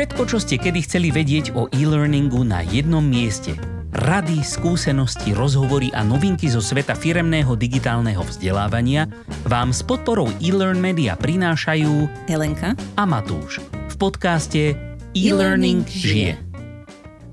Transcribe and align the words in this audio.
Všetko, 0.00 0.24
čo 0.32 0.40
ste 0.40 0.56
kedy 0.56 0.80
chceli 0.88 1.12
vedieť 1.12 1.52
o 1.52 1.68
e-learningu 1.76 2.40
na 2.40 2.64
jednom 2.64 3.04
mieste. 3.04 3.52
Rady, 3.92 4.40
skúsenosti, 4.40 5.36
rozhovory 5.36 5.92
a 5.92 6.00
novinky 6.00 6.48
zo 6.48 6.64
sveta 6.64 6.96
firemného 6.96 7.52
digitálneho 7.52 8.24
vzdelávania 8.24 9.12
vám 9.44 9.76
s 9.76 9.84
podporou 9.84 10.32
e-learn 10.40 10.80
media 10.80 11.20
prinášajú 11.20 12.08
Helenka 12.32 12.72
a 12.96 13.04
Matúš 13.04 13.60
v 13.60 13.94
podcaste 14.00 14.72
E-Learning 15.12 15.84
žije. 15.84 16.40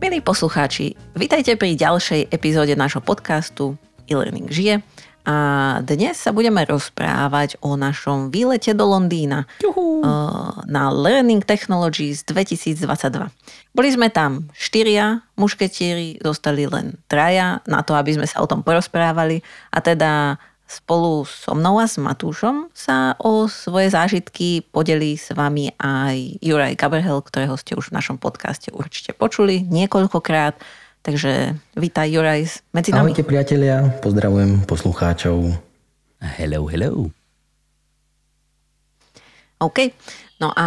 Milí 0.04 0.20
poslucháči, 0.20 0.92
vitajte 1.16 1.56
pri 1.56 1.72
ďalšej 1.72 2.36
epizóde 2.36 2.76
nášho 2.76 3.00
podcastu 3.00 3.80
E-Learning 4.12 4.52
žije. 4.52 4.84
A 5.28 5.38
dnes 5.84 6.16
sa 6.16 6.32
budeme 6.32 6.64
rozprávať 6.64 7.60
o 7.60 7.75
našom 7.75 8.32
výlete 8.32 8.71
do 8.71 8.88
Londýna 8.88 9.43
Juhu. 9.60 10.00
na 10.64 10.88
Learning 10.88 11.43
Technologies 11.43 12.23
2022. 12.23 13.28
Boli 13.75 13.89
sme 13.92 14.07
tam 14.07 14.47
štyria 14.55 15.28
mušketieri, 15.36 16.24
zostali 16.24 16.64
len 16.64 16.96
traja 17.11 17.60
na 17.68 17.83
to, 17.83 17.92
aby 18.00 18.16
sme 18.16 18.24
sa 18.24 18.39
o 18.39 18.47
tom 18.47 18.64
porozprávali. 18.64 19.43
A 19.75 19.83
teda 19.83 20.39
spolu 20.64 21.28
so 21.28 21.52
mnou 21.52 21.80
a 21.80 21.88
s 21.91 22.00
Matúšom 22.00 22.71
sa 22.71 23.19
o 23.19 23.52
svoje 23.52 23.91
zážitky 23.91 24.64
podelí 24.71 25.19
s 25.19 25.36
vami 25.36 25.75
aj 25.75 26.39
Juraj 26.44 26.75
Gaberhel, 26.80 27.19
ktorého 27.24 27.55
ste 27.60 27.75
už 27.75 27.91
v 27.91 28.00
našom 28.00 28.16
podcaste 28.16 28.71
určite 28.71 29.11
počuli 29.11 29.64
niekoľkokrát. 29.64 30.55
Takže 31.07 31.56
vítaj 31.79 32.11
Juraj 32.11 32.67
medzi 32.75 32.92
nami. 32.92 33.16
Ahojte 33.16 33.23
priatelia, 33.23 33.95
pozdravujem 34.03 34.67
poslucháčov. 34.67 35.56
Hello, 36.20 36.67
hello. 36.67 37.08
OK. 39.64 39.95
No 40.44 40.52
a 40.52 40.66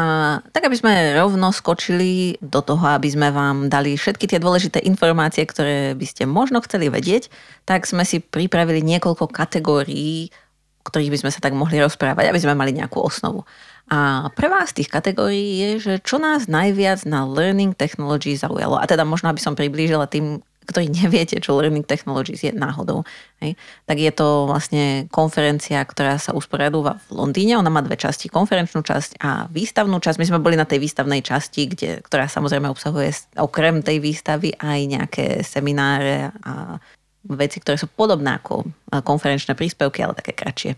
tak, 0.48 0.64
aby 0.64 0.80
sme 0.80 1.12
rovno 1.12 1.52
skočili 1.52 2.40
do 2.40 2.64
toho, 2.64 2.80
aby 2.88 3.12
sme 3.12 3.28
vám 3.28 3.68
dali 3.68 4.00
všetky 4.00 4.24
tie 4.24 4.40
dôležité 4.40 4.80
informácie, 4.88 5.44
ktoré 5.44 5.92
by 5.92 6.06
ste 6.08 6.24
možno 6.24 6.64
chceli 6.64 6.88
vedieť, 6.88 7.28
tak 7.68 7.84
sme 7.84 8.08
si 8.08 8.24
pripravili 8.24 8.80
niekoľko 8.80 9.28
kategórií, 9.28 10.32
o 10.80 10.88
ktorých 10.88 11.12
by 11.12 11.20
sme 11.20 11.30
sa 11.36 11.44
tak 11.44 11.52
mohli 11.52 11.84
rozprávať, 11.84 12.32
aby 12.32 12.40
sme 12.40 12.56
mali 12.56 12.72
nejakú 12.72 12.96
osnovu. 12.96 13.44
A 13.90 14.30
prvá 14.38 14.62
z 14.70 14.82
tých 14.82 14.88
kategórií 14.88 15.58
je, 15.58 15.70
že 15.82 15.94
čo 16.06 16.22
nás 16.22 16.46
najviac 16.46 17.02
na 17.10 17.26
Learning 17.26 17.74
Technology 17.74 18.38
zaujalo. 18.38 18.78
A 18.78 18.86
teda 18.86 19.02
možno, 19.02 19.26
aby 19.34 19.42
som 19.42 19.58
priblížila 19.58 20.06
tým, 20.06 20.38
ktorí 20.70 20.86
neviete, 21.02 21.42
čo 21.42 21.58
Learning 21.58 21.82
Technologies 21.82 22.46
je 22.46 22.54
náhodou. 22.54 23.02
Hej. 23.42 23.58
Tak 23.90 23.98
je 23.98 24.12
to 24.14 24.46
vlastne 24.46 25.10
konferencia, 25.10 25.82
ktorá 25.82 26.22
sa 26.22 26.30
usporiadúva 26.30 27.02
v 27.10 27.18
Londýne. 27.18 27.58
Ona 27.58 27.66
má 27.66 27.82
dve 27.82 27.98
časti, 27.98 28.30
konferenčnú 28.30 28.86
časť 28.86 29.18
a 29.18 29.50
výstavnú 29.50 29.98
časť. 29.98 30.22
My 30.22 30.28
sme 30.30 30.38
boli 30.38 30.54
na 30.54 30.70
tej 30.70 30.78
výstavnej 30.78 31.26
časti, 31.26 31.66
kde, 31.66 31.98
ktorá 32.06 32.30
samozrejme 32.30 32.70
obsahuje 32.70 33.10
okrem 33.42 33.82
tej 33.82 33.98
výstavy 33.98 34.54
aj 34.54 34.78
nejaké 34.86 35.26
semináre 35.42 36.30
a 36.46 36.78
veci, 37.26 37.60
ktoré 37.60 37.76
sú 37.76 37.90
podobné 37.90 38.40
ako 38.40 38.64
konferenčné 39.04 39.52
príspevky, 39.52 40.00
ale 40.00 40.16
také 40.16 40.32
kratšie. 40.32 40.72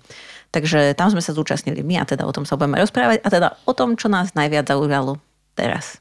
Takže 0.53 0.92
tam 0.92 1.08
sme 1.08 1.25
sa 1.25 1.33
zúčastnili 1.33 1.81
my 1.81 1.98
a 2.00 2.05
teda 2.05 2.28
o 2.28 2.33
tom 2.33 2.45
sa 2.45 2.61
budeme 2.61 2.77
rozprávať 2.77 3.25
a 3.25 3.28
teda 3.33 3.48
o 3.64 3.72
tom, 3.72 3.97
čo 3.97 4.12
nás 4.12 4.36
najviac 4.36 4.69
zaujalo 4.69 5.17
teraz. 5.56 5.97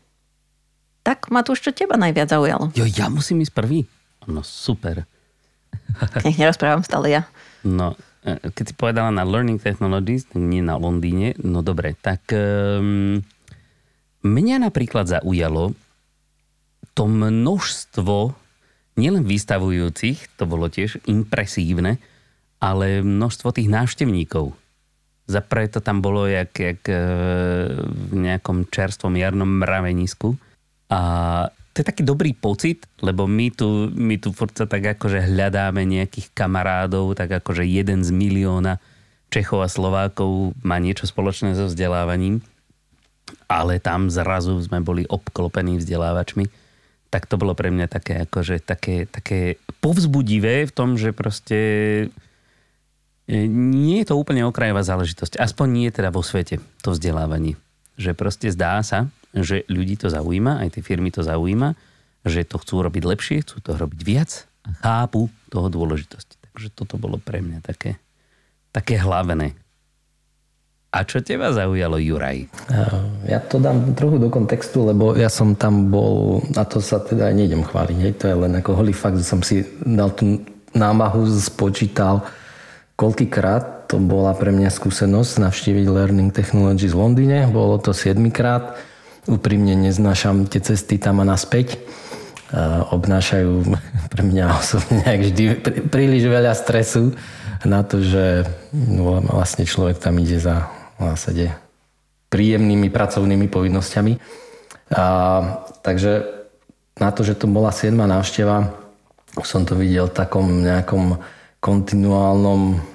Tak 1.08 1.32
Matúš, 1.32 1.64
čo 1.64 1.72
teba 1.72 1.96
najviac 1.96 2.30
zaujalo? 2.30 2.70
Jo, 2.76 2.84
ja 2.84 3.08
musím 3.08 3.42
ísť 3.42 3.56
prvý? 3.56 3.88
No 4.28 4.44
super. 4.44 5.08
Nech 6.28 6.36
nerozprávam 6.38 6.84
stále 6.84 7.16
ja. 7.16 7.22
No, 7.64 7.96
e, 8.28 8.52
keď 8.52 8.66
si 8.68 8.74
povedala 8.76 9.10
na 9.10 9.24
Learning 9.24 9.58
Technologies, 9.58 10.28
nie 10.36 10.60
na 10.60 10.76
Londýne, 10.76 11.34
no 11.40 11.64
dobre, 11.64 11.96
tak 11.96 12.22
um, 12.36 13.24
mňa 14.22 14.68
napríklad 14.68 15.08
zaujalo 15.08 15.74
to 16.92 17.08
množstvo 17.08 18.36
nielen 19.00 19.24
vystavujúcich, 19.24 20.36
to 20.36 20.44
bolo 20.44 20.68
tiež 20.68 21.00
impresívne, 21.08 22.04
ale 22.62 23.02
množstvo 23.02 23.50
tých 23.52 23.68
návštevníkov. 23.68 24.54
Zaprvé 25.26 25.66
to 25.68 25.82
tam 25.82 26.00
bolo 26.00 26.30
jak, 26.30 26.54
jak 26.54 26.82
e, 26.86 26.98
v 27.82 28.14
nejakom 28.14 28.70
čerstvom 28.70 29.18
jarnom 29.18 29.50
mravenisku. 29.66 30.38
A 30.94 31.00
to 31.72 31.82
je 31.82 31.88
taký 31.88 32.04
dobrý 32.06 32.38
pocit, 32.38 32.86
lebo 33.02 33.26
my 33.26 33.50
tu, 33.50 33.90
my 33.96 34.22
tu 34.22 34.30
furt 34.36 34.54
sa 34.54 34.70
tak 34.70 35.00
akože 35.00 35.24
hľadáme 35.26 35.88
nejakých 35.88 36.36
kamarádov, 36.36 37.18
tak 37.18 37.32
akože 37.42 37.66
jeden 37.66 38.06
z 38.06 38.12
milióna 38.14 38.78
Čechov 39.32 39.64
a 39.64 39.72
Slovákov 39.72 40.52
má 40.60 40.76
niečo 40.78 41.08
spoločné 41.08 41.56
so 41.56 41.72
vzdelávaním, 41.72 42.44
ale 43.48 43.80
tam 43.80 44.12
zrazu 44.12 44.60
sme 44.60 44.84
boli 44.84 45.08
obklopení 45.08 45.80
vzdelávačmi 45.80 46.62
tak 47.12 47.28
to 47.28 47.36
bolo 47.36 47.52
pre 47.52 47.68
mňa 47.68 47.92
také, 47.92 48.24
akože, 48.24 48.64
také, 48.64 49.04
také 49.04 49.60
povzbudivé 49.84 50.64
v 50.64 50.72
tom, 50.72 50.96
že 50.96 51.12
proste 51.12 51.60
nie 53.32 54.04
je 54.04 54.12
to 54.12 54.20
úplne 54.20 54.44
okrajová 54.44 54.84
záležitosť. 54.84 55.40
Aspoň 55.40 55.68
nie 55.72 55.88
teda 55.88 56.12
vo 56.12 56.20
svete 56.20 56.60
to 56.84 56.92
vzdelávanie. 56.92 57.56
Že 57.96 58.12
proste 58.14 58.48
zdá 58.52 58.84
sa, 58.84 59.08
že 59.32 59.64
ľudí 59.72 59.96
to 59.96 60.12
zaujíma, 60.12 60.60
aj 60.60 60.76
tie 60.76 60.84
firmy 60.84 61.16
to 61.16 61.24
zaujíma, 61.24 61.72
že 62.28 62.44
to 62.44 62.60
chcú 62.60 62.84
robiť 62.84 63.04
lepšie, 63.08 63.38
chcú 63.48 63.64
to 63.64 63.72
robiť 63.80 64.02
viac 64.04 64.46
a 64.68 64.70
chápu 64.84 65.32
toho 65.48 65.72
dôležitosti. 65.72 66.36
Takže 66.52 66.68
toto 66.76 67.00
bolo 67.00 67.16
pre 67.18 67.40
mňa 67.40 67.64
také, 67.64 67.96
také 68.76 69.00
hlavné. 69.00 69.56
A 70.92 71.08
čo 71.08 71.24
teba 71.24 71.56
zaujalo, 71.56 71.96
Juraj? 71.96 72.52
Ja 73.24 73.40
to 73.40 73.64
dám 73.64 73.96
trochu 73.96 74.20
do 74.20 74.28
kontextu, 74.28 74.92
lebo 74.92 75.16
ja 75.16 75.32
som 75.32 75.56
tam 75.56 75.88
bol, 75.88 76.44
a 76.52 76.68
to 76.68 76.84
sa 76.84 77.00
teda 77.00 77.32
nejdem 77.32 77.64
chváliť, 77.64 77.98
hej, 78.04 78.14
to 78.20 78.28
je 78.28 78.36
len 78.36 78.52
ako 78.60 78.76
holý 78.76 78.92
fakt, 78.92 79.16
že 79.16 79.24
som 79.24 79.40
si 79.40 79.64
dal 79.88 80.12
tú 80.12 80.44
námahu, 80.76 81.32
spočítal, 81.40 82.28
koľkýkrát 83.02 83.90
to 83.90 83.98
bola 83.98 84.38
pre 84.38 84.54
mňa 84.54 84.70
skúsenosť 84.70 85.42
navštíviť 85.42 85.86
Learning 85.90 86.30
Technology 86.30 86.86
v 86.86 86.96
Londýne. 87.02 87.50
Bolo 87.50 87.82
to 87.82 87.98
7 87.98 88.22
krát. 88.30 88.78
Úprimne 89.26 89.74
neznášam 89.74 90.46
tie 90.46 90.62
cesty 90.62 91.02
tam 91.02 91.18
a 91.18 91.26
naspäť. 91.26 91.82
Obnášajú 92.94 93.74
pre 94.14 94.22
mňa 94.22 94.46
osobne 94.54 95.02
vždy 95.26 95.44
príliš 95.90 96.30
veľa 96.30 96.54
stresu 96.54 97.18
na 97.66 97.82
to, 97.82 98.06
že 98.06 98.46
no, 98.70 99.18
vlastne 99.26 99.66
človek 99.66 99.98
tam 99.98 100.22
ide 100.22 100.38
za 100.38 100.70
vlastne 101.02 101.58
príjemnými 102.30 102.94
pracovnými 102.94 103.50
povinnosťami. 103.50 104.14
A, 104.94 105.06
takže 105.82 106.22
na 107.02 107.10
to, 107.10 107.26
že 107.26 107.34
to 107.34 107.50
bola 107.50 107.74
7. 107.74 107.92
návšteva, 107.98 108.72
som 109.42 109.66
to 109.66 109.74
videl 109.74 110.06
v 110.06 110.16
takom 110.16 110.62
nejakom 110.62 111.18
kontinuálnom 111.62 112.91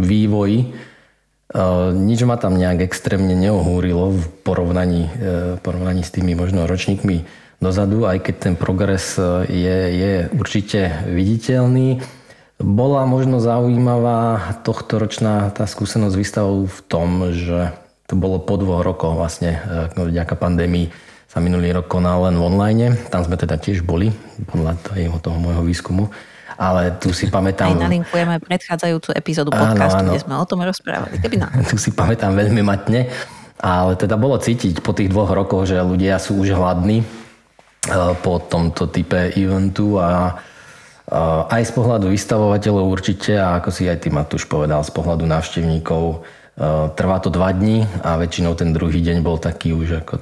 vývoji. 0.00 0.58
E, 0.64 0.66
nič 1.92 2.24
ma 2.24 2.40
tam 2.40 2.56
nejak 2.56 2.88
extrémne 2.88 3.36
neohúrilo 3.36 4.16
v 4.16 4.22
porovnaní, 4.42 5.02
e, 5.08 5.10
porovnaní 5.60 6.02
s 6.02 6.14
tými 6.14 6.32
možno 6.32 6.64
ročníkmi 6.64 7.28
dozadu, 7.62 8.08
aj 8.08 8.18
keď 8.24 8.34
ten 8.40 8.54
progres 8.56 9.20
e, 9.20 9.46
je, 9.52 9.78
je 9.92 10.12
určite 10.32 11.04
viditeľný. 11.12 12.00
Bola 12.62 13.04
možno 13.04 13.42
zaujímavá 13.42 14.54
tohto 14.62 15.02
ročná 15.02 15.50
tá 15.50 15.66
skúsenosť 15.66 16.14
výstavou 16.14 16.70
v 16.70 16.78
tom, 16.86 17.34
že 17.34 17.74
to 18.06 18.14
bolo 18.14 18.38
po 18.38 18.54
dvoch 18.54 18.86
rokoch 18.86 19.18
vlastne 19.18 19.58
vďaka 19.98 20.36
pandémii 20.38 20.92
sa 21.26 21.40
minulý 21.40 21.72
rok 21.74 21.88
konal 21.88 22.28
len 22.28 22.36
online. 22.38 22.94
Tam 23.08 23.24
sme 23.24 23.40
teda 23.40 23.56
tiež 23.56 23.82
boli, 23.82 24.12
podľa 24.52 24.78
toho, 24.84 25.16
toho 25.18 25.38
môjho 25.40 25.64
výskumu 25.64 26.12
ale 26.62 26.94
tu 27.02 27.10
si 27.10 27.26
pamätám... 27.26 27.74
Aj 27.74 27.90
nalinkujeme 27.90 28.38
predchádzajúcu 28.38 29.10
epizódu 29.18 29.50
podcastu, 29.50 29.98
áno, 29.98 30.06
áno. 30.06 30.10
kde 30.14 30.20
sme 30.22 30.34
o 30.38 30.46
tom 30.46 30.62
rozprávali. 30.62 31.18
Keby 31.18 31.36
na... 31.42 31.50
Tu 31.66 31.74
si 31.74 31.90
pamätám 31.90 32.38
veľmi 32.38 32.62
matne, 32.62 33.10
ale 33.58 33.98
teda 33.98 34.14
bolo 34.14 34.38
cítiť 34.38 34.78
po 34.78 34.94
tých 34.94 35.10
dvoch 35.10 35.34
rokoch, 35.34 35.66
že 35.66 35.82
ľudia 35.82 36.22
sú 36.22 36.38
už 36.38 36.54
hladní 36.54 37.02
e, 37.02 37.06
po 38.22 38.38
tomto 38.38 38.86
type 38.94 39.34
eventu 39.34 39.98
a 39.98 40.30
e, 40.30 41.18
aj 41.50 41.62
z 41.66 41.72
pohľadu 41.74 42.06
vystavovateľov 42.14 42.86
určite 42.86 43.34
a 43.34 43.58
ako 43.58 43.74
si 43.74 43.90
aj 43.90 44.06
ty 44.06 44.14
Matúš 44.14 44.46
povedal, 44.46 44.86
z 44.86 44.94
pohľadu 44.94 45.26
návštevníkov 45.26 46.02
e, 46.14 46.18
trvá 46.94 47.18
to 47.18 47.26
dva 47.34 47.50
dní 47.50 47.82
a 48.06 48.22
väčšinou 48.22 48.54
ten 48.54 48.70
druhý 48.70 49.02
deň 49.02 49.18
bol 49.18 49.42
taký 49.42 49.74
už 49.74 50.06
ako 50.06 50.14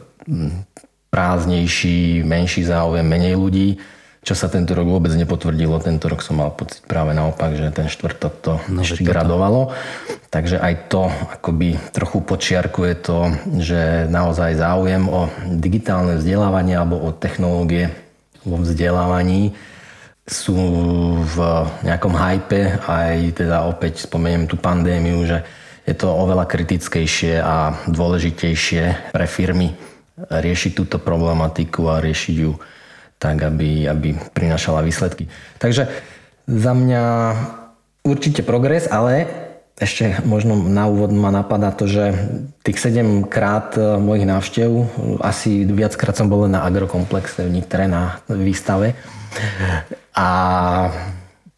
prázdnejší, 1.13 2.25
menší 2.25 2.65
záujem, 2.65 3.05
menej 3.05 3.37
ľudí 3.37 3.77
čo 4.21 4.37
sa 4.37 4.53
tento 4.53 4.77
rok 4.77 4.85
vôbec 4.85 5.17
nepotvrdilo. 5.17 5.81
Tento 5.81 6.05
rok 6.13 6.21
som 6.21 6.45
mal 6.45 6.53
pocit 6.53 6.85
práve 6.85 7.17
naopak, 7.17 7.57
že 7.57 7.73
ten 7.73 7.89
štvrtok 7.89 8.35
to 8.45 8.53
no, 8.69 8.85
ešte 8.85 9.01
gradovalo. 9.01 9.73
Takže 10.29 10.61
aj 10.61 10.93
to 10.93 11.09
akoby 11.09 11.81
trochu 11.91 12.21
počiarkuje 12.21 12.95
to, 13.01 13.33
že 13.59 14.07
naozaj 14.13 14.61
záujem 14.61 15.09
o 15.09 15.33
digitálne 15.49 16.21
vzdelávanie 16.21 16.77
alebo 16.77 17.01
o 17.01 17.17
technológie 17.17 17.89
vo 18.45 18.61
vzdelávaní 18.61 19.57
sú 20.31 20.55
v 21.27 21.37
nejakom 21.83 22.15
hype, 22.15 22.79
aj 22.87 23.35
teda 23.35 23.67
opäť 23.67 24.07
spomeniem 24.07 24.47
tú 24.47 24.55
pandémiu, 24.55 25.27
že 25.27 25.43
je 25.83 25.95
to 25.99 26.07
oveľa 26.07 26.47
kritickejšie 26.47 27.43
a 27.43 27.75
dôležitejšie 27.91 29.11
pre 29.11 29.27
firmy 29.27 29.75
riešiť 30.31 30.73
túto 30.77 31.03
problematiku 31.03 31.91
a 31.91 31.99
riešiť 31.99 32.37
ju 32.37 32.55
tak, 33.21 33.37
aby, 33.45 33.85
aby 33.85 34.17
prinašala 34.33 34.81
výsledky. 34.81 35.29
Takže 35.61 35.93
za 36.49 36.73
mňa 36.73 37.05
určite 38.01 38.41
progres, 38.41 38.89
ale 38.89 39.29
ešte 39.81 40.25
možno 40.25 40.57
na 40.57 40.89
úvod 40.89 41.13
ma 41.13 41.33
napadá 41.33 41.73
to, 41.73 41.89
že 41.89 42.13
tých 42.65 42.81
7 42.81 43.25
krát 43.29 43.77
e, 43.81 43.97
mojich 43.97 44.29
návštev, 44.29 44.69
asi 45.25 45.65
viackrát 45.65 46.13
som 46.13 46.29
bol 46.29 46.45
na 46.49 46.65
agrokomplexe 46.69 47.49
v 47.49 47.61
Nitre 47.61 47.89
na 47.89 48.21
výstave. 48.29 48.93
A 50.13 50.29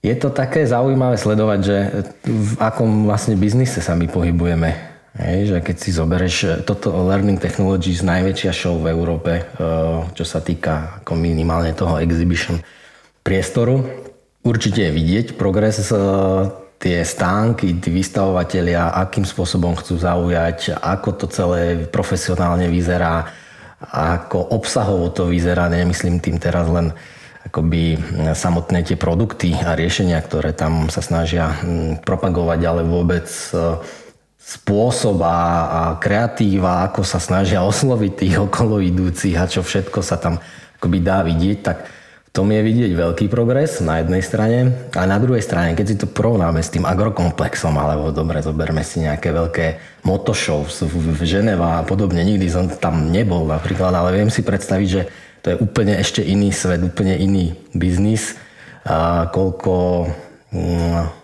je 0.02 0.14
to 0.18 0.30
také 0.30 0.66
zaujímavé 0.66 1.18
sledovať, 1.18 1.60
že 1.62 1.78
v 2.26 2.52
akom 2.62 3.10
vlastne 3.10 3.34
biznise 3.34 3.82
sa 3.82 3.98
my 3.98 4.06
pohybujeme. 4.06 4.91
Hej, 5.12 5.52
že 5.52 5.58
keď 5.60 5.76
si 5.76 5.90
zoberieš 5.92 6.36
e, 6.40 6.48
toto 6.64 6.88
Learning 6.88 7.36
Technologies, 7.36 8.00
najväčšia 8.00 8.52
show 8.56 8.80
v 8.80 8.96
Európe, 8.96 9.32
e, 9.36 9.42
čo 10.16 10.24
sa 10.24 10.40
týka 10.40 11.04
ako 11.04 11.20
minimálne 11.20 11.76
toho 11.76 12.00
exhibition 12.00 12.56
priestoru, 13.20 13.84
určite 14.40 14.88
je 14.88 14.96
vidieť 14.96 15.26
progres, 15.36 15.84
e, 15.84 15.92
tie 16.80 17.04
stánky, 17.04 17.76
tí 17.76 17.92
vystavovateľia, 17.92 18.96
akým 19.04 19.28
spôsobom 19.28 19.76
chcú 19.76 20.00
zaujať, 20.00 20.80
ako 20.80 21.08
to 21.20 21.26
celé 21.28 21.84
profesionálne 21.92 22.72
vyzerá, 22.72 23.28
ako 23.92 24.40
obsahovo 24.56 25.12
to 25.12 25.28
vyzerá, 25.28 25.68
nemyslím 25.68 26.24
tým 26.24 26.40
teraz 26.40 26.72
len 26.72 26.88
akoby 27.42 27.98
samotné 28.32 28.86
tie 28.86 28.96
produkty 28.96 29.52
a 29.60 29.74
riešenia, 29.74 30.18
ktoré 30.22 30.54
tam 30.54 30.88
sa 30.88 31.02
snažia 31.02 31.54
propagovať, 32.06 32.60
ale 32.62 32.82
vôbec 32.86 33.26
spôsob 34.42 35.22
a, 35.22 35.96
kreatíva, 36.02 36.84
ako 36.90 37.06
sa 37.06 37.22
snažia 37.22 37.62
osloviť 37.62 38.12
tých 38.18 38.36
okolo 38.42 38.82
idúcich 38.82 39.38
a 39.38 39.46
čo 39.46 39.62
všetko 39.62 40.02
sa 40.02 40.18
tam 40.18 40.42
akoby 40.82 40.98
dá 40.98 41.22
vidieť, 41.22 41.58
tak 41.62 41.86
v 41.86 42.30
tom 42.34 42.48
je 42.48 42.64
vidieť 42.64 42.92
veľký 42.96 43.28
progres 43.28 43.84
na 43.84 44.00
jednej 44.00 44.24
strane. 44.24 44.88
A 44.96 45.04
na 45.04 45.20
druhej 45.20 45.44
strane, 45.44 45.76
keď 45.76 45.86
si 45.86 45.96
to 46.00 46.08
porovnáme 46.08 46.64
s 46.64 46.72
tým 46.72 46.88
agrokomplexom, 46.88 47.76
alebo 47.76 48.08
dobre, 48.08 48.40
zoberme 48.40 48.80
si 48.82 49.04
nejaké 49.04 49.30
veľké 49.30 49.66
motoshow 50.08 50.64
v 50.64 51.22
Ženeva 51.22 51.84
a 51.84 51.86
podobne, 51.86 52.24
nikdy 52.24 52.48
som 52.48 52.72
tam 52.72 53.12
nebol 53.12 53.44
napríklad, 53.44 53.92
ale 53.92 54.16
viem 54.16 54.32
si 54.32 54.40
predstaviť, 54.40 54.88
že 54.88 55.02
to 55.44 55.46
je 55.52 55.60
úplne 55.60 55.94
ešte 55.98 56.24
iný 56.24 56.50
svet, 56.50 56.80
úplne 56.80 57.14
iný 57.20 57.52
biznis. 57.76 58.34
A 58.82 59.28
koľko 59.30 60.08
mm, 60.50 61.21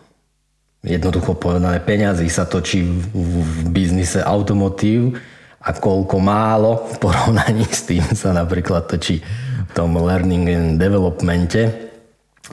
jednoducho 0.82 1.34
povedané 1.34 1.82
peňazí 1.82 2.30
sa 2.30 2.46
točí 2.46 2.86
v, 2.86 3.02
v 3.14 3.58
biznise 3.70 4.22
automotív 4.22 5.18
a 5.58 5.74
koľko 5.74 6.16
málo 6.22 6.86
v 6.86 6.94
porovnaní 7.02 7.66
s 7.66 7.82
tým 7.90 8.04
sa 8.14 8.30
napríklad 8.30 8.86
točí 8.86 9.18
v 9.68 9.72
tom 9.74 9.98
learning 9.98 10.46
and 10.48 10.70
developmente, 10.78 11.90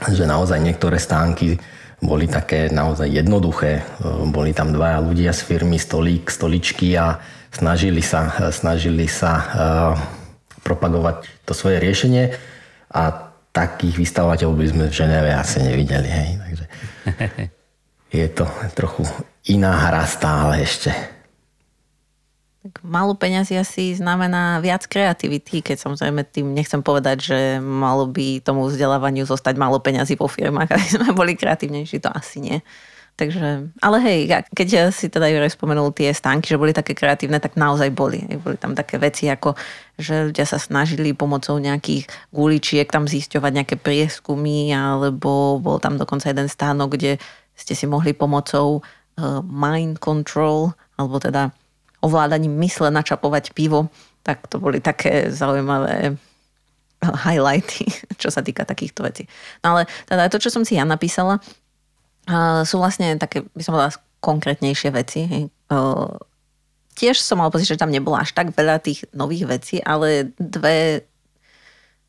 že 0.09 0.25
naozaj 0.25 0.59
niektoré 0.59 0.97
stánky 0.97 1.55
boli 2.03 2.27
také 2.27 2.67
naozaj 2.67 3.07
jednoduché. 3.07 3.85
Boli 4.29 4.51
tam 4.51 4.75
dvaja 4.75 4.99
ľudia 4.99 5.31
z 5.31 5.41
firmy, 5.47 5.79
stolík, 5.79 6.27
stoličky 6.27 6.99
a 6.99 7.23
snažili 7.55 8.03
sa, 8.03 8.51
snažili 8.51 9.07
sa 9.07 9.31
uh, 9.39 9.45
propagovať 10.65 11.47
to 11.47 11.55
svoje 11.55 11.79
riešenie 11.79 12.35
a 12.91 13.31
takých 13.55 13.95
vystavovateľov 13.95 14.59
by 14.59 14.65
sme 14.67 14.85
v 14.91 14.97
Ženeve 14.97 15.31
asi 15.31 15.63
nevideli. 15.63 16.09
Hej. 16.11 16.29
Takže 16.35 16.65
je 18.15 18.29
to 18.31 18.45
trochu 18.73 19.03
iná 19.51 19.75
hra 19.75 20.07
stále 20.07 20.63
ešte. 20.63 20.91
Tak 22.65 22.81
malo 22.81 23.13
peňazí 23.13 23.53
asi 23.61 23.93
znamená 23.93 24.57
viac 24.57 24.89
kreativity, 24.89 25.61
keď 25.61 25.85
samozrejme 25.85 26.25
tým 26.25 26.49
nechcem 26.49 26.81
povedať, 26.81 27.17
že 27.21 27.39
malo 27.61 28.09
by 28.09 28.41
tomu 28.41 28.65
vzdelávaniu 28.65 29.21
zostať 29.21 29.53
malo 29.53 29.77
peňazí 29.77 30.17
po 30.17 30.25
firmách, 30.25 30.71
aby 30.73 30.87
sme 30.89 31.13
boli 31.13 31.37
kreatívnejší, 31.37 32.01
to 32.01 32.09
asi 32.09 32.41
nie. 32.41 32.57
Takže, 33.15 33.71
ale 33.79 33.97
hej, 34.03 34.27
keď 34.51 34.91
si 34.91 35.07
teda 35.07 35.31
Jurek 35.31 35.55
spomenul 35.55 35.95
tie 35.95 36.11
stánky, 36.11 36.51
že 36.51 36.59
boli 36.59 36.75
také 36.75 36.91
kreatívne, 36.91 37.39
tak 37.39 37.55
naozaj 37.55 37.87
boli. 37.95 38.19
Boli 38.43 38.59
tam 38.59 38.75
také 38.75 38.99
veci, 38.99 39.31
ako 39.31 39.55
že 39.95 40.27
ľudia 40.27 40.43
sa 40.43 40.59
snažili 40.59 41.15
pomocou 41.15 41.55
nejakých 41.55 42.11
guličiek 42.35 42.83
tam 42.83 43.07
zisťovať 43.07 43.51
nejaké 43.55 43.75
prieskumy, 43.79 44.75
alebo 44.75 45.63
bol 45.63 45.79
tam 45.79 45.95
dokonca 45.95 46.27
jeden 46.27 46.51
stánok, 46.51 46.99
kde 46.99 47.15
ste 47.55 47.73
si 47.73 47.87
mohli 47.87 48.11
pomocou 48.11 48.79
uh, 48.79 49.41
mind 49.43 49.99
control, 50.03 50.75
alebo 50.99 51.19
teda 51.19 51.51
ovládaním 52.03 52.53
mysle 52.61 52.91
načapovať 52.91 53.55
pivo, 53.55 53.89
tak 54.21 54.45
to 54.51 54.61
boli 54.61 54.77
také 54.83 55.31
zaujímavé 55.33 56.13
eh, 56.13 57.15
highlighty, 57.25 57.87
čo 58.21 58.29
sa 58.29 58.45
týka 58.45 58.67
takýchto 58.67 59.01
vecí. 59.01 59.23
No 59.65 59.79
ale 59.79 59.89
teda 60.05 60.29
to, 60.29 60.37
čo 60.37 60.53
som 60.53 60.61
si 60.67 60.77
ja 60.77 60.85
napísala, 60.85 61.39
uh, 62.29 62.61
sú 62.67 62.77
vlastne 62.77 63.17
také, 63.17 63.47
by 63.55 63.61
som 63.63 63.73
povedala, 63.73 63.97
konkrétnejšie 64.25 64.89
veci. 64.89 65.21
Tiež 66.97 67.21
som 67.21 67.37
mal 67.37 67.53
pocit, 67.53 67.69
že 67.69 67.77
tam 67.77 67.93
nebolo 67.93 68.17
až 68.17 68.33
tak 68.33 68.57
veľa 68.57 68.81
tých 68.81 69.05
nových 69.13 69.45
vecí, 69.45 69.77
ale 69.85 70.33
dve 70.41 71.05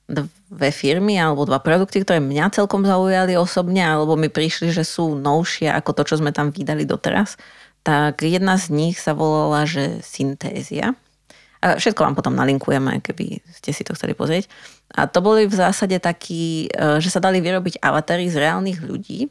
dve 0.06 0.70
firmy 0.70 1.19
alebo 1.19 1.43
dva 1.43 1.58
produkty, 1.58 2.06
ktoré 2.06 2.23
mňa 2.23 2.55
celkom 2.55 2.87
zaujali 2.87 3.35
osobne, 3.35 3.82
alebo 3.82 4.14
mi 4.14 4.31
prišli, 4.31 4.70
že 4.70 4.87
sú 4.87 5.19
novšie 5.19 5.67
ako 5.75 5.91
to, 5.99 6.03
čo 6.06 6.14
sme 6.23 6.31
tam 6.31 6.55
vydali 6.55 6.87
doteraz, 6.87 7.35
tak 7.82 8.23
jedna 8.23 8.55
z 8.58 8.70
nich 8.70 8.97
sa 9.03 9.14
volala, 9.14 9.67
že 9.67 10.03
Syntézia. 10.03 10.94
A 11.58 11.75
všetko 11.79 12.06
vám 12.06 12.14
potom 12.14 12.38
nalinkujeme, 12.38 13.03
keby 13.03 13.43
ste 13.50 13.75
si 13.75 13.82
to 13.82 13.99
chceli 13.99 14.14
pozrieť. 14.14 14.47
A 14.94 15.11
to 15.11 15.19
boli 15.19 15.50
v 15.50 15.58
zásade 15.58 15.99
takí, 15.99 16.70
e, 16.70 17.02
že 17.02 17.11
sa 17.11 17.19
dali 17.19 17.43
vyrobiť 17.43 17.82
avatary 17.82 18.31
z 18.31 18.38
reálnych 18.38 18.87
ľudí, 18.87 19.26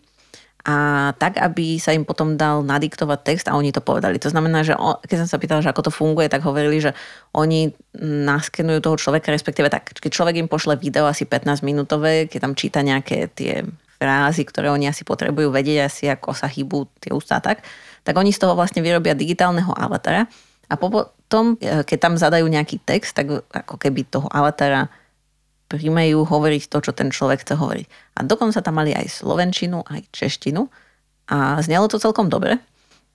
a 0.66 1.14
tak, 1.22 1.38
aby 1.38 1.78
sa 1.78 1.94
im 1.94 2.02
potom 2.02 2.34
dal 2.42 2.66
nadiktovať 2.66 3.20
text 3.22 3.46
a 3.46 3.54
oni 3.54 3.70
to 3.70 3.86
povedali. 3.86 4.18
To 4.18 4.34
znamená, 4.34 4.66
že 4.66 4.74
keď 5.06 5.18
som 5.22 5.30
sa 5.30 5.38
pýtala, 5.38 5.62
že 5.62 5.70
ako 5.70 5.88
to 5.88 5.92
funguje, 5.94 6.26
tak 6.26 6.42
hovorili, 6.42 6.82
že 6.82 6.98
oni 7.38 7.70
naskenujú 8.02 8.82
toho 8.82 8.98
človeka, 8.98 9.30
respektíve 9.30 9.70
tak, 9.70 9.94
keď 9.94 10.10
človek 10.10 10.42
im 10.42 10.50
pošle 10.50 10.74
video 10.82 11.06
asi 11.06 11.30
15 11.30 11.62
minútové, 11.62 12.26
keď 12.26 12.50
tam 12.50 12.54
číta 12.58 12.82
nejaké 12.82 13.30
tie 13.30 13.62
frázy, 14.02 14.42
ktoré 14.42 14.74
oni 14.74 14.90
asi 14.90 15.06
potrebujú 15.06 15.54
vedieť, 15.54 15.78
asi 15.86 16.04
ako 16.10 16.34
sa 16.34 16.50
hýbu 16.50 16.90
tie 16.98 17.14
ústa 17.14 17.38
tak, 17.38 17.62
tak 18.02 18.18
oni 18.18 18.34
z 18.34 18.42
toho 18.42 18.58
vlastne 18.58 18.82
vyrobia 18.82 19.14
digitálneho 19.14 19.70
avatara 19.70 20.26
a 20.66 20.76
potom, 20.82 21.56
e, 21.62 21.86
keď 21.86 21.98
tam 22.02 22.14
zadajú 22.18 22.46
nejaký 22.50 22.82
text, 22.82 23.14
tak 23.14 23.30
ako 23.54 23.78
keby 23.78 24.10
toho 24.10 24.26
avatara 24.34 24.90
primejú 25.66 26.26
hovoriť 26.26 26.70
to, 26.70 26.78
čo 26.86 26.92
ten 26.94 27.10
človek 27.10 27.42
chce 27.42 27.58
hovoriť. 27.58 27.86
A 28.18 28.20
dokonca 28.24 28.62
tam 28.62 28.78
mali 28.78 28.94
aj 28.94 29.22
slovenčinu, 29.22 29.82
aj 29.86 30.06
češtinu 30.14 30.70
a 31.30 31.60
znelo 31.62 31.90
to 31.90 31.98
celkom 31.98 32.30
dobre. 32.30 32.62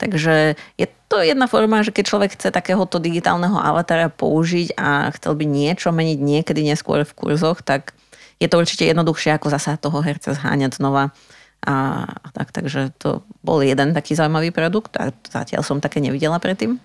Takže 0.01 0.57
je 0.81 0.87
to 1.07 1.21
jedna 1.21 1.45
forma, 1.45 1.85
že 1.85 1.93
keď 1.93 2.03
človek 2.09 2.31
chce 2.33 2.49
takéhoto 2.49 2.97
digitálneho 2.97 3.53
avatara 3.53 4.09
použiť 4.09 4.73
a 4.73 5.13
chcel 5.13 5.37
by 5.37 5.45
niečo 5.45 5.93
meniť 5.93 6.17
niekedy 6.17 6.65
neskôr 6.65 7.05
v 7.05 7.13
kurzoch, 7.13 7.61
tak 7.61 7.93
je 8.41 8.49
to 8.49 8.57
určite 8.57 8.89
jednoduchšie, 8.89 9.37
ako 9.37 9.53
zasa 9.53 9.77
toho 9.77 10.01
herca 10.01 10.33
zháňať 10.33 10.81
znova. 10.81 11.13
A 11.61 12.09
tak, 12.33 12.49
takže 12.49 12.89
to 12.97 13.21
bol 13.45 13.61
jeden 13.61 13.93
taký 13.93 14.17
zaujímavý 14.17 14.49
produkt 14.49 14.97
a 14.97 15.13
zatiaľ 15.29 15.61
som 15.61 15.77
také 15.77 16.01
nevidela 16.01 16.41
predtým. 16.41 16.81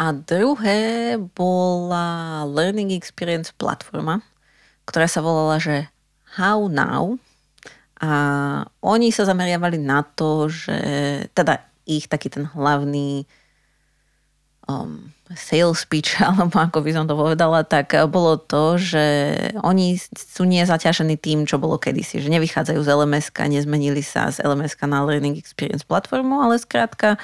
A 0.00 0.16
druhé 0.16 1.20
bola 1.36 2.40
Learning 2.48 2.96
Experience 2.96 3.52
platforma, 3.52 4.24
ktorá 4.88 5.04
sa 5.04 5.20
volala, 5.20 5.60
že 5.60 5.92
How 6.40 6.72
Now. 6.72 7.20
A 8.00 8.12
oni 8.80 9.12
sa 9.12 9.28
zameriavali 9.28 9.76
na 9.76 10.00
to, 10.00 10.48
že 10.48 10.80
teda 11.36 11.60
ich 11.84 12.08
taký 12.08 12.32
ten 12.32 12.48
hlavný 12.48 13.28
um, 14.64 15.12
sales 15.36 15.84
pitch, 15.84 16.16
alebo 16.24 16.56
ako 16.56 16.80
by 16.80 16.90
som 16.96 17.04
to 17.04 17.12
povedala, 17.12 17.60
tak 17.68 17.92
bolo 18.08 18.40
to, 18.40 18.80
že 18.80 19.04
oni 19.60 20.00
sú 20.16 20.48
nezaťažení 20.48 21.20
tým, 21.20 21.44
čo 21.44 21.60
bolo 21.60 21.76
kedysi, 21.76 22.24
že 22.24 22.32
nevychádzajú 22.32 22.80
z 22.80 22.88
lms 22.88 23.36
nezmenili 23.52 24.00
sa 24.00 24.32
z 24.32 24.40
lms 24.48 24.80
na 24.88 25.04
Learning 25.04 25.36
Experience 25.36 25.84
platformu, 25.84 26.40
ale 26.40 26.56
skrátka 26.56 27.20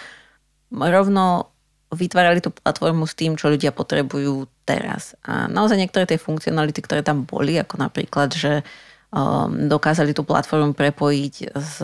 rovno 0.68 1.55
vytvárali 1.94 2.42
tú 2.42 2.50
platformu 2.50 3.06
s 3.06 3.14
tým, 3.14 3.38
čo 3.38 3.50
ľudia 3.52 3.70
potrebujú 3.70 4.50
teraz. 4.66 5.14
A 5.22 5.46
naozaj 5.46 5.78
niektoré 5.78 6.04
tie 6.06 6.18
funkcionality, 6.18 6.82
ktoré 6.82 7.06
tam 7.06 7.22
boli, 7.22 7.54
ako 7.54 7.78
napríklad, 7.78 8.34
že 8.34 8.66
um, 9.14 9.70
dokázali 9.70 10.10
tú 10.10 10.26
platformu 10.26 10.74
prepojiť 10.74 11.34
s 11.54 11.78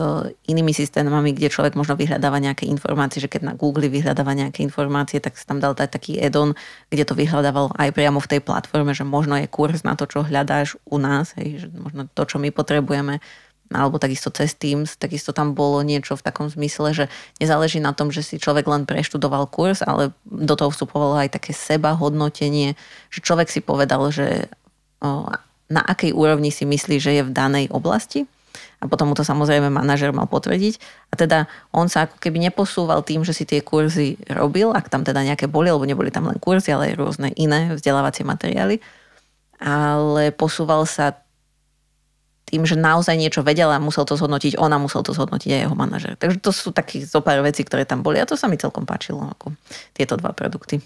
inými 0.51 0.75
systémami, 0.75 1.31
kde 1.31 1.47
človek 1.47 1.79
možno 1.79 1.95
vyhľadáva 1.95 2.43
nejaké 2.43 2.67
informácie, 2.67 3.23
že 3.23 3.31
keď 3.31 3.41
na 3.47 3.53
Google 3.55 3.87
vyhľadáva 3.87 4.35
nejaké 4.35 4.59
informácie, 4.67 5.23
tak 5.23 5.39
tam 5.47 5.63
dal 5.63 5.71
dať 5.71 5.89
taký 5.95 6.19
add-on, 6.19 6.51
kde 6.91 7.03
to 7.07 7.15
vyhľadával 7.15 7.71
aj 7.79 7.89
priamo 7.95 8.19
v 8.19 8.29
tej 8.37 8.41
platforme, 8.43 8.91
že 8.91 9.07
možno 9.07 9.39
je 9.39 9.47
kurz 9.47 9.87
na 9.87 9.95
to, 9.95 10.03
čo 10.03 10.27
hľadáš 10.27 10.75
u 10.83 10.99
nás, 10.99 11.31
hej, 11.39 11.63
že 11.63 11.67
možno 11.71 12.11
to, 12.11 12.23
čo 12.27 12.37
my 12.43 12.51
potrebujeme 12.51 13.23
alebo 13.73 13.97
takisto 13.97 14.29
cez 14.29 14.53
Teams, 14.53 14.95
takisto 14.95 15.33
tam 15.33 15.57
bolo 15.57 15.81
niečo 15.81 16.15
v 16.15 16.25
takom 16.25 16.47
zmysle, 16.47 16.93
že 16.93 17.05
nezáleží 17.41 17.81
na 17.81 17.91
tom, 17.91 18.13
že 18.13 18.21
si 18.21 18.37
človek 18.37 18.69
len 18.69 18.85
preštudoval 18.87 19.49
kurz, 19.49 19.81
ale 19.81 20.13
do 20.23 20.53
toho 20.53 20.71
vstupovalo 20.71 21.17
aj 21.19 21.35
také 21.35 21.51
seba 21.51 21.97
hodnotenie, 21.97 22.77
že 23.09 23.19
človek 23.19 23.49
si 23.49 23.59
povedal, 23.59 24.07
že 24.13 24.47
na 25.67 25.81
akej 25.83 26.13
úrovni 26.15 26.53
si 26.53 26.63
myslí, 26.63 27.01
že 27.01 27.11
je 27.19 27.23
v 27.25 27.35
danej 27.35 27.67
oblasti 27.73 28.29
a 28.83 28.85
potom 28.85 29.11
mu 29.11 29.15
to 29.15 29.23
samozrejme 29.23 29.71
manažer 29.71 30.11
mal 30.11 30.27
potvrdiť. 30.27 30.75
A 31.09 31.13
teda 31.15 31.47
on 31.71 31.87
sa 31.87 32.05
ako 32.05 32.19
keby 32.19 32.51
neposúval 32.51 33.01
tým, 33.01 33.23
že 33.23 33.31
si 33.31 33.47
tie 33.47 33.63
kurzy 33.63 34.19
robil, 34.27 34.75
ak 34.75 34.91
tam 34.91 35.07
teda 35.07 35.23
nejaké 35.23 35.47
boli, 35.47 35.71
lebo 35.71 35.87
neboli 35.87 36.11
tam 36.11 36.27
len 36.27 36.37
kurzy, 36.37 36.75
ale 36.75 36.91
aj 36.91 36.99
rôzne 36.99 37.29
iné 37.39 37.71
vzdelávacie 37.73 38.27
materiály, 38.27 38.83
ale 39.63 40.35
posúval 40.35 40.83
sa 40.83 41.15
tým, 42.53 42.69
že 42.69 42.77
naozaj 42.77 43.17
niečo 43.17 43.41
vedela 43.41 43.81
musel 43.81 44.05
to 44.05 44.13
zhodnotiť 44.13 44.61
ona, 44.61 44.77
musel 44.77 45.01
to 45.01 45.09
zhodnotiť 45.17 45.49
aj 45.49 45.61
jeho 45.65 45.73
manažer. 45.73 46.13
Takže 46.13 46.37
to 46.37 46.53
sú 46.53 46.69
takých 46.69 47.09
zo 47.09 47.25
pár 47.25 47.41
vecí, 47.41 47.65
ktoré 47.65 47.81
tam 47.81 48.05
boli 48.05 48.21
a 48.21 48.29
to 48.29 48.37
sa 48.37 48.45
mi 48.45 48.61
celkom 48.61 48.85
páčilo, 48.85 49.25
ako 49.25 49.57
tieto 49.97 50.13
dva 50.13 50.37
produkty. 50.37 50.77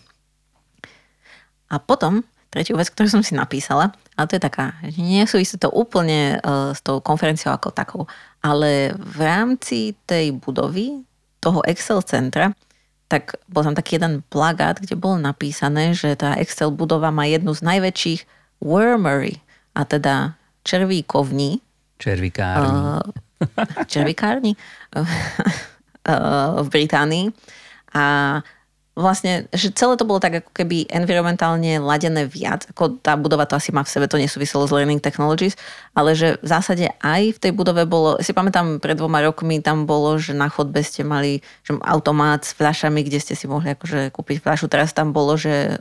A 1.68 1.84
potom 1.84 2.24
tretiu 2.48 2.80
vec, 2.80 2.88
ktorú 2.88 3.20
som 3.20 3.24
si 3.28 3.36
napísala, 3.36 3.92
a 4.16 4.24
to 4.24 4.40
je 4.40 4.42
taká, 4.42 4.80
že 4.88 5.04
nesúvisí 5.04 5.60
to 5.60 5.68
úplne 5.68 6.40
uh, 6.40 6.72
s 6.72 6.80
tou 6.80 7.04
konferenciou 7.04 7.52
ako 7.52 7.76
takou, 7.76 8.08
ale 8.40 8.96
v 8.96 9.20
rámci 9.20 10.00
tej 10.08 10.32
budovy, 10.32 11.04
toho 11.44 11.60
Excel 11.68 12.00
centra, 12.08 12.56
tak 13.12 13.36
bol 13.52 13.68
tam 13.68 13.76
taký 13.76 14.00
jeden 14.00 14.24
plagát, 14.32 14.80
kde 14.80 14.96
bolo 14.96 15.20
napísané, 15.20 15.92
že 15.92 16.16
tá 16.16 16.40
Excel 16.40 16.72
budova 16.72 17.12
má 17.12 17.28
jednu 17.28 17.52
z 17.52 17.62
najväčších 17.68 18.22
wormery, 18.64 19.44
a 19.78 19.86
teda 19.86 20.34
červíkovní. 20.68 21.64
Červikárni. 21.98 22.68
Uh, 22.68 23.00
červikárni 23.88 24.56
uh, 24.96 25.08
v 26.64 26.68
Británii. 26.70 27.32
A 27.96 28.04
vlastne, 28.98 29.46
že 29.54 29.70
celé 29.78 29.94
to 29.94 30.10
bolo 30.10 30.18
tak 30.18 30.42
ako 30.42 30.52
keby 30.58 30.90
environmentálne 30.90 31.78
ladené 31.78 32.26
viac, 32.26 32.66
ako 32.74 32.98
tá 32.98 33.14
budova 33.14 33.46
to 33.46 33.54
asi 33.54 33.70
má 33.70 33.86
v 33.86 33.94
sebe, 33.94 34.10
to 34.10 34.18
nesúviselo 34.18 34.66
s 34.66 34.74
Learning 34.74 34.98
Technologies, 34.98 35.54
ale 35.94 36.18
že 36.18 36.42
v 36.42 36.48
zásade 36.50 36.90
aj 37.06 37.38
v 37.38 37.42
tej 37.46 37.52
budove 37.54 37.86
bolo, 37.86 38.18
si 38.26 38.34
pamätám 38.34 38.82
pred 38.82 38.98
dvoma 38.98 39.22
rokmi 39.22 39.62
tam 39.62 39.86
bolo, 39.86 40.18
že 40.18 40.34
na 40.34 40.50
chodbe 40.50 40.82
ste 40.82 41.06
mali 41.06 41.46
že 41.62 41.78
automát 41.86 42.42
s 42.42 42.58
fľašami, 42.58 43.06
kde 43.06 43.22
ste 43.22 43.38
si 43.38 43.46
mohli 43.46 43.78
akože 43.78 44.10
kúpiť 44.10 44.42
fľašu, 44.42 44.66
teraz 44.66 44.98
tam 44.98 45.14
bolo, 45.14 45.38
že, 45.38 45.78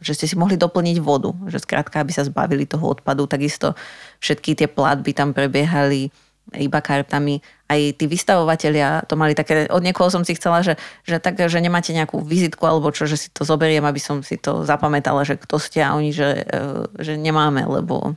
že 0.00 0.12
ste 0.16 0.24
si 0.24 0.34
mohli 0.40 0.56
doplniť 0.56 0.96
vodu, 1.04 1.36
že 1.52 1.60
skrátka, 1.60 2.00
aby 2.00 2.16
sa 2.16 2.24
zbavili 2.24 2.64
toho 2.64 2.96
odpadu, 2.96 3.28
takisto 3.28 3.76
všetky 4.24 4.56
tie 4.56 4.68
platby 4.72 5.12
tam 5.12 5.36
prebiehali 5.36 6.08
iba 6.56 6.80
kartami. 6.80 7.44
Aj 7.68 7.76
tí 7.76 8.04
vystavovatelia 8.08 9.04
to 9.04 9.14
mali 9.20 9.36
také, 9.36 9.68
od 9.68 9.84
niekoho 9.84 10.08
som 10.08 10.24
si 10.24 10.32
chcela, 10.32 10.64
že, 10.64 10.80
že, 11.04 11.20
tak, 11.20 11.36
že 11.36 11.60
nemáte 11.60 11.92
nejakú 11.92 12.24
vizitku 12.24 12.64
alebo 12.64 12.88
čo, 12.88 13.04
že 13.04 13.20
si 13.20 13.28
to 13.28 13.44
zoberiem, 13.44 13.84
aby 13.84 14.00
som 14.00 14.24
si 14.24 14.40
to 14.40 14.64
zapamätala, 14.64 15.28
že 15.28 15.36
kto 15.36 15.60
ste 15.60 15.84
a 15.84 15.92
oni, 15.92 16.08
že, 16.10 16.48
e, 16.48 16.64
že 16.96 17.20
nemáme, 17.20 17.68
lebo 17.68 18.16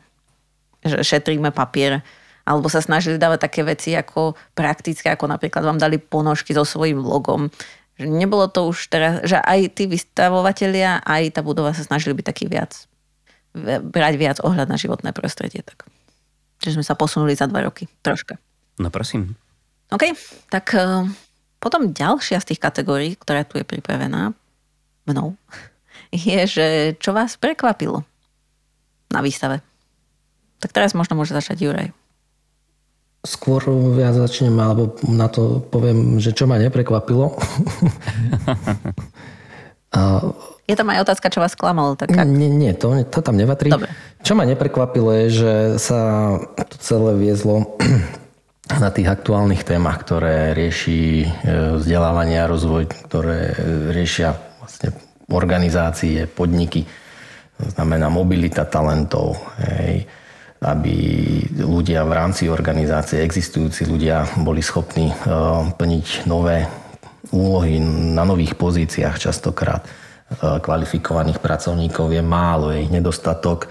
že 0.81 1.03
šetríme 1.03 1.51
papier. 1.51 2.01
Alebo 2.41 2.73
sa 2.73 2.81
snažili 2.81 3.21
dávať 3.21 3.45
také 3.45 3.61
veci 3.61 3.93
ako 3.93 4.33
praktické, 4.57 5.13
ako 5.13 5.29
napríklad 5.29 5.61
vám 5.61 5.77
dali 5.77 6.01
ponožky 6.01 6.57
so 6.57 6.65
svojím 6.65 7.03
logom. 7.05 7.53
Že 8.01 8.07
nebolo 8.09 8.49
to 8.49 8.65
už 8.65 8.89
teraz, 8.89 9.21
že 9.29 9.37
aj 9.37 9.77
tí 9.77 9.85
vystavovatelia, 9.85 11.05
aj 11.05 11.37
tá 11.37 11.45
budova 11.45 11.75
sa 11.77 11.85
snažili 11.85 12.17
byť 12.17 12.25
taký 12.25 12.49
viac, 12.49 12.89
brať 13.85 14.13
viac 14.17 14.37
ohľad 14.41 14.65
na 14.65 14.79
životné 14.79 15.13
prostredie. 15.13 15.61
Tak. 15.61 15.85
Čiže 16.65 16.81
sme 16.81 16.85
sa 16.85 16.97
posunuli 16.97 17.37
za 17.37 17.45
dva 17.45 17.61
roky. 17.61 17.85
Troška. 18.01 18.41
No 18.81 18.89
prosím. 18.89 19.37
OK, 19.93 20.17
tak 20.49 20.73
uh, 20.73 21.05
potom 21.61 21.93
ďalšia 21.93 22.41
z 22.41 22.53
tých 22.53 22.63
kategórií, 22.63 23.13
ktorá 23.13 23.45
tu 23.45 23.61
je 23.61 23.65
pripravená 23.67 24.33
mnou, 25.05 25.37
je, 26.09 26.39
že 26.49 26.67
čo 26.97 27.13
vás 27.13 27.37
prekvapilo 27.37 28.01
na 29.13 29.21
výstave. 29.21 29.61
Tak 30.57 30.73
teraz 30.73 30.97
možno 30.97 31.13
môže 31.13 31.37
začať 31.37 31.57
Juraj. 31.61 31.89
Skôr 33.21 33.61
ja 34.01 34.09
začnem, 34.17 34.57
alebo 34.57 34.97
na 35.05 35.29
to 35.29 35.61
poviem, 35.61 36.17
že 36.17 36.33
čo 36.33 36.49
ma 36.49 36.57
neprekvapilo. 36.57 37.37
Je 40.71 40.79
tam 40.79 40.87
aj 40.87 41.03
otázka, 41.03 41.27
čo 41.27 41.43
vás 41.43 41.51
klamalo. 41.51 41.99
Tak 41.99 42.15
ak... 42.15 42.23
Nie, 42.23 42.47
nie 42.47 42.71
to, 42.71 42.95
to 43.11 43.19
tam 43.19 43.35
nevatrí. 43.35 43.67
Dobre. 43.67 43.91
Čo 44.23 44.39
ma 44.39 44.47
neprekvapilo 44.47 45.11
je, 45.11 45.25
že 45.29 45.53
sa 45.83 45.99
to 46.55 46.79
celé 46.79 47.19
viezlo 47.19 47.75
na 48.69 48.89
tých 48.93 49.09
aktuálnych 49.09 49.65
témach, 49.65 50.05
ktoré 50.05 50.53
rieši 50.53 51.25
e, 51.25 51.27
vzdelávanie 51.81 52.37
a 52.41 52.49
rozvoj, 52.49 52.83
ktoré 53.09 53.57
riešia 53.89 54.37
vlastne 54.61 54.93
organizácie, 55.33 56.29
podniky, 56.29 56.85
to 57.57 57.65
znamená 57.77 58.09
mobilita 58.09 58.65
talentov, 58.65 59.37
hej, 59.61 60.05
aby 60.61 60.93
ľudia 61.57 62.05
v 62.05 62.13
rámci 62.13 62.43
organizácie, 62.49 63.25
existujúci 63.25 63.89
ľudia 63.89 64.29
boli 64.45 64.61
schopní 64.61 65.09
uh, 65.09 65.65
plniť 65.73 66.29
nové 66.29 66.69
úlohy 67.33 67.81
na 68.13 68.21
nových 68.25 68.53
pozíciách 68.57 69.17
častokrát 69.17 69.81
kvalifikovaných 70.39 71.43
pracovníkov 71.43 72.15
je 72.15 72.23
málo, 72.23 72.71
je 72.71 72.87
ich 72.87 72.91
nedostatok. 72.93 73.67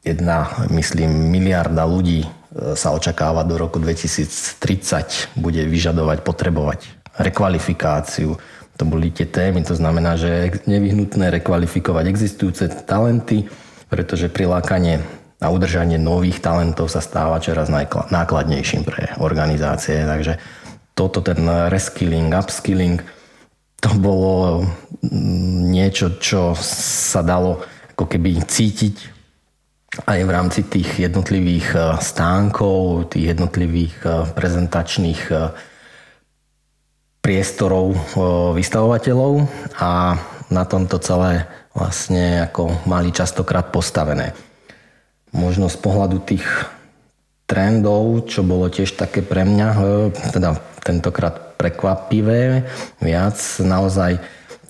Jedna, 0.00 0.38
myslím, 0.70 1.10
miliarda 1.34 1.84
ľudí 1.84 2.24
sa 2.74 2.90
očakáva 2.90 3.46
do 3.46 3.54
roku 3.54 3.78
2030 3.78 5.38
bude 5.38 5.62
vyžadovať, 5.70 6.18
potrebovať 6.26 6.80
rekvalifikáciu. 7.18 8.34
To 8.74 8.84
boli 8.88 9.12
tie 9.14 9.28
témy, 9.28 9.62
to 9.62 9.76
znamená, 9.76 10.16
že 10.16 10.28
je 10.28 10.46
nevyhnutné 10.66 11.30
rekvalifikovať 11.30 12.04
existujúce 12.10 12.64
talenty, 12.88 13.46
pretože 13.86 14.32
prilákanie 14.32 15.04
a 15.40 15.46
udržanie 15.48 15.96
nových 15.96 16.44
talentov 16.44 16.92
sa 16.92 17.00
stáva 17.00 17.40
čoraz 17.40 17.72
nákladnejším 18.12 18.82
pre 18.84 19.14
organizácie. 19.22 20.04
Takže 20.04 20.36
toto, 20.92 21.24
ten 21.24 21.40
reskilling, 21.72 22.28
upskilling, 22.34 23.00
to 23.80 23.90
bolo 23.96 24.68
mm, 25.00 25.72
niečo, 25.72 26.20
čo 26.20 26.52
sa 26.60 27.24
dalo 27.24 27.64
ako 27.96 28.04
keby 28.04 28.44
cítiť 28.44 29.19
aj 29.90 30.20
v 30.22 30.30
rámci 30.30 30.60
tých 30.70 31.10
jednotlivých 31.10 31.68
e, 31.74 31.78
stánkov, 31.98 33.10
tých 33.10 33.34
jednotlivých 33.34 33.94
e, 34.06 34.08
prezentačných 34.38 35.22
e, 35.30 35.34
priestorov 37.20 37.92
vystavovateľov 38.56 39.44
a 39.76 40.16
na 40.48 40.64
tomto 40.64 40.96
celé 41.04 41.44
vlastne 41.76 42.48
ako 42.48 42.88
mali 42.88 43.12
častokrát 43.12 43.68
postavené. 43.68 44.32
Možno 45.36 45.68
z 45.68 45.78
pohľadu 45.84 46.24
tých 46.24 46.48
trendov, 47.44 48.24
čo 48.24 48.40
bolo 48.40 48.72
tiež 48.72 48.96
také 48.96 49.20
pre 49.20 49.44
mňa, 49.44 49.68
teda 50.32 50.56
tentokrát 50.80 51.60
prekvapivé 51.60 52.64
viac 53.04 53.36
naozaj 53.60 54.16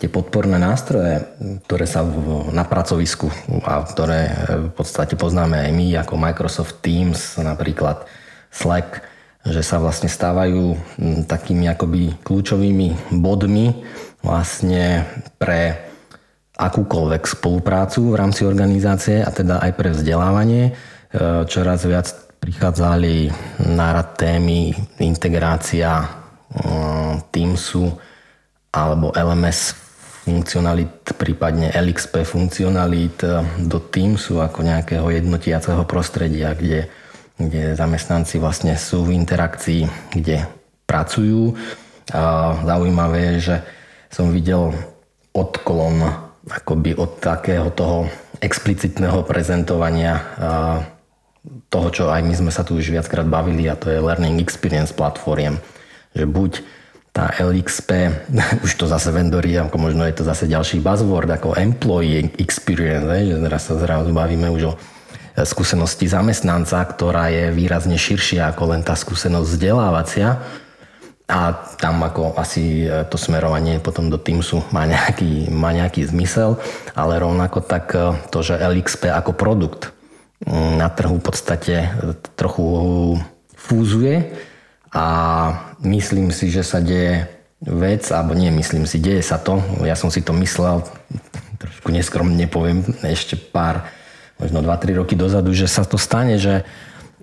tie 0.00 0.08
podporné 0.08 0.56
nástroje, 0.56 1.20
ktoré 1.68 1.84
sa 1.84 2.00
v, 2.00 2.48
na 2.56 2.64
pracovisku 2.64 3.28
a 3.68 3.84
ktoré 3.84 4.32
v 4.68 4.72
podstate 4.72 5.12
poznáme 5.12 5.60
aj 5.68 5.70
my 5.76 5.86
ako 6.00 6.14
Microsoft 6.16 6.80
Teams, 6.80 7.36
napríklad 7.36 8.08
Slack, 8.48 9.04
že 9.44 9.60
sa 9.60 9.76
vlastne 9.76 10.08
stávajú 10.08 10.76
takými 11.28 11.68
akoby 11.68 12.16
kľúčovými 12.24 13.12
bodmi 13.20 13.84
vlastne 14.24 15.04
pre 15.36 15.92
akúkoľvek 16.56 17.22
spoluprácu 17.24 18.12
v 18.12 18.18
rámti 18.20 18.44
organizácie 18.44 19.24
a 19.24 19.28
teda 19.32 19.64
aj 19.64 19.72
pre 19.80 19.96
vzdelávanie. 19.96 20.64
E, 20.68 20.72
čoraz 21.48 21.88
viac 21.88 22.12
prichádzali 22.40 23.32
na 23.68 24.00
témy 24.04 24.72
integrácia 25.00 26.20
Teamsu 27.30 27.94
alebo 28.74 29.14
LMS 29.14 29.89
funkcionalit, 30.24 31.16
prípadne 31.16 31.72
LXP 31.72 32.22
funkcionalit 32.28 33.18
e, 33.24 33.40
do 33.64 33.80
Teamsu 33.80 34.40
ako 34.40 34.60
nejakého 34.62 35.08
jednotiaceho 35.08 35.82
prostredia, 35.88 36.52
kde, 36.52 36.88
kde 37.40 37.74
zamestnanci 37.74 38.36
vlastne 38.36 38.76
sú 38.76 39.08
v 39.08 39.16
interakcii, 39.16 40.12
kde 40.12 40.44
pracujú. 40.84 41.56
A 42.10 42.54
zaujímavé 42.66 43.38
je, 43.38 43.54
že 43.54 43.56
som 44.10 44.34
videl 44.34 44.74
odklon 45.30 46.02
akoby 46.50 46.98
od 46.98 47.22
takého 47.22 47.70
toho 47.70 48.10
explicitného 48.42 49.22
prezentovania 49.22 50.18
toho, 51.70 51.88
čo 51.94 52.04
aj 52.10 52.26
my 52.26 52.34
sme 52.34 52.50
sa 52.50 52.66
tu 52.66 52.74
už 52.74 52.90
viackrát 52.90 53.24
bavili 53.28 53.70
a 53.70 53.78
to 53.78 53.92
je 53.92 54.02
Learning 54.02 54.42
Experience 54.42 54.90
platform 54.90 55.62
že 56.14 56.26
buď 56.26 56.52
tá 57.10 57.34
LXP, 57.42 57.90
už 58.66 58.72
to 58.78 58.86
zase 58.86 59.10
vendorí, 59.10 59.58
ako 59.58 59.76
možno 59.78 60.06
je 60.06 60.14
to 60.14 60.24
zase 60.26 60.46
ďalší 60.46 60.78
buzzword, 60.78 61.30
ako 61.30 61.58
employee 61.58 62.30
experience, 62.38 63.06
že 63.06 63.36
teraz 63.38 63.62
sa 63.66 63.74
zrazu 63.78 64.14
bavíme 64.14 64.50
už 64.50 64.62
o 64.70 64.78
skúsenosti 65.46 66.10
zamestnanca, 66.10 66.82
ktorá 66.84 67.30
je 67.30 67.54
výrazne 67.54 67.94
širšia 67.94 68.50
ako 68.50 68.74
len 68.74 68.82
tá 68.82 68.98
skúsenosť 68.98 69.46
vzdelávacia. 69.46 70.42
A 71.30 71.54
tam 71.78 72.02
ako 72.02 72.34
asi 72.34 72.90
e, 72.90 73.06
to 73.06 73.14
smerovanie 73.14 73.78
potom 73.78 74.10
do 74.10 74.18
Teamsu 74.18 74.66
má 74.74 74.82
nejaký, 74.82 75.46
má 75.46 75.70
nejaký 75.70 76.02
zmysel, 76.10 76.58
ale 76.98 77.22
rovnako 77.22 77.62
tak 77.62 77.94
e, 77.94 78.18
to, 78.34 78.42
že 78.42 78.58
LXP 78.58 79.14
ako 79.14 79.38
produkt 79.38 79.94
mm, 80.42 80.82
na 80.82 80.90
trhu 80.90 81.22
v 81.22 81.24
podstate 81.30 81.86
trochu 82.34 82.66
fúzuje 83.54 84.34
a 84.90 85.06
myslím 85.84 86.32
si, 86.32 86.52
že 86.52 86.64
sa 86.64 86.80
deje 86.80 87.28
vec, 87.60 88.08
alebo 88.08 88.32
nie 88.32 88.48
myslím 88.48 88.88
si, 88.88 88.96
deje 89.00 89.20
sa 89.20 89.36
to, 89.36 89.60
ja 89.84 89.92
som 89.96 90.08
si 90.08 90.24
to 90.24 90.32
myslel, 90.40 90.84
trošku 91.60 91.92
neskromne 91.92 92.48
poviem, 92.48 92.84
ešte 93.04 93.36
pár, 93.36 93.84
možno 94.40 94.64
2-3 94.64 94.96
roky 94.96 95.12
dozadu, 95.12 95.52
že 95.52 95.68
sa 95.68 95.84
to 95.84 96.00
stane, 96.00 96.40
že 96.40 96.64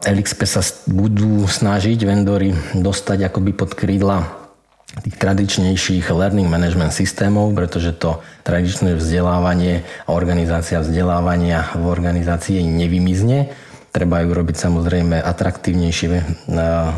LXP 0.05 0.41
sa 0.45 0.61
budú 0.85 1.49
snažiť 1.49 1.97
vendory 2.05 2.53
dostať 2.77 3.33
akoby 3.33 3.51
pod 3.57 3.73
krídla 3.73 4.29
tých 5.01 5.17
tradičnejších 5.17 6.09
learning 6.09 6.49
management 6.49 6.93
systémov, 6.93 7.53
pretože 7.53 7.97
to 7.97 8.21
tradičné 8.45 8.97
vzdelávanie 8.97 9.85
a 10.05 10.13
organizácia 10.13 10.81
vzdelávania 10.81 11.73
v 11.77 11.85
organizácii 11.85 12.61
nevymizne 12.61 13.49
Treba 13.97 14.21
ju 14.21 14.29
robiť 14.29 14.61
samozrejme 14.61 15.17
atraktívnejšie, 15.25 16.07
e, 16.13 16.21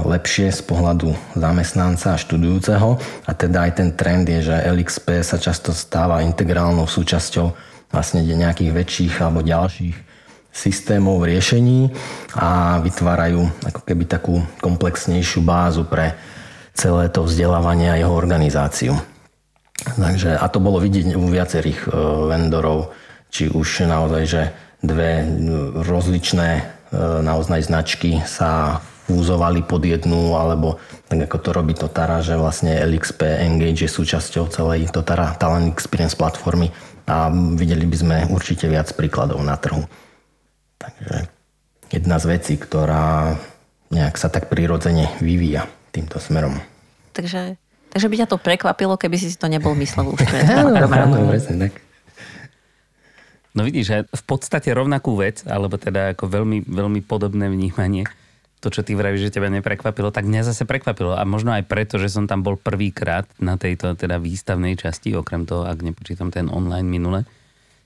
lepšie 0.03 0.51
z 0.51 0.59
pohľadu 0.67 1.15
zamestnanca 1.31 2.11
a 2.11 2.19
študujúceho. 2.19 2.99
A 3.23 3.31
teda 3.31 3.71
aj 3.71 3.79
ten 3.79 3.95
trend 3.95 4.27
je, 4.27 4.51
že 4.51 4.67
LXP 4.67 5.23
sa 5.23 5.39
často 5.39 5.71
stáva 5.71 6.19
integrálnou 6.27 6.91
súčasťou 6.91 7.55
vlastne 7.87 8.19
nejakých 8.19 8.75
väčších 8.75 9.15
alebo 9.23 9.39
ďalších 9.47 9.95
systémov 10.51 11.23
riešení 11.23 11.87
a 12.35 12.83
vytvárajú 12.83 13.47
ako 13.63 13.81
keby 13.87 14.03
takú 14.03 14.43
komplexnejšiu 14.59 15.39
bázu 15.39 15.87
pre 15.87 16.19
celé 16.75 17.07
to 17.07 17.23
vzdelávanie 17.23 17.95
a 17.95 17.95
jeho 17.95 18.11
organizáciu. 18.11 18.99
Takže, 19.95 20.35
a 20.35 20.45
to 20.51 20.59
bolo 20.59 20.83
vidieť 20.83 21.15
u 21.15 21.31
viacerých 21.31 21.79
e, 21.79 21.89
vendorov, 22.27 22.91
či 23.31 23.47
už 23.47 23.87
naozaj, 23.87 24.23
že 24.27 24.43
dve 24.83 25.23
rozličné 25.79 26.78
E, 26.78 26.78
naozaj 26.95 27.69
značky 27.69 28.21
sa 28.25 28.81
fúzovali 29.09 29.65
pod 29.65 29.81
jednu, 29.81 30.37
alebo 30.37 30.77
tak 31.09 31.25
ako 31.25 31.37
to 31.41 31.49
robí 31.49 31.73
Totara, 31.73 32.21
že 32.21 32.37
vlastne 32.37 32.77
LXP 32.77 33.41
Engage 33.41 33.89
je 33.89 33.89
súčasťou 33.89 34.53
celej 34.53 34.93
Totara 34.93 35.33
Talent 35.33 35.73
Experience 35.73 36.13
platformy 36.13 36.69
a 37.09 37.33
videli 37.33 37.89
by 37.89 37.97
sme 37.97 38.17
určite 38.29 38.69
viac 38.69 38.93
príkladov 38.93 39.41
na 39.41 39.57
trhu. 39.57 39.81
Takže 40.77 41.25
jedna 41.89 42.21
z 42.21 42.25
vecí, 42.29 42.53
ktorá 42.61 43.33
nejak 43.89 44.13
sa 44.21 44.29
tak 44.29 44.53
prirodzene 44.53 45.09
vyvíja 45.17 45.65
týmto 45.89 46.21
smerom. 46.21 46.61
Takže, 47.17 47.57
takže 47.89 48.07
by 48.13 48.15
ťa 48.21 48.27
to 48.29 48.37
prekvapilo, 48.37 48.93
keby 49.01 49.17
si 49.17 49.33
to 49.33 49.49
nebol 49.49 49.73
myslel 49.73 50.13
už 50.13 50.21
pred 50.29 50.45
presne 51.25 51.55
tak. 51.65 51.88
No 53.57 53.65
vidíš, 53.65 53.85
že 53.89 53.97
v 54.05 54.23
podstate 54.29 54.69
rovnakú 54.71 55.17
vec, 55.17 55.41
alebo 55.49 55.81
teda 55.81 56.13
ako 56.13 56.29
veľmi, 56.29 56.69
veľmi 56.69 57.01
podobné 57.01 57.49
vnímanie, 57.49 58.05
to, 58.59 58.67
čo 58.67 58.83
ty 58.83 58.91
vravíš, 58.91 59.31
že 59.31 59.39
teba 59.39 59.47
neprekvapilo, 59.47 60.11
tak 60.11 60.27
mňa 60.27 60.51
zase 60.51 60.67
prekvapilo. 60.67 61.15
A 61.15 61.23
možno 61.23 61.55
aj 61.55 61.63
preto, 61.63 61.95
že 61.95 62.11
som 62.11 62.27
tam 62.27 62.43
bol 62.43 62.59
prvýkrát 62.59 63.23
na 63.39 63.55
tejto 63.55 63.95
teda 63.95 64.19
výstavnej 64.19 64.75
časti, 64.75 65.15
okrem 65.15 65.47
toho, 65.47 65.63
ak 65.63 65.79
nepočítam 65.79 66.27
ten 66.27 66.51
online 66.51 66.85
minule. 66.85 67.23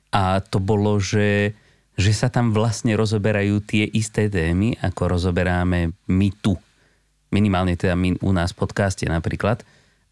A 0.10 0.42
to 0.42 0.58
bolo, 0.58 0.98
že, 0.98 1.54
že 1.94 2.12
sa 2.12 2.34
tam 2.34 2.50
vlastne 2.58 2.98
rozoberajú 2.98 3.62
tie 3.62 3.86
isté 3.86 4.34
témy, 4.34 4.74
ako 4.82 5.14
rozoberáme 5.14 5.94
my 6.10 6.30
tu. 6.42 6.58
Minimálne 7.30 7.78
teda 7.78 7.94
my 7.94 8.18
u 8.22 8.34
nás 8.34 8.54
v 8.54 8.66
podcaste 8.66 9.06
napríklad. 9.06 9.62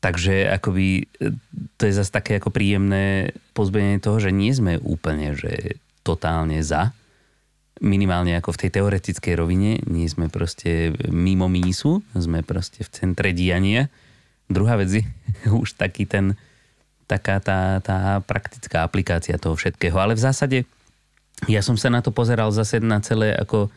Takže 0.02 0.50
akoby 0.50 1.06
e, 1.22 1.32
to 1.78 1.86
je 1.86 1.94
zase 1.94 2.10
také 2.10 2.42
ako 2.42 2.50
príjemné 2.50 3.38
pozbudenie 3.54 4.02
toho, 4.02 4.18
že 4.18 4.34
nie 4.34 4.50
sme 4.50 4.82
úplne 4.82 5.38
že 5.38 5.78
totálne 6.02 6.58
za, 6.66 6.98
minimálne 7.82 8.38
ako 8.38 8.54
v 8.54 8.62
tej 8.66 8.70
teoretickej 8.82 9.34
rovine, 9.38 9.82
nie 9.90 10.10
sme 10.10 10.30
proste 10.30 10.94
mimo 11.10 11.50
mísu, 11.50 12.02
sme 12.14 12.42
proste 12.42 12.86
v 12.86 12.90
centre 12.90 13.30
diania. 13.34 13.90
Druhá 14.50 14.78
vec 14.78 15.02
je 15.02 15.04
už 15.62 15.78
taký 15.78 16.10
ten, 16.10 16.34
taká 17.10 17.42
tá, 17.42 17.82
tá 17.86 18.22
praktická 18.26 18.82
aplikácia 18.86 19.38
toho 19.42 19.54
všetkého. 19.54 19.98
Ale 19.98 20.18
v 20.18 20.26
zásade 20.26 20.58
ja 21.50 21.66
som 21.66 21.74
sa 21.74 21.90
na 21.90 22.06
to 22.06 22.14
pozeral 22.14 22.54
zase 22.54 22.78
na 22.78 23.02
celé 23.02 23.34
ako 23.34 23.66
e, 23.66 23.70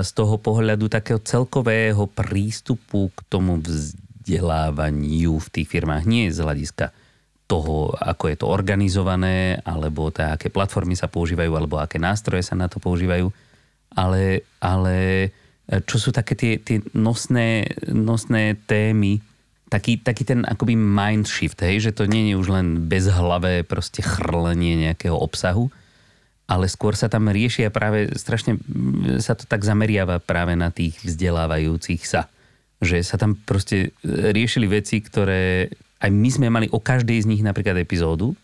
z 0.00 0.10
toho 0.16 0.40
pohľadu 0.40 0.88
takého 0.88 1.20
celkového 1.20 2.08
prístupu 2.08 3.12
k 3.12 3.18
tomu 3.28 3.60
vzdelaniu 3.60 4.07
vzdelávaniu 4.28 5.40
v 5.40 5.48
tých 5.48 5.68
firmách. 5.72 6.04
Nie 6.04 6.28
z 6.28 6.44
hľadiska 6.44 6.92
toho, 7.48 7.96
ako 7.96 8.28
je 8.28 8.36
to 8.36 8.46
organizované, 8.52 9.56
alebo 9.64 10.12
tá, 10.12 10.36
aké 10.36 10.52
platformy 10.52 10.92
sa 10.92 11.08
používajú, 11.08 11.48
alebo 11.56 11.80
aké 11.80 11.96
nástroje 11.96 12.44
sa 12.44 12.52
na 12.52 12.68
to 12.68 12.76
používajú, 12.76 13.32
ale, 13.96 14.44
ale 14.60 14.96
čo 15.88 15.96
sú 15.96 16.12
také 16.12 16.36
tie, 16.36 16.60
tie 16.60 16.84
nosné, 16.92 17.72
nosné 17.88 18.60
témy, 18.68 19.24
taký, 19.72 19.96
taký 19.96 20.28
ten 20.28 20.44
akoby 20.44 20.76
mind 20.76 21.24
shift, 21.24 21.64
hej, 21.64 21.88
že 21.88 21.96
to 21.96 22.04
nie 22.04 22.28
je 22.28 22.36
už 22.36 22.52
len 22.52 22.84
bezhlavé 22.84 23.64
proste 23.64 24.04
chrlenie 24.04 24.84
nejakého 24.84 25.16
obsahu, 25.16 25.72
ale 26.48 26.68
skôr 26.68 26.92
sa 26.96 27.08
tam 27.08 27.32
riešia 27.32 27.72
práve, 27.72 28.12
strašne 28.12 28.60
sa 29.24 29.32
to 29.32 29.48
tak 29.48 29.64
zameriava 29.64 30.20
práve 30.20 30.52
na 30.52 30.68
tých 30.68 31.00
vzdelávajúcich 31.00 32.04
sa 32.04 32.28
že 32.78 33.02
sa 33.02 33.18
tam 33.18 33.34
proste 33.34 33.90
e, 34.04 34.32
riešili 34.32 34.70
veci, 34.70 35.02
ktoré 35.02 35.72
aj 35.98 36.10
my 36.14 36.28
sme 36.30 36.46
mali 36.48 36.66
o 36.70 36.78
každej 36.78 37.26
z 37.26 37.26
nich 37.26 37.42
napríklad 37.42 37.74
epizódu 37.82 38.38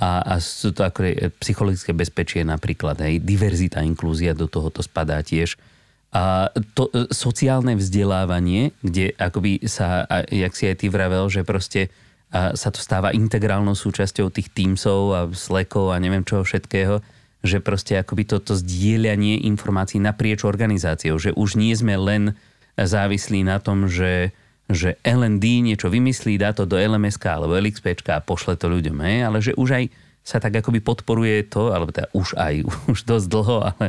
a, 0.00 0.24
a 0.24 0.34
sú 0.40 0.72
to 0.72 0.86
ako 0.86 1.04
psychologické 1.42 1.92
bezpečie 1.92 2.40
napríklad, 2.46 2.96
hej, 3.04 3.20
diverzita, 3.20 3.84
inklúzia 3.84 4.32
do 4.32 4.48
toho 4.48 4.72
to 4.72 4.80
spadá 4.80 5.20
tiež. 5.20 5.60
A 6.08 6.48
to 6.72 6.88
e, 6.88 7.12
sociálne 7.12 7.76
vzdelávanie, 7.76 8.72
kde 8.80 9.12
akoby 9.20 9.68
sa, 9.68 10.08
jak 10.32 10.56
si 10.56 10.64
aj 10.70 10.76
ty 10.80 10.86
vravel, 10.88 11.28
že 11.28 11.44
proste 11.44 11.92
a 12.28 12.52
sa 12.52 12.68
to 12.68 12.76
stáva 12.76 13.16
integrálnou 13.16 13.72
súčasťou 13.72 14.28
tých 14.28 14.52
Teamsov 14.52 15.00
a 15.16 15.20
Slackov 15.32 15.96
a 15.96 16.00
neviem 16.00 16.28
čoho 16.28 16.44
všetkého, 16.44 17.00
že 17.40 17.64
proste 17.64 17.96
akoby 17.96 18.28
toto 18.28 18.52
zdieľanie 18.52 19.48
informácií 19.48 19.96
naprieč 19.96 20.44
organizáciou, 20.44 21.16
že 21.16 21.32
už 21.32 21.56
nie 21.56 21.72
sme 21.72 21.96
len 21.96 22.36
závislí 22.84 23.42
na 23.42 23.58
tom, 23.58 23.90
že, 23.90 24.30
že 24.70 25.00
LND 25.02 25.64
niečo 25.66 25.90
vymyslí, 25.90 26.38
dá 26.38 26.54
to 26.54 26.68
do 26.68 26.78
LMSK 26.78 27.24
alebo 27.26 27.58
LXP 27.58 27.98
a 28.12 28.22
pošle 28.22 28.54
to 28.54 28.70
ľuďom, 28.70 28.98
hej? 29.02 29.16
ale 29.26 29.38
že 29.42 29.56
už 29.58 29.68
aj 29.74 29.84
sa 30.22 30.38
tak 30.38 30.60
akoby 30.60 30.84
podporuje 30.84 31.48
to, 31.48 31.72
alebo 31.72 31.88
teda 31.88 32.12
už 32.12 32.36
aj, 32.36 32.54
už 32.92 32.98
dosť 33.08 33.26
dlho, 33.26 33.56
ale 33.74 33.86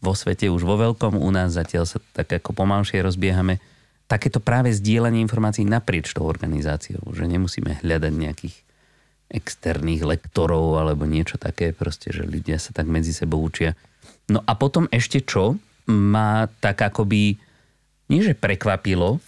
vo 0.00 0.16
svete 0.16 0.48
už 0.48 0.64
vo 0.64 0.80
veľkom, 0.80 1.18
u 1.20 1.30
nás 1.34 1.52
zatiaľ 1.52 1.84
sa 1.84 2.00
tak 2.16 2.32
ako 2.32 2.56
pomalšie 2.56 3.04
rozbiehame, 3.04 3.60
takéto 4.10 4.42
práve 4.42 4.74
zdieľanie 4.74 5.22
informácií 5.22 5.62
naprieč 5.62 6.10
tou 6.10 6.26
organizáciou, 6.26 7.04
že 7.14 7.30
nemusíme 7.30 7.78
hľadať 7.84 8.10
nejakých 8.10 8.56
externých 9.30 10.02
lektorov 10.02 10.82
alebo 10.82 11.06
niečo 11.06 11.38
také, 11.38 11.70
proste, 11.70 12.10
že 12.10 12.26
ľudia 12.26 12.58
sa 12.58 12.74
tak 12.74 12.90
medzi 12.90 13.14
sebou 13.14 13.38
učia. 13.38 13.78
No 14.26 14.42
a 14.42 14.58
potom 14.58 14.90
ešte 14.90 15.22
čo 15.22 15.54
má 15.86 16.50
tak 16.58 16.82
akoby 16.82 17.38
nie 18.10 18.26
že 18.26 18.34
prekvapilo, 18.34 19.22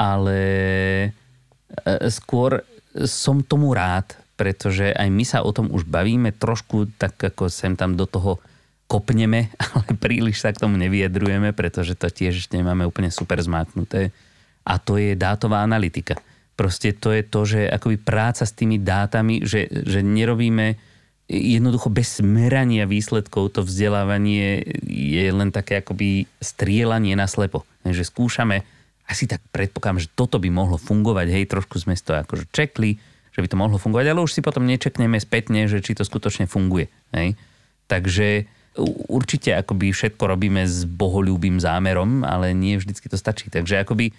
ale 0.00 0.40
e, 1.04 1.08
skôr 2.08 2.64
som 3.04 3.44
tomu 3.44 3.76
rád, 3.76 4.16
pretože 4.34 4.90
aj 4.90 5.08
my 5.12 5.24
sa 5.28 5.44
o 5.44 5.52
tom 5.52 5.70
už 5.70 5.86
bavíme 5.86 6.34
trošku 6.34 6.90
tak 6.98 7.20
ako 7.20 7.52
sem 7.52 7.76
tam 7.76 7.94
do 7.94 8.08
toho 8.08 8.40
kopneme, 8.88 9.52
ale 9.76 9.92
príliš 10.00 10.40
sa 10.40 10.50
k 10.50 10.64
tomu 10.64 10.80
nevyjadrujeme, 10.80 11.52
pretože 11.52 11.94
to 11.94 12.08
tiež 12.08 12.50
nemáme 12.50 12.88
úplne 12.88 13.12
super 13.12 13.38
zmáknuté. 13.38 14.10
A 14.64 14.80
to 14.80 14.96
je 14.96 15.12
dátová 15.12 15.60
analytika. 15.60 16.16
Proste 16.56 16.96
to 16.96 17.12
je 17.12 17.22
to, 17.26 17.40
že 17.44 17.68
akoby 17.68 18.00
práca 18.00 18.48
s 18.48 18.56
tými 18.56 18.80
dátami, 18.80 19.44
že, 19.44 19.68
že 19.68 20.00
nerobíme 20.00 20.78
jednoducho 21.28 21.88
bez 21.88 22.20
merania 22.20 22.84
výsledkov 22.84 23.56
to 23.56 23.60
vzdelávanie 23.64 24.60
je 24.88 25.24
len 25.32 25.48
také 25.48 25.80
akoby 25.80 26.28
strielanie 26.40 27.16
na 27.16 27.24
slepo. 27.24 27.64
Že 27.84 28.04
skúšame, 28.04 28.64
asi 29.08 29.28
tak 29.28 29.40
predpokladám, 29.52 30.04
že 30.04 30.12
toto 30.12 30.40
by 30.40 30.48
mohlo 30.48 30.80
fungovať, 30.80 31.26
hej, 31.32 31.44
trošku 31.48 31.80
sme 31.80 31.96
to 31.96 32.16
akože 32.16 32.48
čekli, 32.52 32.96
že 33.34 33.42
by 33.42 33.48
to 33.50 33.60
mohlo 33.60 33.76
fungovať, 33.76 34.06
ale 34.12 34.24
už 34.24 34.32
si 34.32 34.40
potom 34.40 34.64
nečekneme 34.64 35.18
spätne, 35.20 35.66
že 35.68 35.84
či 35.84 35.96
to 35.96 36.06
skutočne 36.06 36.48
funguje. 36.48 36.88
Hej. 37.12 37.36
Takže 37.90 38.48
určite 39.10 39.54
akoby 39.54 39.92
všetko 39.92 40.24
robíme 40.24 40.64
s 40.64 40.86
boholúbým 40.88 41.60
zámerom, 41.60 42.22
ale 42.24 42.56
nie 42.56 42.78
vždycky 42.78 43.10
to 43.10 43.18
stačí. 43.18 43.50
Takže 43.50 43.84
akoby 43.84 44.14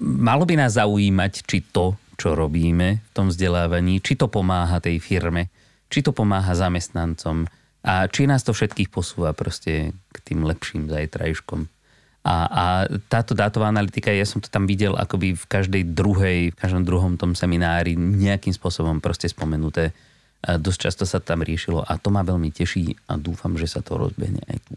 malo 0.00 0.44
by 0.44 0.54
nás 0.60 0.76
zaujímať, 0.76 1.32
či 1.46 1.64
to, 1.72 1.96
čo 2.16 2.36
robíme 2.36 3.00
v 3.00 3.10
tom 3.12 3.28
vzdelávaní, 3.28 4.00
či 4.00 4.16
to 4.16 4.28
pomáha 4.28 4.80
tej 4.80 5.00
firme, 5.00 5.48
či 5.90 6.02
to 6.02 6.10
pomáha 6.10 6.54
zamestnancom 6.54 7.46
A 7.86 8.10
či 8.10 8.26
nás 8.26 8.42
to 8.42 8.50
všetkých 8.50 8.90
posúva 8.90 9.30
proste 9.30 9.94
k 10.10 10.16
tým 10.26 10.42
lepším 10.42 10.90
zajtrajškom. 10.90 11.70
A, 12.26 12.34
a 12.50 12.64
táto 13.06 13.38
dátová 13.38 13.70
analytika, 13.70 14.10
ja 14.10 14.26
som 14.26 14.42
to 14.42 14.50
tam 14.50 14.66
videl 14.66 14.98
akoby 14.98 15.38
v 15.38 15.46
každej 15.46 15.94
druhej, 15.94 16.50
v 16.50 16.56
každom 16.58 16.82
druhom 16.82 17.14
tom 17.14 17.38
seminári 17.38 17.94
nejakým 17.94 18.50
spôsobom 18.50 18.98
proste 18.98 19.30
spomenuté. 19.30 19.94
A 20.42 20.58
dosť 20.58 20.78
často 20.82 21.04
sa 21.06 21.22
tam 21.22 21.46
riešilo 21.46 21.86
a 21.86 21.94
to 21.94 22.10
ma 22.10 22.26
veľmi 22.26 22.50
teší 22.50 22.98
a 23.06 23.14
dúfam, 23.14 23.54
že 23.54 23.70
sa 23.70 23.78
to 23.86 23.94
rozbehne 23.94 24.42
aj 24.50 24.58
tu. 24.66 24.74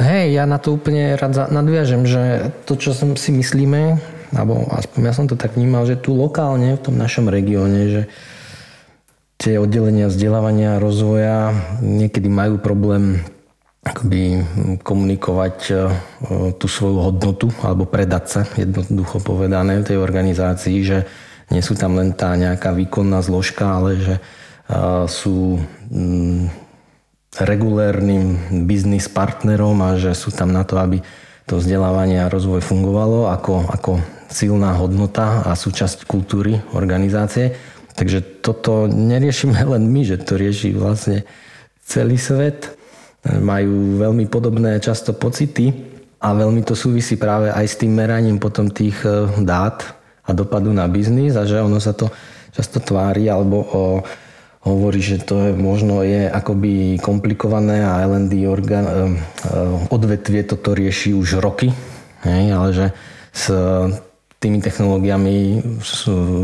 Hej, 0.00 0.32
ja 0.40 0.48
na 0.48 0.56
to 0.56 0.76
úplne 0.76 1.16
rád 1.20 1.52
nadviažem, 1.52 2.08
že 2.08 2.52
to, 2.64 2.80
čo 2.80 2.96
som 2.96 3.16
si 3.16 3.32
myslíme, 3.36 4.00
alebo 4.32 4.64
aspoň 4.72 5.00
ja 5.04 5.12
som 5.12 5.28
to 5.28 5.36
tak 5.36 5.56
vnímal, 5.56 5.84
že 5.84 6.00
tu 6.00 6.16
lokálne 6.16 6.76
v 6.76 6.84
tom 6.84 6.96
našom 6.96 7.28
regióne, 7.28 7.80
že 7.92 8.02
tie 9.36 9.60
oddelenia 9.60 10.08
vzdelávania 10.08 10.76
a 10.76 10.82
rozvoja 10.82 11.52
niekedy 11.84 12.28
majú 12.28 12.56
problém 12.60 13.20
akoby 13.86 14.42
komunikovať 14.82 15.56
e, 15.70 15.74
tú 16.58 16.66
svoju 16.66 16.98
hodnotu 17.06 17.46
alebo 17.62 17.86
predať 17.86 18.24
sa, 18.26 18.40
jednoducho 18.58 19.22
povedané 19.22 19.78
v 19.78 19.88
tej 19.94 19.98
organizácii, 20.02 20.78
že 20.82 20.98
nie 21.54 21.62
sú 21.62 21.78
tam 21.78 21.94
len 21.94 22.10
tá 22.10 22.34
nejaká 22.34 22.74
výkonná 22.74 23.22
zložka, 23.22 23.78
ale 23.78 23.90
že 24.02 24.14
e, 24.18 24.22
sú 25.06 25.62
regulérnym 27.36 28.64
biznis 28.66 29.06
partnerom 29.06 29.78
a 29.84 29.94
že 30.00 30.16
sú 30.18 30.32
tam 30.34 30.50
na 30.50 30.66
to, 30.66 30.80
aby 30.80 31.04
to 31.46 31.62
vzdelávanie 31.62 32.26
a 32.26 32.32
rozvoj 32.32 32.58
fungovalo 32.64 33.30
ako, 33.30 33.70
ako 33.70 33.92
silná 34.26 34.74
hodnota 34.74 35.46
a 35.46 35.54
súčasť 35.54 36.08
kultúry 36.08 36.58
organizácie. 36.74 37.54
Takže 37.96 38.44
toto 38.44 38.84
neriešime 38.86 39.56
len 39.72 39.88
my, 39.88 40.04
že 40.04 40.20
to 40.20 40.36
rieši 40.36 40.76
vlastne 40.76 41.24
celý 41.80 42.20
svet. 42.20 42.76
Majú 43.26 43.98
veľmi 43.98 44.28
podobné 44.30 44.78
často 44.78 45.16
pocity 45.16 45.96
a 46.22 46.28
veľmi 46.32 46.62
to 46.62 46.78
súvisí 46.78 47.18
práve 47.18 47.52
aj 47.52 47.66
s 47.66 47.78
tým 47.80 47.92
meraním 47.96 48.38
potom 48.38 48.70
tých 48.70 49.00
eh, 49.04 49.26
dát 49.42 49.82
a 50.26 50.30
dopadu 50.34 50.70
na 50.70 50.86
biznis 50.90 51.34
a 51.38 51.46
že 51.46 51.62
ono 51.62 51.78
sa 51.78 51.94
to 51.94 52.10
často 52.52 52.80
tvári 52.80 53.28
alebo 53.28 53.56
o 53.62 53.82
hovorí, 54.66 54.98
že 54.98 55.22
to 55.22 55.46
je, 55.46 55.50
možno 55.54 56.02
je 56.02 56.26
akoby 56.26 56.98
komplikované 56.98 57.86
a 57.86 58.02
L&D 58.02 58.50
orgán, 58.50 58.86
eh, 58.86 58.94
odvetvie 59.90 60.42
toto 60.42 60.74
rieši 60.74 61.14
už 61.14 61.38
roky, 61.38 61.70
hej, 62.26 62.44
ale 62.50 62.68
že 62.74 62.86
s 63.30 63.44
tými 64.36 64.60
technológiami 64.60 65.64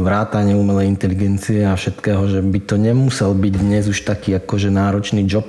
vrátane 0.03 0.57
umelej 0.57 0.89
inteligencie 0.89 1.69
a 1.69 1.77
všetkého, 1.77 2.25
že 2.29 2.41
by 2.41 2.59
to 2.65 2.81
nemusel 2.81 3.37
byť 3.37 3.55
dnes 3.61 3.85
už 3.89 4.09
taký 4.09 4.37
akože 4.41 4.73
náročný 4.73 5.29
job 5.29 5.45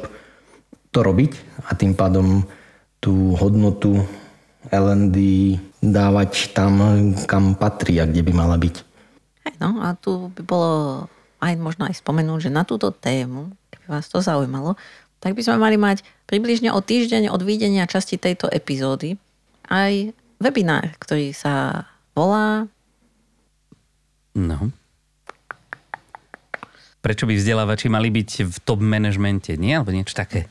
to 0.91 0.99
robiť 1.01 1.39
a 1.65 1.73
tým 1.73 1.95
pádom 1.95 2.43
tú 2.99 3.35
hodnotu 3.39 4.03
L&D 4.71 5.17
dávať 5.83 6.55
tam, 6.55 6.79
kam 7.27 7.55
patrí 7.55 7.99
a 7.99 8.07
kde 8.07 8.23
by 8.23 8.31
mala 8.31 8.55
byť. 8.55 8.75
No 9.59 9.83
a 9.83 9.95
tu 9.99 10.31
by 10.31 10.41
bolo 10.43 10.71
aj 11.43 11.53
možno 11.59 11.83
aj 11.87 11.99
spomenúť, 11.99 12.47
že 12.47 12.51
na 12.51 12.63
túto 12.63 12.91
tému, 12.95 13.51
keby 13.75 13.85
vás 13.91 14.07
to 14.07 14.23
zaujímalo, 14.23 14.79
tak 15.19 15.35
by 15.35 15.43
sme 15.43 15.59
mali 15.59 15.75
mať 15.75 16.03
približne 16.27 16.71
o 16.71 16.79
týždeň 16.79 17.27
od 17.31 17.43
videnia 17.43 17.87
časti 17.87 18.15
tejto 18.15 18.47
epizódy 18.47 19.19
aj 19.67 20.15
webinár, 20.39 20.95
ktorý 20.99 21.35
sa 21.35 21.87
volá... 22.17 22.65
No. 24.33 24.73
Prečo 27.03 27.27
by 27.29 27.35
vzdelávači 27.35 27.91
mali 27.91 28.09
byť 28.09 28.29
v 28.49 28.55
top 28.63 28.79
manažmente, 28.81 29.53
nie? 29.59 29.75
Alebo 29.77 29.93
niečo 29.93 30.17
také? 30.17 30.49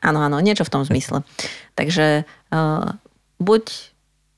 Áno, 0.00 0.22
áno, 0.22 0.38
niečo 0.40 0.64
v 0.64 0.72
tom 0.72 0.82
zmysle. 0.86 1.26
Takže 1.74 2.24
uh, 2.54 2.94
buď 3.42 3.64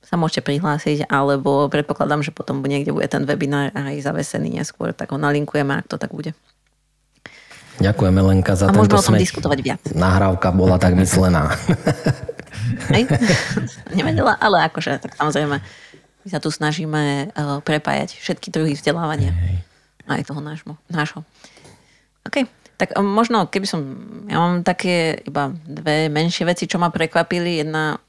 sa 0.09 0.17
môžete 0.17 0.41
prihlásiť, 0.41 1.05
alebo 1.05 1.69
predpokladám, 1.69 2.25
že 2.25 2.33
potom 2.33 2.65
niekde 2.65 2.89
bude 2.89 3.05
ten 3.05 3.29
webinár 3.29 3.69
aj 3.77 4.01
zavesený 4.01 4.57
neskôr, 4.57 4.89
tak 4.89 5.13
ho 5.13 5.21
nalinkujeme, 5.21 5.69
ak 5.69 5.85
to 5.85 6.01
tak 6.01 6.09
bude. 6.09 6.33
Ďakujeme 7.77 8.19
Lenka 8.19 8.57
za 8.57 8.67
A 8.67 8.75
tento 8.75 8.97
o 8.97 8.99
tom 8.99 9.15
smeč. 9.15 9.29
diskutovať 9.29 9.59
viac. 9.61 9.81
Nahrávka 9.93 10.49
bola 10.51 10.81
tak 10.81 10.97
myslená. 10.97 11.53
Hej? 12.91 13.05
Nevedela, 14.01 14.35
ale 14.35 14.67
akože, 14.67 14.97
tak 14.99 15.13
samozrejme, 15.15 15.61
my 16.23 16.27
sa 16.27 16.39
tu 16.43 16.51
snažíme 16.51 17.31
uh, 17.31 17.59
prepájať 17.63 18.19
všetky 18.19 18.51
druhy 18.51 18.75
vzdelávania. 18.75 19.31
Aj 20.09 20.21
toho 20.25 20.41
nášho. 20.41 20.73
nášho. 20.89 21.21
OK. 22.25 22.49
Tak 22.79 22.95
um, 22.95 23.05
možno, 23.05 23.47
keby 23.47 23.67
som... 23.67 23.79
Ja 24.31 24.39
mám 24.39 24.63
také 24.63 25.23
iba 25.23 25.51
dve 25.67 26.07
menšie 26.07 26.47
veci, 26.47 26.65
čo 26.65 26.79
ma 26.79 26.91
prekvapili. 26.91 27.63
Jedna 27.63 27.99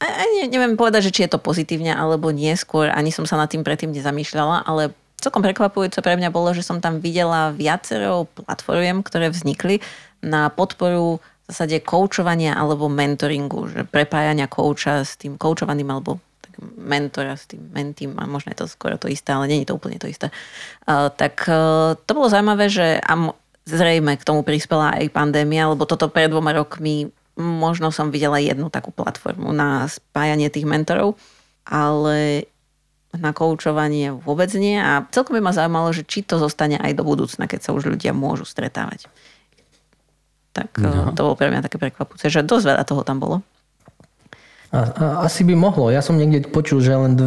ne, 0.00 0.44
neviem 0.48 0.76
povedať, 0.76 1.10
že 1.10 1.14
či 1.14 1.20
je 1.28 1.36
to 1.36 1.40
pozitívne 1.42 1.92
alebo 1.92 2.32
nie, 2.32 2.52
skôr 2.56 2.88
ani 2.88 3.12
som 3.12 3.28
sa 3.28 3.36
nad 3.36 3.52
tým 3.52 3.60
predtým 3.60 3.92
nezamýšľala, 3.92 4.64
ale 4.64 4.96
celkom 5.20 5.44
prekvapujúce 5.44 6.00
pre 6.00 6.16
mňa 6.16 6.32
bolo, 6.32 6.56
že 6.56 6.64
som 6.64 6.80
tam 6.80 7.04
videla 7.04 7.52
viacero 7.52 8.24
platformiem, 8.32 9.04
ktoré 9.04 9.28
vznikli 9.28 9.84
na 10.24 10.48
podporu 10.48 11.20
v 11.20 11.46
zásade 11.52 11.82
koučovania 11.84 12.56
alebo 12.56 12.88
mentoringu, 12.88 13.68
že 13.68 13.80
prepájania 13.84 14.48
kouča 14.48 15.04
s 15.04 15.20
tým 15.20 15.36
koučovaným 15.36 15.88
alebo 15.92 16.22
mentora 16.76 17.34
s 17.36 17.48
tým 17.48 17.72
mentým 17.72 18.16
a 18.20 18.28
možno 18.28 18.52
je 18.52 18.60
to 18.60 18.66
skoro 18.68 19.00
to 19.00 19.08
isté, 19.08 19.32
ale 19.32 19.48
je 19.48 19.68
to 19.68 19.76
úplne 19.76 19.96
to 19.96 20.06
isté. 20.06 20.28
Uh, 20.84 21.08
tak 21.12 21.48
uh, 21.48 21.96
to 22.04 22.10
bolo 22.12 22.28
zaujímavé, 22.28 22.68
že 22.68 23.00
a 23.00 23.32
zrejme 23.64 24.16
k 24.16 24.26
tomu 24.26 24.44
prispela 24.44 24.96
aj 24.96 25.12
pandémia, 25.12 25.70
lebo 25.70 25.84
toto 25.84 26.08
pred 26.08 26.28
dvoma 26.28 26.52
rokmi 26.56 27.12
možno 27.40 27.88
som 27.94 28.12
videla 28.12 28.36
jednu 28.36 28.68
takú 28.68 28.92
platformu 28.92 29.54
na 29.54 29.88
spájanie 29.88 30.52
tých 30.52 30.68
mentorov, 30.68 31.16
ale 31.64 32.50
na 33.10 33.34
koučovanie 33.34 34.14
vôbec 34.14 34.52
nie 34.54 34.78
a 34.78 35.02
celkom 35.10 35.34
by 35.38 35.42
ma 35.42 35.56
zaujímalo, 35.56 35.90
že 35.90 36.06
či 36.06 36.22
to 36.22 36.38
zostane 36.38 36.78
aj 36.78 36.94
do 36.94 37.02
budúcna, 37.02 37.50
keď 37.50 37.60
sa 37.66 37.70
už 37.74 37.90
ľudia 37.90 38.14
môžu 38.14 38.46
stretávať. 38.46 39.10
Tak 40.54 40.78
no. 40.78 41.14
to 41.14 41.20
bolo 41.26 41.34
pre 41.38 41.50
mňa 41.50 41.66
také 41.66 41.78
prekvapujúce, 41.78 42.30
že 42.30 42.46
dosť 42.46 42.74
veľa 42.74 42.84
toho 42.86 43.02
tam 43.02 43.18
bolo. 43.18 43.42
A, 44.70 44.78
a, 44.78 45.04
asi 45.26 45.42
by 45.42 45.54
mohlo. 45.58 45.90
Ja 45.90 46.02
som 46.02 46.14
niekde 46.14 46.46
počul, 46.46 46.78
že 46.78 46.94
len 46.94 47.18
2% 47.18 47.26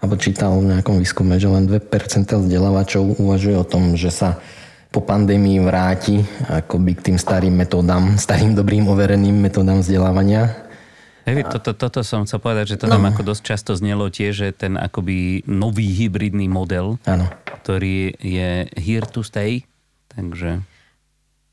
alebo 0.00 0.16
čítal 0.16 0.56
v 0.56 0.72
nejakom 0.76 0.96
výskume, 0.96 1.36
že 1.36 1.48
len 1.48 1.68
2% 1.68 1.84
vzdelávačov 2.32 3.20
uvažuje 3.20 3.56
o 3.60 3.68
tom, 3.68 4.00
že 4.00 4.08
sa 4.08 4.40
po 4.90 5.04
pandémii 5.04 5.62
vráti 5.62 6.24
akoby 6.48 6.98
k 6.98 7.04
tým 7.12 7.16
starým 7.20 7.54
metódam, 7.54 8.16
starým 8.16 8.56
dobrým 8.56 8.88
overeným 8.90 9.36
metódam 9.36 9.84
vzdelávania. 9.84 10.66
Hej, 11.28 11.46
toto, 11.52 11.76
toto 11.76 12.00
som 12.00 12.24
chcel 12.24 12.40
povedať, 12.40 12.74
že 12.74 12.80
to 12.80 12.86
no. 12.88 12.96
nám 12.96 13.12
ako 13.14 13.22
dosť 13.22 13.42
často 13.44 13.72
znelo 13.76 14.08
tiež, 14.08 14.32
že 14.34 14.48
ten 14.56 14.74
akoby 14.80 15.46
nový 15.46 15.86
hybridný 15.94 16.48
model, 16.48 16.96
áno. 17.06 17.28
ktorý 17.62 18.16
je 18.18 18.66
here 18.74 19.06
to 19.06 19.20
stay, 19.20 19.62
takže... 20.10 20.64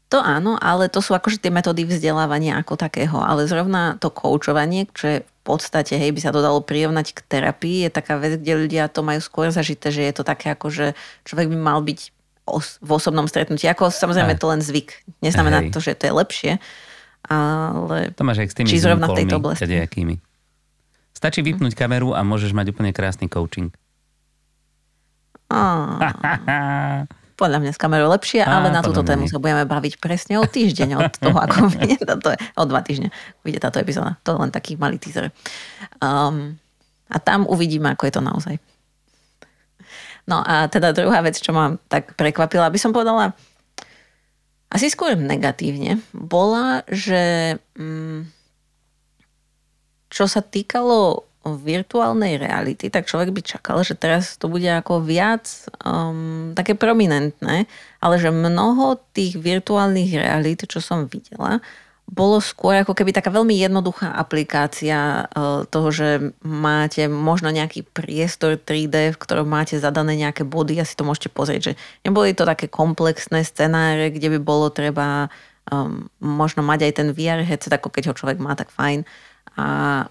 To 0.08 0.24
áno, 0.24 0.56
ale 0.56 0.88
to 0.88 1.04
sú 1.04 1.12
akože 1.12 1.44
tie 1.44 1.52
metódy 1.52 1.84
vzdelávania 1.84 2.56
ako 2.64 2.80
takého, 2.80 3.20
ale 3.20 3.44
zrovna 3.44 4.00
to 4.00 4.08
koučovanie, 4.08 4.88
čo 4.96 5.06
je 5.12 5.18
v 5.20 5.32
podstate, 5.44 6.00
hej, 6.00 6.16
by 6.16 6.20
sa 6.24 6.32
to 6.32 6.40
dalo 6.40 6.64
prirovnať 6.64 7.12
k 7.12 7.20
terapii, 7.28 7.88
je 7.88 7.92
taká 7.92 8.16
vec, 8.16 8.40
kde 8.40 8.56
ľudia 8.56 8.88
to 8.88 9.04
majú 9.04 9.20
skôr 9.20 9.52
zažité, 9.52 9.92
že 9.92 10.08
je 10.08 10.14
to 10.16 10.24
také 10.24 10.56
ako, 10.56 10.72
že 10.72 10.86
človek 11.28 11.52
by 11.52 11.58
mal 11.60 11.84
byť 11.84 12.00
os- 12.48 12.80
v 12.80 12.90
osobnom 12.96 13.28
stretnutí. 13.28 13.68
Ako 13.68 13.92
samozrejme 13.92 14.40
to 14.40 14.48
len 14.48 14.64
zvyk. 14.64 15.04
Neznamená 15.20 15.68
Hej. 15.68 15.76
to, 15.76 15.80
že 15.84 16.00
to 16.00 16.08
je 16.08 16.14
lepšie, 16.16 16.52
ale 17.28 18.16
to 18.16 18.24
máš 18.24 18.48
s 18.48 18.56
tými 18.56 18.72
či 18.72 18.80
zrovna 18.80 19.12
v 19.12 19.20
tejto 19.24 19.44
oblasti. 19.44 19.68
Kadejakými. 19.68 20.16
Stačí 21.12 21.44
vypnúť 21.44 21.76
hm. 21.76 21.80
kameru 21.84 22.16
a 22.16 22.24
môžeš 22.24 22.56
mať 22.56 22.72
úplne 22.72 22.96
krásny 22.96 23.28
coaching. 23.28 23.76
podľa 27.38 27.62
mňa 27.62 27.72
s 27.72 27.80
kamerou 27.80 28.10
lepšie, 28.10 28.42
Á, 28.42 28.50
ale 28.50 28.74
na 28.74 28.82
túto 28.82 29.06
tému 29.06 29.30
sa 29.30 29.38
budeme 29.38 29.64
baviť 29.70 30.02
presne 30.02 30.42
o 30.42 30.46
týždeň 30.50 30.90
od 30.98 31.14
toho, 31.24 31.38
ako 31.38 31.70
vyjde 31.70 32.02
táto, 32.02 32.34
o 32.34 32.64
dva 32.66 32.82
týždne 32.82 33.14
vyjde 33.46 33.62
táto 33.62 33.78
epizóda. 33.78 34.18
To 34.26 34.34
je 34.34 34.42
len 34.42 34.52
taký 34.52 34.74
malý 34.76 34.98
teaser. 34.98 35.30
Um, 36.02 36.58
a 37.08 37.22
tam 37.22 37.46
uvidíme, 37.46 37.94
ako 37.94 38.10
je 38.10 38.14
to 38.18 38.22
naozaj. 38.26 38.56
No 40.28 40.44
a 40.44 40.68
teda 40.68 40.92
druhá 40.92 41.24
vec, 41.24 41.40
čo 41.40 41.56
ma 41.56 41.78
tak 41.88 42.18
prekvapila, 42.20 42.68
aby 42.68 42.82
som 42.82 42.92
povedala 42.92 43.32
asi 44.68 44.92
skôr 44.92 45.16
negatívne, 45.16 46.04
bola, 46.12 46.84
že 46.92 47.56
mm, 47.80 48.28
čo 50.12 50.28
sa 50.28 50.44
týkalo 50.44 51.27
virtuálnej 51.56 52.36
reality, 52.36 52.92
tak 52.92 53.08
človek 53.08 53.32
by 53.32 53.42
čakal, 53.46 53.80
že 53.88 53.96
teraz 53.96 54.36
to 54.36 54.52
bude 54.52 54.68
ako 54.68 55.00
viac 55.00 55.48
um, 55.86 56.52
také 56.52 56.76
prominentné, 56.76 57.70
ale 58.04 58.16
že 58.20 58.34
mnoho 58.34 59.00
tých 59.16 59.40
virtuálnych 59.40 60.12
realít, 60.12 60.68
čo 60.68 60.84
som 60.84 61.08
videla, 61.08 61.64
bolo 62.08 62.40
skôr 62.40 62.80
ako 62.80 62.96
keby 62.96 63.12
taká 63.12 63.28
veľmi 63.28 63.52
jednoduchá 63.60 64.16
aplikácia 64.16 65.28
e, 65.28 65.68
toho, 65.68 65.92
že 65.92 66.32
máte 66.40 67.04
možno 67.12 67.52
nejaký 67.52 67.84
priestor 67.84 68.56
3D, 68.56 69.12
v 69.12 69.20
ktorom 69.20 69.44
máte 69.44 69.76
zadané 69.76 70.16
nejaké 70.16 70.48
body 70.48 70.80
a 70.80 70.88
si 70.88 70.96
to 70.96 71.04
môžete 71.04 71.36
pozrieť, 71.36 71.62
že 71.62 71.74
neboli 72.08 72.32
to 72.32 72.48
také 72.48 72.72
komplexné 72.72 73.44
scenáre, 73.44 74.08
kde 74.16 74.32
by 74.32 74.40
bolo 74.40 74.72
treba 74.72 75.28
um, 75.68 76.08
možno 76.24 76.64
mať 76.64 76.88
aj 76.88 76.94
ten 76.96 77.08
VR 77.12 77.44
headset, 77.44 77.76
ako 77.76 77.92
keď 77.92 78.12
ho 78.12 78.18
človek 78.18 78.40
má, 78.40 78.56
tak 78.56 78.72
fajn. 78.72 79.04
A, 79.60 80.08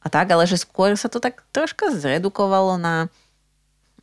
a 0.00 0.06
tak, 0.08 0.32
ale 0.32 0.48
že 0.48 0.60
skôr 0.60 0.96
sa 0.96 1.12
to 1.12 1.20
tak 1.20 1.44
troška 1.52 1.92
zredukovalo 1.92 2.80
na, 2.80 3.12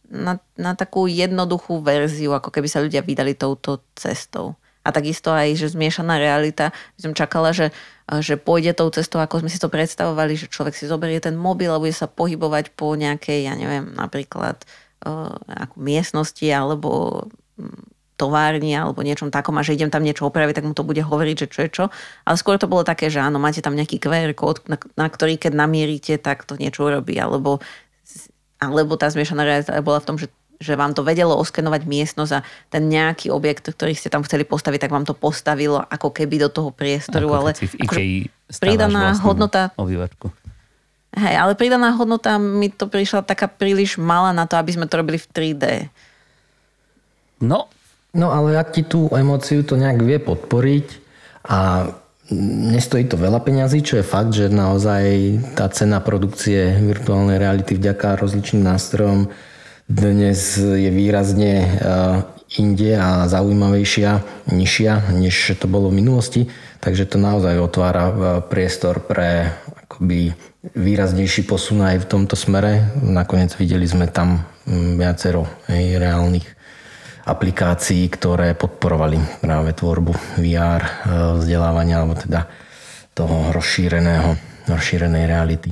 na, 0.08 0.38
na 0.54 0.72
takú 0.78 1.10
jednoduchú 1.10 1.82
verziu, 1.82 2.38
ako 2.38 2.54
keby 2.54 2.68
sa 2.70 2.84
ľudia 2.84 3.02
vydali 3.02 3.34
touto 3.34 3.82
cestou 3.98 4.56
a 4.88 4.90
takisto 4.96 5.36
aj, 5.36 5.60
že 5.60 5.76
zmiešaná 5.76 6.16
realita. 6.16 6.72
Som 6.96 7.12
čakala, 7.12 7.52
že, 7.52 7.76
že 8.24 8.40
pôjde 8.40 8.72
tou 8.72 8.88
cestou, 8.88 9.20
ako 9.20 9.44
sme 9.44 9.52
si 9.52 9.60
to 9.60 9.68
predstavovali, 9.68 10.40
že 10.40 10.48
človek 10.48 10.80
si 10.80 10.88
zoberie 10.88 11.20
ten 11.20 11.36
mobil 11.36 11.68
a 11.68 11.82
bude 11.82 11.92
sa 11.92 12.08
pohybovať 12.08 12.72
po 12.72 12.96
nejakej, 12.96 13.52
ja 13.52 13.54
neviem, 13.60 13.92
napríklad 13.92 14.64
uh, 15.04 15.36
ako 15.68 15.76
miestnosti 15.84 16.48
alebo 16.48 17.28
mm, 17.60 17.97
továrni 18.18 18.74
alebo 18.74 19.06
niečom 19.06 19.30
takom 19.30 19.56
a 19.56 19.64
že 19.64 19.78
idem 19.78 19.94
tam 19.94 20.02
niečo 20.02 20.26
opraviť, 20.26 20.60
tak 20.60 20.66
mu 20.66 20.74
to 20.74 20.82
bude 20.82 21.00
hovoriť, 21.00 21.36
že 21.38 21.48
čo 21.48 21.60
je 21.64 21.70
čo. 21.70 21.86
Ale 22.26 22.36
skôr 22.36 22.58
to 22.58 22.66
bolo 22.66 22.82
také, 22.82 23.14
že 23.14 23.22
áno, 23.22 23.38
máte 23.38 23.62
tam 23.62 23.78
nejaký 23.78 24.02
QR 24.02 24.34
kód, 24.34 24.66
na, 24.66 24.82
na 24.98 25.08
ktorý 25.08 25.38
keď 25.38 25.54
namierite, 25.54 26.18
tak 26.18 26.44
to 26.50 26.58
niečo 26.58 26.90
urobí. 26.90 27.16
Alebo, 27.22 27.62
alebo 28.58 28.98
tá 28.98 29.08
zmiešaná 29.08 29.46
realita 29.46 29.78
bola 29.86 30.02
v 30.02 30.08
tom, 30.10 30.18
že 30.18 30.28
že 30.58 30.74
vám 30.74 30.98
to 30.98 31.06
vedelo 31.06 31.38
oskenovať 31.38 31.86
miestnosť 31.86 32.32
a 32.34 32.42
ten 32.74 32.90
nejaký 32.90 33.30
objekt, 33.30 33.70
ktorý 33.70 33.94
ste 33.94 34.10
tam 34.10 34.26
chceli 34.26 34.42
postaviť, 34.42 34.90
tak 34.90 34.94
vám 34.94 35.06
to 35.06 35.14
postavilo 35.14 35.86
ako 35.86 36.10
keby 36.10 36.42
do 36.42 36.50
toho 36.50 36.74
priestoru. 36.74 37.30
Ako 37.30 37.38
ale 37.38 37.52
akože 37.54 38.02
pridaná 38.58 39.14
hodnota... 39.22 39.70
Obývačku. 39.78 40.34
Hej, 41.18 41.36
ale 41.38 41.54
pridaná 41.54 41.94
hodnota 41.94 42.42
mi 42.42 42.74
to 42.74 42.90
prišla 42.90 43.26
taká 43.26 43.46
príliš 43.46 44.02
malá 44.02 44.34
na 44.34 44.50
to, 44.50 44.58
aby 44.58 44.74
sme 44.74 44.90
to 44.90 44.98
robili 44.98 45.22
v 45.22 45.28
3D. 45.30 45.66
No. 47.42 47.70
No 48.18 48.34
ale 48.34 48.58
ak 48.58 48.74
ti 48.74 48.82
tú 48.82 49.14
emóciu 49.14 49.62
to 49.62 49.78
nejak 49.78 50.02
vie 50.02 50.18
podporiť 50.18 50.88
a 51.46 51.86
nestojí 52.74 53.06
to 53.08 53.16
veľa 53.16 53.40
peňazí, 53.46 53.86
čo 53.86 54.02
je 54.02 54.06
fakt, 54.06 54.34
že 54.34 54.50
naozaj 54.50 55.04
tá 55.54 55.70
cena 55.70 56.02
produkcie 56.02 56.76
virtuálnej 56.82 57.38
reality 57.38 57.78
vďaka 57.78 58.20
rozličným 58.20 58.66
nástrojom 58.66 59.30
dnes 59.88 60.60
je 60.60 60.90
výrazne 60.92 61.54
eh, 61.64 61.70
inde 62.60 62.92
a 63.00 63.24
zaujímavejšia, 63.32 64.20
nižšia, 64.52 65.16
než 65.16 65.56
to 65.56 65.72
bolo 65.72 65.88
v 65.88 66.04
minulosti. 66.04 66.52
Takže 66.84 67.08
to 67.08 67.18
naozaj 67.22 67.56
otvára 67.56 68.04
eh, 68.04 68.14
priestor 68.44 69.00
pre 69.00 69.56
akoby 69.88 70.36
výraznejší 70.76 71.48
posun 71.48 71.88
aj 71.88 72.04
v 72.04 72.10
tomto 72.10 72.36
smere. 72.36 72.92
Nakoniec 73.00 73.56
videli 73.56 73.88
sme 73.88 74.12
tam 74.12 74.44
mm, 74.68 75.00
viacero 75.00 75.48
hej, 75.72 75.96
reálnych 75.96 76.57
aplikácií, 77.28 78.08
ktoré 78.08 78.56
podporovali 78.56 79.44
práve 79.44 79.76
tvorbu 79.76 80.40
VR 80.40 80.82
eh, 80.82 80.92
vzdelávania 81.44 82.00
alebo 82.00 82.16
teda 82.16 82.48
toho 83.12 83.52
rozšíreného, 83.52 84.38
rozšírenej 84.70 85.26
reality. 85.28 85.72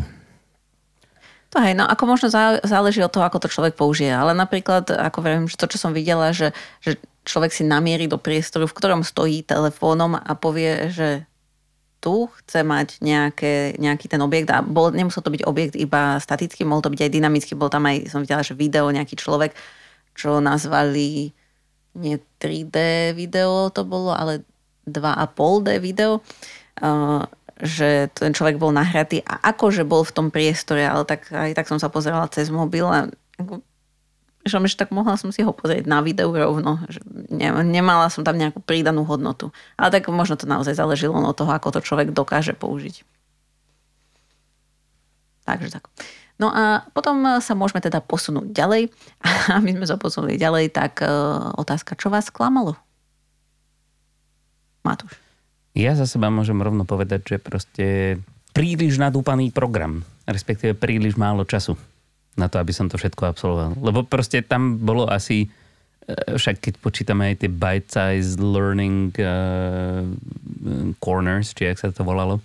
To 1.55 1.63
hej, 1.63 1.71
no 1.77 1.87
ako 1.87 2.03
možno 2.09 2.27
záleží 2.67 2.99
od 2.99 3.13
toho, 3.13 3.23
ako 3.23 3.47
to 3.47 3.53
človek 3.53 3.79
použije. 3.79 4.11
Ale 4.11 4.35
napríklad, 4.35 4.91
ako 4.91 5.19
viem, 5.23 5.41
že 5.47 5.55
to, 5.55 5.71
čo 5.71 5.79
som 5.79 5.95
videla, 5.95 6.35
že, 6.35 6.51
že 6.83 6.99
človek 7.23 7.55
si 7.55 7.63
namierí 7.63 8.11
do 8.11 8.19
priestoru, 8.19 8.67
v 8.67 8.75
ktorom 8.75 9.07
stojí 9.07 9.39
telefónom 9.39 10.19
a 10.19 10.31
povie, 10.35 10.91
že 10.91 11.23
tu 12.03 12.27
chce 12.43 12.61
mať 12.61 12.99
nejaké, 12.99 13.79
nejaký 13.79 14.05
ten 14.11 14.19
objekt 14.19 14.51
a 14.51 14.61
bol, 14.61 14.91
nemusel 14.91 15.23
to 15.23 15.31
byť 15.31 15.41
objekt 15.47 15.73
iba 15.79 16.19
statický, 16.19 16.67
mohol 16.67 16.83
to 16.83 16.91
byť 16.91 17.07
aj 17.07 17.11
dynamický, 17.13 17.57
bol 17.57 17.71
tam 17.71 17.87
aj, 17.87 18.11
som 18.11 18.21
videla, 18.21 18.45
že 18.45 18.53
video, 18.53 18.93
nejaký 18.93 19.15
človek, 19.17 19.55
čo 20.13 20.43
nazvali 20.43 21.33
nie 21.95 22.19
3D 22.43 23.11
video 23.15 23.71
to 23.71 23.87
bolo, 23.87 24.11
ale 24.11 24.43
2,5D 24.85 25.79
video. 25.81 26.21
Uh, 26.77 27.23
že 27.55 28.11
ten 28.11 28.35
človek 28.35 28.59
bol 28.59 28.75
nahratý 28.75 29.23
a 29.23 29.39
akože 29.55 29.87
bol 29.87 30.03
v 30.03 30.11
tom 30.11 30.27
priestore, 30.27 30.83
ale 30.83 31.07
tak 31.07 31.31
aj 31.31 31.55
tak 31.55 31.71
som 31.71 31.79
sa 31.79 31.87
pozerala 31.87 32.27
cez 32.27 32.51
mobil 32.51 32.83
a 32.83 33.07
že 34.45 34.61
že 34.61 34.77
tak 34.77 34.93
mohla 34.93 35.17
som 35.17 35.33
si 35.33 35.41
ho 35.41 35.49
pozrieť 35.49 35.89
na 35.89 36.05
videu 36.05 36.29
rovno. 36.29 36.77
Že 36.85 37.01
ne, 37.33 37.49
nemala 37.65 38.13
som 38.13 38.21
tam 38.21 38.37
nejakú 38.37 38.61
prídanú 38.61 39.01
hodnotu. 39.01 39.49
Ale 39.73 39.89
tak 39.89 40.05
možno 40.13 40.37
to 40.37 40.45
naozaj 40.45 40.77
záležilo 40.77 41.17
od 41.17 41.33
toho, 41.33 41.49
ako 41.49 41.73
to 41.73 41.79
človek 41.81 42.13
dokáže 42.13 42.53
použiť. 42.53 43.01
Takže 45.49 45.69
tak. 45.73 45.89
No 46.35 46.51
a 46.51 46.83
potom 46.91 47.39
sa 47.39 47.55
môžeme 47.55 47.79
teda 47.79 48.03
posunúť 48.03 48.51
ďalej. 48.51 48.91
A 49.55 49.63
my 49.63 49.71
sme 49.71 49.87
sa 49.87 49.95
posunuli 49.95 50.35
ďalej, 50.35 50.75
tak 50.75 50.99
e, 50.99 51.07
otázka, 51.55 51.95
čo 51.95 52.11
vás 52.11 52.27
sklamalo? 52.27 52.75
Matúš. 54.83 55.15
Ja 55.75 55.95
za 55.95 56.07
seba 56.07 56.31
môžem 56.31 56.59
rovno 56.59 56.83
povedať, 56.83 57.35
že 57.35 57.37
proste 57.39 57.85
príliš 58.55 58.99
nadúpaný 58.99 59.51
program, 59.51 60.03
respektíve 60.27 60.75
príliš 60.75 61.19
málo 61.19 61.43
času 61.43 61.75
na 62.35 62.51
to, 62.51 62.59
aby 62.59 62.71
som 62.75 62.91
to 62.91 62.99
všetko 62.99 63.31
absolvoval. 63.31 63.71
Lebo 63.79 64.03
proste 64.03 64.43
tam 64.43 64.75
bolo 64.83 65.07
asi, 65.07 65.47
e, 65.47 66.35
však 66.35 66.59
keď 66.59 66.73
počítame 66.83 67.31
aj 67.31 67.35
tie 67.43 67.49
bite-sized 67.51 68.43
learning 68.43 69.15
uh, 69.23 70.03
corners, 70.99 71.55
či 71.55 71.71
jak 71.71 71.79
sa 71.79 71.95
to 71.95 72.03
volalo, 72.03 72.43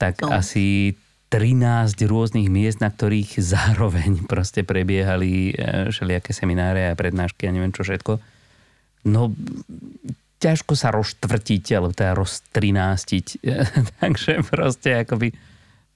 tak 0.00 0.24
no. 0.24 0.32
asi 0.32 0.96
13 1.30 1.94
rôznych 2.10 2.50
miest, 2.50 2.82
na 2.82 2.90
ktorých 2.90 3.38
zároveň 3.54 4.26
proste 4.26 4.66
prebiehali 4.66 5.54
e, 5.54 5.94
všelijaké 5.94 6.34
semináre 6.34 6.90
a 6.90 6.98
prednášky 6.98 7.46
a 7.46 7.54
neviem 7.54 7.70
čo 7.70 7.86
všetko. 7.86 8.18
No 9.08 9.32
ťažko 10.40 10.72
sa 10.74 10.90
rozštvrtiť, 10.90 11.64
alebo 11.76 11.94
teda 11.94 12.16
roztrinástiť. 12.18 13.26
Takže 14.02 14.42
proste 14.44 15.06
akoby 15.06 15.32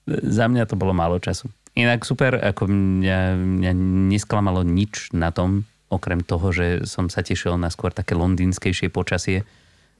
za 0.07 0.45
mňa 0.45 0.69
to 0.69 0.77
bolo 0.77 0.93
málo 0.93 1.17
času. 1.17 1.49
Inak 1.75 2.07
super, 2.07 2.39
ako 2.39 2.71
mňa, 2.71 3.35
mňa 3.35 3.71
nesklamalo 4.07 4.63
nič 4.63 5.11
na 5.11 5.35
tom, 5.35 5.67
okrem 5.91 6.23
toho, 6.23 6.55
že 6.55 6.87
som 6.87 7.11
sa 7.11 7.19
tešil 7.19 7.59
na 7.59 7.67
skôr 7.67 7.91
také 7.91 8.15
londýnskejšie 8.15 8.87
počasie 8.93 9.43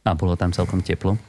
a 0.05 0.15
bolo 0.15 0.39
tam 0.39 0.55
celkom 0.55 0.79
teplo. 0.79 1.19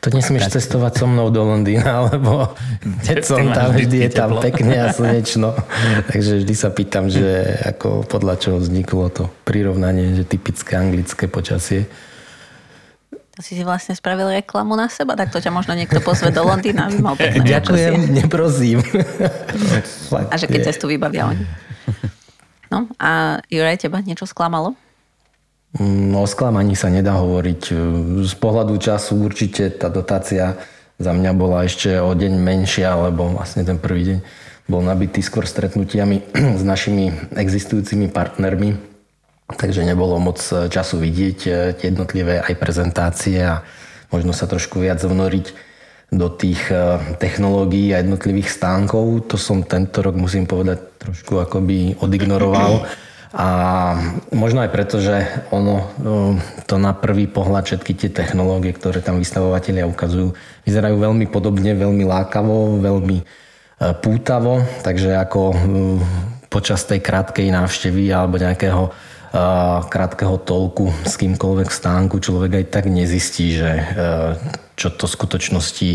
To 0.00 0.08
nesmieš 0.08 0.48
tak... 0.48 0.54
cestovať 0.56 0.92
so 0.96 1.06
mnou 1.06 1.28
do 1.28 1.44
Londýna, 1.44 2.02
lebo 2.12 2.56
keď 3.04 3.16
som 3.20 3.44
tam, 3.52 3.76
vždy 3.76 4.08
je 4.08 4.10
tam 4.10 4.30
teplo. 4.32 4.40
pekne 4.40 4.76
a 4.80 4.86
slnečno. 4.92 5.52
Takže 6.10 6.40
vždy 6.40 6.54
sa 6.56 6.68
pýtam, 6.72 7.12
že 7.12 7.58
ako 7.66 8.08
podľa 8.08 8.34
čoho 8.40 8.56
vzniklo 8.58 9.12
to 9.12 9.28
prirovnanie, 9.44 10.16
že 10.16 10.24
typické 10.24 10.80
anglické 10.80 11.28
počasie 11.28 11.84
si 13.40 13.56
si 13.56 13.64
vlastne 13.64 13.96
spravil 13.96 14.28
reklamu 14.28 14.76
na 14.76 14.92
seba, 14.92 15.16
tak 15.16 15.32
to 15.32 15.40
ťa 15.40 15.48
možno 15.48 15.72
niekto 15.72 15.98
pozve 16.04 16.28
do 16.28 16.44
Londýna, 16.44 16.92
aby 16.92 17.00
mal 17.00 17.16
pekné 17.16 17.40
Ďakujem, 17.56 18.12
neprosím. 18.12 18.84
a 20.12 20.34
že 20.36 20.44
keď 20.44 20.60
cestu 20.68 20.92
vybavia 20.92 21.32
oni. 21.32 21.44
No 22.70 22.86
a 23.00 23.40
Juraj, 23.48 23.82
teba 23.82 23.98
niečo 24.04 24.28
sklamalo? 24.28 24.76
Mm, 25.78 26.18
o 26.18 26.26
sklamaní 26.26 26.74
sa 26.74 26.90
nedá 26.90 27.14
hovoriť. 27.14 27.62
Z 28.26 28.34
pohľadu 28.42 28.74
času 28.82 29.22
určite 29.22 29.70
tá 29.70 29.86
dotácia 29.86 30.58
za 30.98 31.12
mňa 31.14 31.30
bola 31.32 31.62
ešte 31.62 31.96
o 32.02 32.10
deň 32.10 32.32
menšia, 32.36 32.92
lebo 32.98 33.30
vlastne 33.30 33.62
ten 33.62 33.78
prvý 33.78 34.02
deň 34.04 34.18
bol 34.70 34.82
nabitý 34.82 35.22
skôr 35.22 35.46
stretnutiami 35.46 36.22
s 36.60 36.62
našimi 36.62 37.10
existujúcimi 37.34 38.10
partnermi, 38.10 38.78
takže 39.50 39.82
nebolo 39.82 40.18
moc 40.22 40.38
e, 40.50 40.70
času 40.70 41.02
vidieť 41.02 41.38
e, 41.46 41.50
tie 41.74 41.86
jednotlivé 41.90 42.38
aj 42.38 42.54
prezentácie 42.54 43.42
a 43.42 43.66
možno 44.14 44.30
sa 44.30 44.46
trošku 44.46 44.78
viac 44.78 45.02
vnoriť 45.02 45.46
do 46.14 46.30
tých 46.30 46.70
e, 46.70 47.02
technológií 47.18 47.90
a 47.90 48.02
jednotlivých 48.02 48.50
stánkov. 48.50 49.26
To 49.30 49.38
som 49.38 49.66
tento 49.66 50.06
rok, 50.06 50.14
musím 50.14 50.46
povedať, 50.46 50.78
trošku 51.02 51.42
akoby 51.42 51.98
odignoroval. 51.98 52.86
A 53.30 53.48
možno 54.34 54.66
aj 54.66 54.74
preto, 54.74 54.98
že 54.98 55.22
ono, 55.54 55.86
to 56.66 56.74
na 56.82 56.90
prvý 56.90 57.30
pohľad 57.30 57.62
všetky 57.62 57.94
tie 57.94 58.10
technológie, 58.10 58.74
ktoré 58.74 58.98
tam 58.98 59.22
vystavovateľia 59.22 59.86
ukazujú, 59.86 60.34
vyzerajú 60.66 60.98
veľmi 60.98 61.30
podobne, 61.30 61.78
veľmi 61.78 62.02
lákavo, 62.10 62.82
veľmi 62.82 63.22
pútavo, 64.02 64.66
takže 64.82 65.14
ako 65.14 65.54
počas 66.50 66.82
tej 66.90 66.98
krátkej 66.98 67.54
návštevy 67.54 68.10
alebo 68.10 68.36
nejakého 68.36 68.90
krátkeho 69.86 70.42
tolku 70.42 70.90
s 71.06 71.14
kýmkoľvek 71.14 71.70
stánku 71.70 72.18
človek 72.18 72.50
aj 72.60 72.64
tak 72.74 72.90
nezistí, 72.90 73.54
že 73.54 73.70
e, 73.70 73.84
čo 74.74 74.90
to 74.90 75.06
v 75.06 75.14
skutočnosti 75.14 75.90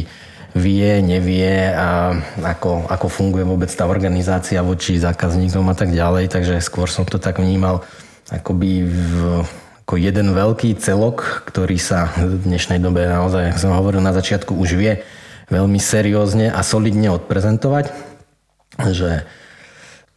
vie, 0.55 1.03
nevie 1.03 1.69
a 1.75 2.15
ako, 2.39 2.87
ako 2.87 3.07
funguje 3.11 3.43
vôbec 3.43 3.67
tá 3.67 3.83
organizácia 3.85 4.63
voči 4.63 4.95
zákazníkom 4.95 5.67
a 5.67 5.75
tak 5.75 5.91
ďalej. 5.91 6.31
Takže 6.31 6.63
skôr 6.63 6.87
som 6.87 7.03
to 7.03 7.19
tak 7.19 7.43
vnímal 7.43 7.83
akoby 8.31 8.87
v 8.87 9.43
ako 9.85 10.01
jeden 10.01 10.33
veľký 10.33 10.81
celok, 10.81 11.45
ktorý 11.45 11.77
sa 11.77 12.09
v 12.17 12.41
dnešnej 12.41 12.81
dobe 12.81 13.05
naozaj, 13.05 13.53
ako 13.53 13.59
som 13.61 13.77
hovoril 13.77 14.01
na 14.01 14.17
začiatku, 14.17 14.57
už 14.57 14.81
vie 14.81 15.05
veľmi 15.53 15.77
seriózne 15.77 16.49
a 16.49 16.65
solidne 16.65 17.13
odprezentovať, 17.13 17.93
že 18.81 19.29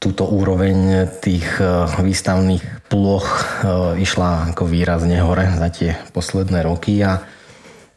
túto 0.00 0.24
úroveň 0.24 1.04
tých 1.20 1.44
e, 1.60 1.84
výstavných 2.00 2.88
ploch 2.88 3.28
e, 3.28 3.42
išla 4.00 4.56
ako 4.56 4.64
výrazne 4.64 5.20
hore 5.20 5.44
za 5.52 5.68
tie 5.68 6.00
posledné 6.16 6.64
roky 6.64 7.04
a 7.04 7.20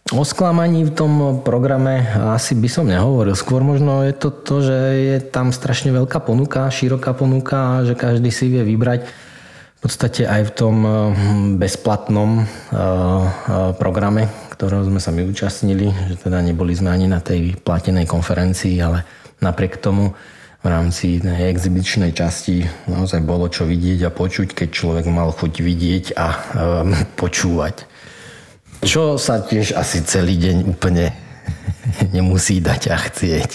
O 0.09 0.25
sklamaní 0.25 0.89
v 0.89 0.91
tom 0.97 1.13
programe 1.45 2.03
asi 2.33 2.57
by 2.57 2.67
som 2.67 2.89
nehovoril. 2.89 3.37
Skôr 3.37 3.61
možno 3.61 4.01
je 4.01 4.11
to 4.17 4.33
to, 4.33 4.55
že 4.65 4.77
je 4.97 5.17
tam 5.21 5.53
strašne 5.53 5.93
veľká 5.93 6.19
ponuka, 6.25 6.67
široká 6.73 7.13
ponuka 7.13 7.79
a 7.79 7.85
že 7.85 7.93
každý 7.93 8.33
si 8.33 8.49
vie 8.49 8.65
vybrať 8.65 9.07
v 9.07 9.79
podstate 9.79 10.29
aj 10.29 10.41
v 10.45 10.51
tom 10.51 10.75
hm, 10.83 11.15
bezplatnom 11.57 12.43
eh, 12.43 12.45
eh, 12.45 13.71
programe, 13.79 14.27
ktorého 14.53 14.83
sme 14.83 14.99
sa 14.99 15.09
my 15.09 15.25
účastnili, 15.25 15.89
že 16.11 16.15
teda 16.21 16.43
neboli 16.43 16.75
sme 16.75 16.91
ani 16.91 17.07
na 17.07 17.23
tej 17.23 17.55
platenej 17.61 18.03
konferencii, 18.03 18.77
ale 18.83 19.07
napriek 19.39 19.79
tomu 19.79 20.13
v 20.61 20.67
rámci 20.69 21.17
exibičnej 21.25 22.13
časti 22.13 22.61
naozaj 22.85 23.25
bolo 23.25 23.49
čo 23.49 23.65
vidieť 23.65 24.05
a 24.05 24.13
počuť, 24.13 24.53
keď 24.53 24.69
človek 24.69 25.05
mal 25.09 25.33
chuť 25.33 25.53
vidieť 25.57 26.05
a 26.13 26.27
počúvať. 27.17 27.89
Čo 28.81 29.21
sa 29.21 29.45
tiež 29.45 29.77
asi 29.77 30.01
celý 30.01 30.37
deň 30.41 30.65
úplne 30.65 31.13
nemusí 32.15 32.57
dať 32.61 32.81
a 32.89 32.97
chcieť. 32.97 33.51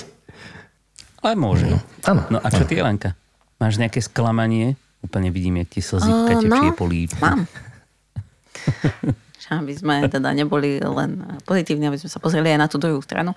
Ale 1.26 1.34
môže. 1.34 1.66
No, 1.66 1.82
áno. 2.06 2.22
No 2.30 2.38
a 2.38 2.48
čo 2.48 2.62
ty, 2.62 2.78
Elenka? 2.78 3.18
Máš 3.58 3.82
nejaké 3.82 3.98
sklamanie? 3.98 4.78
Úplne 5.02 5.34
vidím, 5.34 5.58
jak 5.62 5.68
ti 5.74 5.80
slzy 5.82 6.10
uh, 6.10 6.26
tečie 6.30 6.48
no, 6.50 6.78
mám. 7.18 7.46
aby 9.46 9.72
sme 9.78 10.02
teda 10.10 10.34
neboli 10.34 10.82
len 10.82 11.22
pozitívni, 11.46 11.86
aby 11.86 11.98
sme 11.98 12.10
sa 12.10 12.18
pozreli 12.18 12.50
aj 12.50 12.58
na 12.58 12.66
tú 12.66 12.82
druhú 12.82 12.98
stranu 12.98 13.30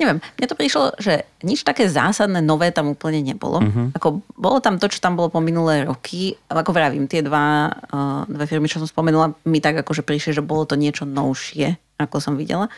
neviem, 0.00 0.18
mne 0.18 0.46
to 0.48 0.56
prišlo, 0.56 0.84
že 0.96 1.28
nič 1.44 1.66
také 1.66 1.88
zásadné 1.88 2.40
nové 2.40 2.72
tam 2.72 2.92
úplne 2.92 3.20
nebolo. 3.20 3.60
Uh-huh. 3.60 3.92
Ako, 3.96 4.24
bolo 4.34 4.58
tam 4.62 4.80
to, 4.80 4.88
čo 4.88 5.02
tam 5.02 5.18
bolo 5.18 5.28
po 5.28 5.44
minulé 5.44 5.84
roky. 5.84 6.36
Ako 6.48 6.72
vravím, 6.72 7.10
tie 7.10 7.20
dva, 7.20 7.68
uh, 7.68 8.22
dve 8.26 8.44
firmy, 8.48 8.66
čo 8.66 8.80
som 8.80 8.88
spomenula, 8.88 9.36
mi 9.44 9.60
tak 9.60 9.80
akože 9.84 10.02
prišli, 10.06 10.40
že 10.40 10.42
bolo 10.42 10.64
to 10.64 10.78
niečo 10.78 11.04
novšie, 11.04 11.76
ako 12.00 12.16
som 12.18 12.34
videla. 12.34 12.72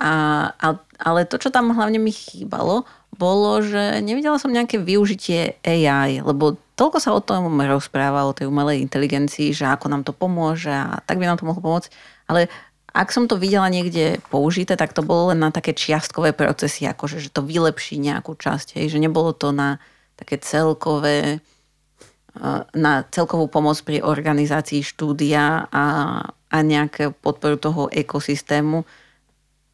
A, 0.00 0.12
a, 0.56 0.68
ale 1.04 1.28
to, 1.28 1.36
čo 1.36 1.52
tam 1.52 1.70
hlavne 1.76 2.00
mi 2.00 2.10
chýbalo, 2.10 2.88
bolo, 3.12 3.60
že 3.60 4.00
nevidela 4.00 4.40
som 4.40 4.48
nejaké 4.48 4.80
využitie 4.80 5.60
AI, 5.60 6.24
lebo 6.24 6.56
toľko 6.80 6.98
sa 6.98 7.12
o 7.12 7.20
tom 7.20 7.60
rozpráva, 7.60 8.24
o 8.24 8.32
tej 8.32 8.48
umelej 8.48 8.80
inteligencii, 8.80 9.52
že 9.52 9.68
ako 9.68 9.92
nám 9.92 10.02
to 10.02 10.16
pomôže 10.16 10.72
a 10.72 11.04
tak 11.04 11.20
by 11.20 11.28
nám 11.28 11.36
to 11.36 11.44
mohlo 11.44 11.60
pomôcť. 11.60 11.92
Ale 12.26 12.48
ak 12.92 13.08
som 13.08 13.24
to 13.24 13.40
videla 13.40 13.72
niekde 13.72 14.20
použité, 14.28 14.76
tak 14.76 14.92
to 14.92 15.00
bolo 15.00 15.32
len 15.32 15.40
na 15.40 15.48
také 15.48 15.72
čiastkové 15.72 16.36
procesy, 16.36 16.84
akože 16.84 17.24
že 17.24 17.32
to 17.32 17.40
vylepší 17.40 17.96
nejakú 17.96 18.36
časť, 18.36 18.76
hej, 18.76 18.92
že 18.92 19.00
nebolo 19.00 19.32
to 19.32 19.48
na 19.48 19.80
také 20.20 20.36
celkové 20.36 21.40
eh, 21.40 22.62
na 22.76 22.92
celkovú 23.08 23.48
pomoc 23.48 23.80
pri 23.80 24.04
organizácii 24.04 24.84
štúdia 24.84 25.72
a, 25.72 25.86
a 26.28 26.56
nejaké 26.60 27.16
podporu 27.16 27.56
toho 27.56 27.88
ekosystému. 27.88 28.84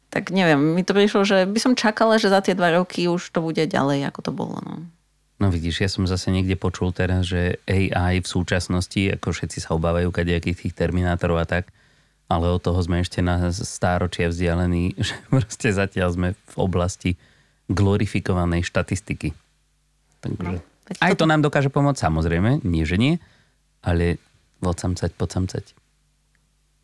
Tak 0.09 0.33
neviem, 0.33 0.57
mi 0.73 0.81
to 0.81 0.95
prišlo, 0.95 1.21
že 1.27 1.45
by 1.45 1.59
som 1.61 1.77
čakala, 1.77 2.17
že 2.17 2.33
za 2.33 2.41
tie 2.41 2.57
dva 2.57 2.73
roky 2.73 3.05
už 3.05 3.29
to 3.29 3.45
bude 3.45 3.61
ďalej, 3.61 4.09
ako 4.09 4.19
to 4.25 4.31
bolo. 4.33 4.57
No. 4.63 4.75
No 5.39 5.47
vidíš, 5.47 5.79
ja 5.79 5.89
som 5.91 6.03
zase 6.03 6.35
niekde 6.35 6.59
počul 6.59 6.91
teraz, 6.91 7.31
že 7.31 7.63
AI 7.63 8.19
v 8.19 8.27
súčasnosti, 8.27 9.15
ako 9.15 9.31
všetci 9.31 9.63
sa 9.63 9.71
obávajú 9.71 10.11
kadejakých 10.11 10.67
tých 10.67 10.73
terminátorov 10.75 11.39
a 11.39 11.47
tak, 11.47 11.71
ale 12.29 12.45
od 12.45 12.61
toho 12.61 12.77
sme 12.77 13.01
ešte 13.01 13.25
na 13.25 13.49
stáročia 13.49 14.29
vzdialení, 14.29 14.93
že 15.07 15.17
proste 15.27 15.73
zatiaľ 15.73 16.09
sme 16.13 16.27
v 16.37 16.55
oblasti 16.55 17.11
glorifikovanej 17.69 18.65
štatistiky. 18.65 19.33
Takže 20.21 20.61
no, 20.61 20.61
aj 21.01 21.13
to 21.17 21.25
nám 21.25 21.41
dokáže 21.41 21.73
pomôcť, 21.73 22.01
samozrejme, 22.01 22.65
nie 22.65 22.85
že 22.85 22.97
nie, 22.97 23.13
ale 23.81 24.21
vocamcať, 24.61 25.11
pocamcať. 25.13 25.65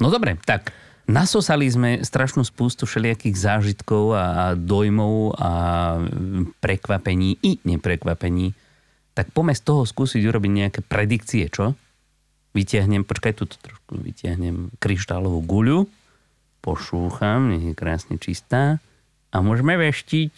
No 0.02 0.14
dobre, 0.14 0.38
tak 0.46 0.74
nasosali 1.10 1.66
sme 1.70 2.02
strašnú 2.06 2.46
spústu 2.46 2.86
všelijakých 2.86 3.36
zážitkov 3.36 4.14
a, 4.14 4.26
a 4.26 4.46
dojmov 4.54 5.38
a 5.38 5.52
prekvapení 6.62 7.42
i 7.42 7.58
neprekvapení. 7.66 8.54
Tak 9.16 9.32
poďme 9.32 9.56
z 9.56 9.62
toho 9.64 9.82
skúsiť 9.88 10.22
urobiť 10.22 10.52
nejaké 10.52 10.80
predikcie, 10.84 11.48
čo? 11.48 11.74
Vytiahnem, 12.56 13.04
počkaj, 13.04 13.36
tu 13.36 13.46
trošku 13.46 14.00
vytiahnem 14.00 14.72
kryštálovú 14.80 15.44
guľu, 15.44 15.92
pošúcham, 16.64 17.52
nech 17.52 17.62
je 17.62 17.74
krásne 17.76 18.16
čistá 18.18 18.80
a 19.30 19.36
môžeme 19.44 19.76
veštiť. 19.76 20.34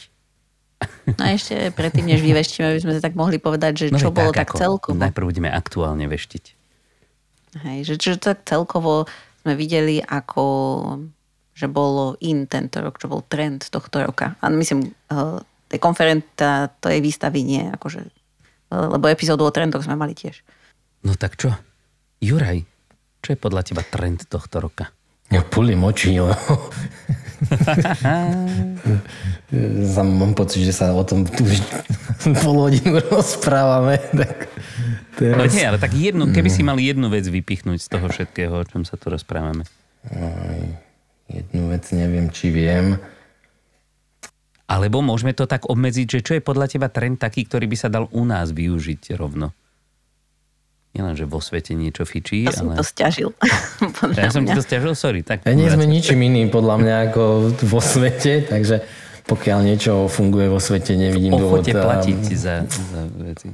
No 1.18 1.22
a 1.22 1.34
ešte 1.34 1.72
predtým, 1.74 2.06
než 2.10 2.22
vyveštíme, 2.22 2.78
by 2.78 2.82
sme 2.82 2.94
sa 2.98 3.02
tak 3.02 3.18
mohli 3.18 3.38
povedať, 3.38 3.74
že 3.78 3.86
no, 3.94 4.02
čo 4.02 4.10
bolo 4.10 4.34
tak, 4.34 4.52
tak 4.54 4.60
celkovo. 4.60 4.98
Najprv 4.98 5.26
budeme 5.26 5.50
aktuálne 5.50 6.06
veštiť. 6.10 6.46
Hej, 7.64 7.80
že 7.88 7.96
čo 7.98 8.12
tak 8.20 8.46
celkovo 8.46 9.10
sme 9.42 9.54
videli, 9.58 10.02
ako 10.04 10.44
že 11.58 11.66
bolo 11.66 12.14
in 12.22 12.46
tento 12.46 12.78
rok, 12.86 13.02
čo 13.02 13.10
bol 13.10 13.26
trend 13.26 13.66
tohto 13.74 14.06
roka. 14.06 14.38
A 14.46 14.54
myslím, 14.54 14.94
uh, 15.10 15.42
tej 15.66 15.82
konferenta, 15.82 16.70
to 16.78 16.94
je 16.94 17.02
výstavy 17.02 17.42
nie, 17.42 17.66
akože, 17.74 18.06
lebo 18.70 19.10
epizódu 19.10 19.42
o 19.42 19.50
trendoch 19.50 19.82
sme 19.82 19.98
mali 19.98 20.14
tiež. 20.14 20.46
No 21.02 21.18
tak 21.18 21.34
čo? 21.34 21.58
Juraj, 22.18 22.66
čo 23.22 23.34
je 23.34 23.38
podľa 23.38 23.62
teba 23.62 23.86
trend 23.86 24.26
tohto 24.26 24.58
roka? 24.58 24.90
Ja 25.30 25.44
pulím 25.44 25.84
oči, 25.84 26.18
lebo... 26.18 26.34
mám 30.02 30.34
pocit, 30.34 30.66
že 30.66 30.74
sa 30.74 30.96
o 30.96 31.04
tom 31.06 31.28
tu 31.28 31.46
už 31.46 31.62
pol 32.42 32.58
hodinu 32.58 32.98
rozprávame. 33.12 34.00
Tak 34.00 34.50
teraz... 35.20 35.38
Ale 35.38 35.50
nie, 35.54 35.66
ale 35.68 35.78
tak 35.78 35.94
jednu, 35.94 36.34
keby 36.34 36.50
si 36.50 36.66
mal 36.66 36.80
jednu 36.80 37.10
vec 37.12 37.28
vypichnúť 37.28 37.84
z 37.84 37.88
toho 37.92 38.10
všetkého, 38.10 38.56
o 38.56 38.64
čom 38.66 38.88
sa 38.88 38.98
tu 38.98 39.14
rozprávame. 39.14 39.62
Aj, 40.10 40.62
jednu 41.30 41.70
vec 41.70 41.86
neviem, 41.94 42.34
či 42.34 42.50
viem. 42.50 42.98
Alebo 44.68 45.06
môžeme 45.06 45.38
to 45.38 45.46
tak 45.46 45.70
obmedziť, 45.70 46.08
že 46.08 46.26
čo 46.26 46.34
je 46.40 46.42
podľa 46.42 46.68
teba 46.72 46.90
trend 46.90 47.22
taký, 47.22 47.46
ktorý 47.46 47.70
by 47.70 47.78
sa 47.78 47.92
dal 47.92 48.10
u 48.10 48.26
nás 48.26 48.50
využiť 48.52 49.14
rovno? 49.16 49.54
Nielen, 50.96 51.14
že 51.14 51.26
vo 51.28 51.44
svete 51.44 51.76
niečo 51.76 52.08
fičí, 52.08 52.48
ja 52.48 52.54
ale... 52.54 52.58
som 52.58 52.68
to 52.74 52.84
stiažil. 52.86 53.30
ja 54.20 54.32
som 54.32 54.44
ti 54.48 54.52
to 54.54 54.64
stiažil, 54.64 54.94
sorry. 54.96 55.22
Tak 55.22 55.46
ja 55.46 55.54
nie 55.54 55.68
sme 55.68 55.86
ničím 55.86 56.24
iným 56.24 56.50
podľa 56.50 56.76
mňa 56.80 56.96
ako 57.12 57.22
vo 57.68 57.80
svete, 57.84 58.48
takže 58.48 58.82
pokiaľ 59.28 59.60
niečo 59.60 60.08
funguje 60.08 60.48
vo 60.48 60.58
svete, 60.58 60.96
nevidím 60.96 61.36
dôvod. 61.36 61.68
Ochote 61.68 61.76
platiť 61.76 62.22
za, 62.32 62.64
za 62.64 63.02
veci. 63.20 63.52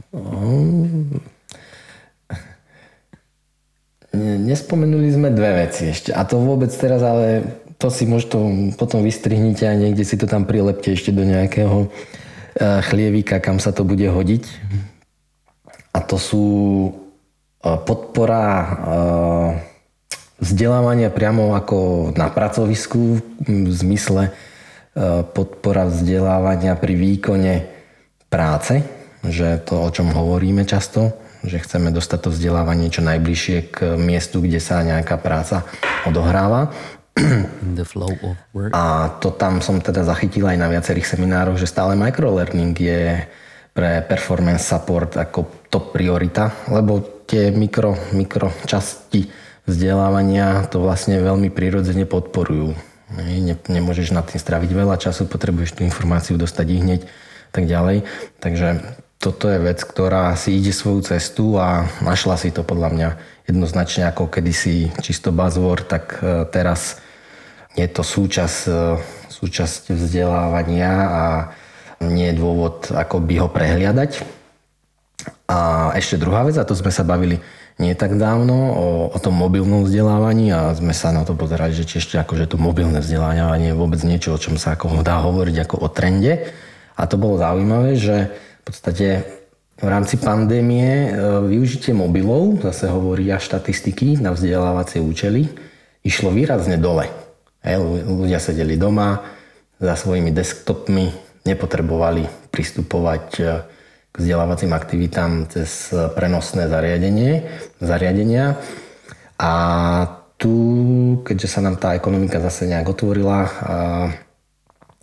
Nespomenuli 4.14 5.10
sme 5.10 5.34
dve 5.34 5.66
veci 5.66 5.90
ešte. 5.90 6.14
A 6.14 6.22
to 6.30 6.38
vôbec 6.38 6.70
teraz, 6.70 7.02
ale 7.02 7.58
to 7.82 7.90
si 7.90 8.06
možno 8.06 8.72
potom 8.78 9.02
vystrihnite 9.02 9.66
a 9.66 9.74
niekde 9.74 10.06
si 10.06 10.14
to 10.16 10.30
tam 10.30 10.46
prilepte 10.46 10.94
ešte 10.94 11.10
do 11.10 11.26
nejakého 11.26 11.90
eh, 11.90 12.80
chlievika, 12.86 13.42
kam 13.42 13.58
sa 13.58 13.74
to 13.74 13.82
bude 13.82 14.06
hodiť. 14.06 14.46
A 15.94 16.00
to 16.06 16.22
sú 16.22 16.46
podpora 17.64 18.48
vzdelávania 20.44 21.08
priamo 21.08 21.56
ako 21.56 22.12
na 22.12 22.28
pracovisku 22.28 23.24
v 23.48 23.72
zmysle 23.72 24.36
podpora 25.32 25.88
vzdelávania 25.88 26.76
pri 26.76 26.94
výkone 26.94 27.54
práce, 28.28 28.84
že 29.24 29.64
to, 29.64 29.88
o 29.88 29.90
čom 29.90 30.12
hovoríme 30.12 30.68
často, 30.68 31.16
že 31.48 31.64
chceme 31.64 31.90
dostať 31.96 32.20
to 32.28 32.30
vzdelávanie 32.36 32.92
čo 32.92 33.00
najbližšie 33.00 33.58
k 33.72 33.78
miestu, 33.96 34.44
kde 34.44 34.60
sa 34.60 34.84
nejaká 34.84 35.16
práca 35.16 35.64
odohráva. 36.04 36.76
The 37.78 37.88
flow 37.88 38.12
of 38.12 38.36
work. 38.52 38.76
A 38.76 39.16
to 39.24 39.32
tam 39.32 39.64
som 39.64 39.80
teda 39.80 40.04
zachytil 40.04 40.50
aj 40.50 40.58
na 40.60 40.68
viacerých 40.68 41.16
seminároch, 41.16 41.56
že 41.56 41.70
stále 41.70 41.96
microlearning 41.96 42.76
je 42.76 43.24
pre 43.74 44.02
performance 44.06 44.68
support 44.68 45.16
ako 45.18 45.70
top 45.72 45.96
priorita, 45.96 46.54
lebo 46.70 47.23
tie 47.28 47.52
mikro, 47.52 47.96
mikro 48.12 48.52
časti 48.68 49.30
vzdelávania 49.64 50.68
to 50.68 50.84
vlastne 50.84 51.20
veľmi 51.24 51.48
prirodzene 51.50 52.04
podporujú. 52.04 52.76
Ne, 53.14 53.56
nemôžeš 53.70 54.10
nad 54.12 54.26
tým 54.26 54.42
straviť 54.42 54.72
veľa 54.74 54.98
času, 54.98 55.30
potrebuješ 55.30 55.78
tú 55.78 55.82
informáciu 55.86 56.36
dostať 56.36 56.66
ich 56.74 56.82
hneď 56.82 57.02
tak 57.54 57.70
ďalej. 57.70 58.10
Takže 58.42 58.98
toto 59.22 59.48
je 59.48 59.62
vec, 59.62 59.80
ktorá 59.80 60.34
si 60.36 60.58
ide 60.60 60.74
svoju 60.74 61.06
cestu 61.06 61.56
a 61.56 61.88
našla 62.04 62.36
si 62.36 62.50
to 62.52 62.66
podľa 62.66 62.90
mňa 62.92 63.10
jednoznačne 63.48 64.10
ako 64.10 64.28
kedysi 64.28 64.92
čisto 65.00 65.32
buzzword, 65.32 65.88
tak 65.88 66.20
e, 66.20 66.44
teraz 66.52 67.00
je 67.78 67.88
to 67.88 68.04
súčasť, 68.04 68.60
e, 68.68 68.74
súčasť 69.32 69.96
vzdelávania 69.96 70.92
a 70.92 71.24
nie 72.04 72.34
je 72.34 72.40
dôvod 72.42 72.92
ako 72.92 73.24
by 73.24 73.36
ho 73.40 73.48
prehliadať. 73.48 74.43
A 75.48 75.92
ešte 76.00 76.16
druhá 76.16 76.48
vec, 76.48 76.56
a 76.56 76.68
to 76.68 76.74
sme 76.74 76.90
sa 76.90 77.04
bavili 77.04 77.40
nie 77.82 77.98
tak 77.98 78.16
dávno 78.22 78.54
o, 78.54 78.88
o 79.10 79.18
tom 79.18 79.34
mobilnom 79.34 79.82
vzdelávaní 79.84 80.54
a 80.54 80.78
sme 80.78 80.94
sa 80.94 81.10
na 81.10 81.26
to 81.26 81.34
pozerali, 81.34 81.74
že 81.74 81.90
či 81.90 82.00
ešte 82.00 82.22
akože 82.22 82.54
to 82.54 82.58
mobilné 82.62 83.02
vzdelávanie 83.02 83.74
je 83.74 83.80
vôbec 83.80 84.02
niečo, 84.06 84.38
o 84.38 84.42
čom 84.42 84.62
sa 84.62 84.78
ako 84.78 85.02
dá 85.02 85.20
hovoriť 85.26 85.56
ako 85.66 85.76
o 85.82 85.88
trende. 85.90 86.54
A 86.94 87.10
to 87.10 87.18
bolo 87.18 87.42
zaujímavé, 87.42 87.98
že 87.98 88.30
v 88.30 88.64
podstate 88.64 89.08
v 89.82 89.88
rámci 89.90 90.22
pandémie 90.22 91.10
e, 91.10 91.20
využitie 91.50 91.98
mobilov, 91.98 92.62
zase 92.62 92.88
hovoria 92.94 93.42
štatistiky 93.42 94.22
na 94.22 94.38
vzdelávacie 94.38 95.02
účely, 95.02 95.50
išlo 96.06 96.30
výrazne 96.30 96.78
dole. 96.78 97.10
Ľudia 97.66 98.38
sedeli 98.38 98.78
doma 98.78 99.24
za 99.82 99.98
svojimi 99.98 100.30
desktopmi, 100.30 101.10
nepotrebovali 101.44 102.54
pristupovať 102.54 103.28
e, 103.42 103.44
k 104.14 104.16
vzdelávacím 104.22 104.78
aktivitám 104.78 105.50
cez 105.50 105.90
prenosné 106.14 106.70
zariadenie, 106.70 107.50
zariadenia. 107.82 108.62
A 109.42 109.54
tu, 110.38 110.54
keďže 111.26 111.50
sa 111.50 111.66
nám 111.66 111.82
tá 111.82 111.98
ekonomika 111.98 112.38
zase 112.38 112.70
nejak 112.70 112.94
otvorila, 112.94 113.50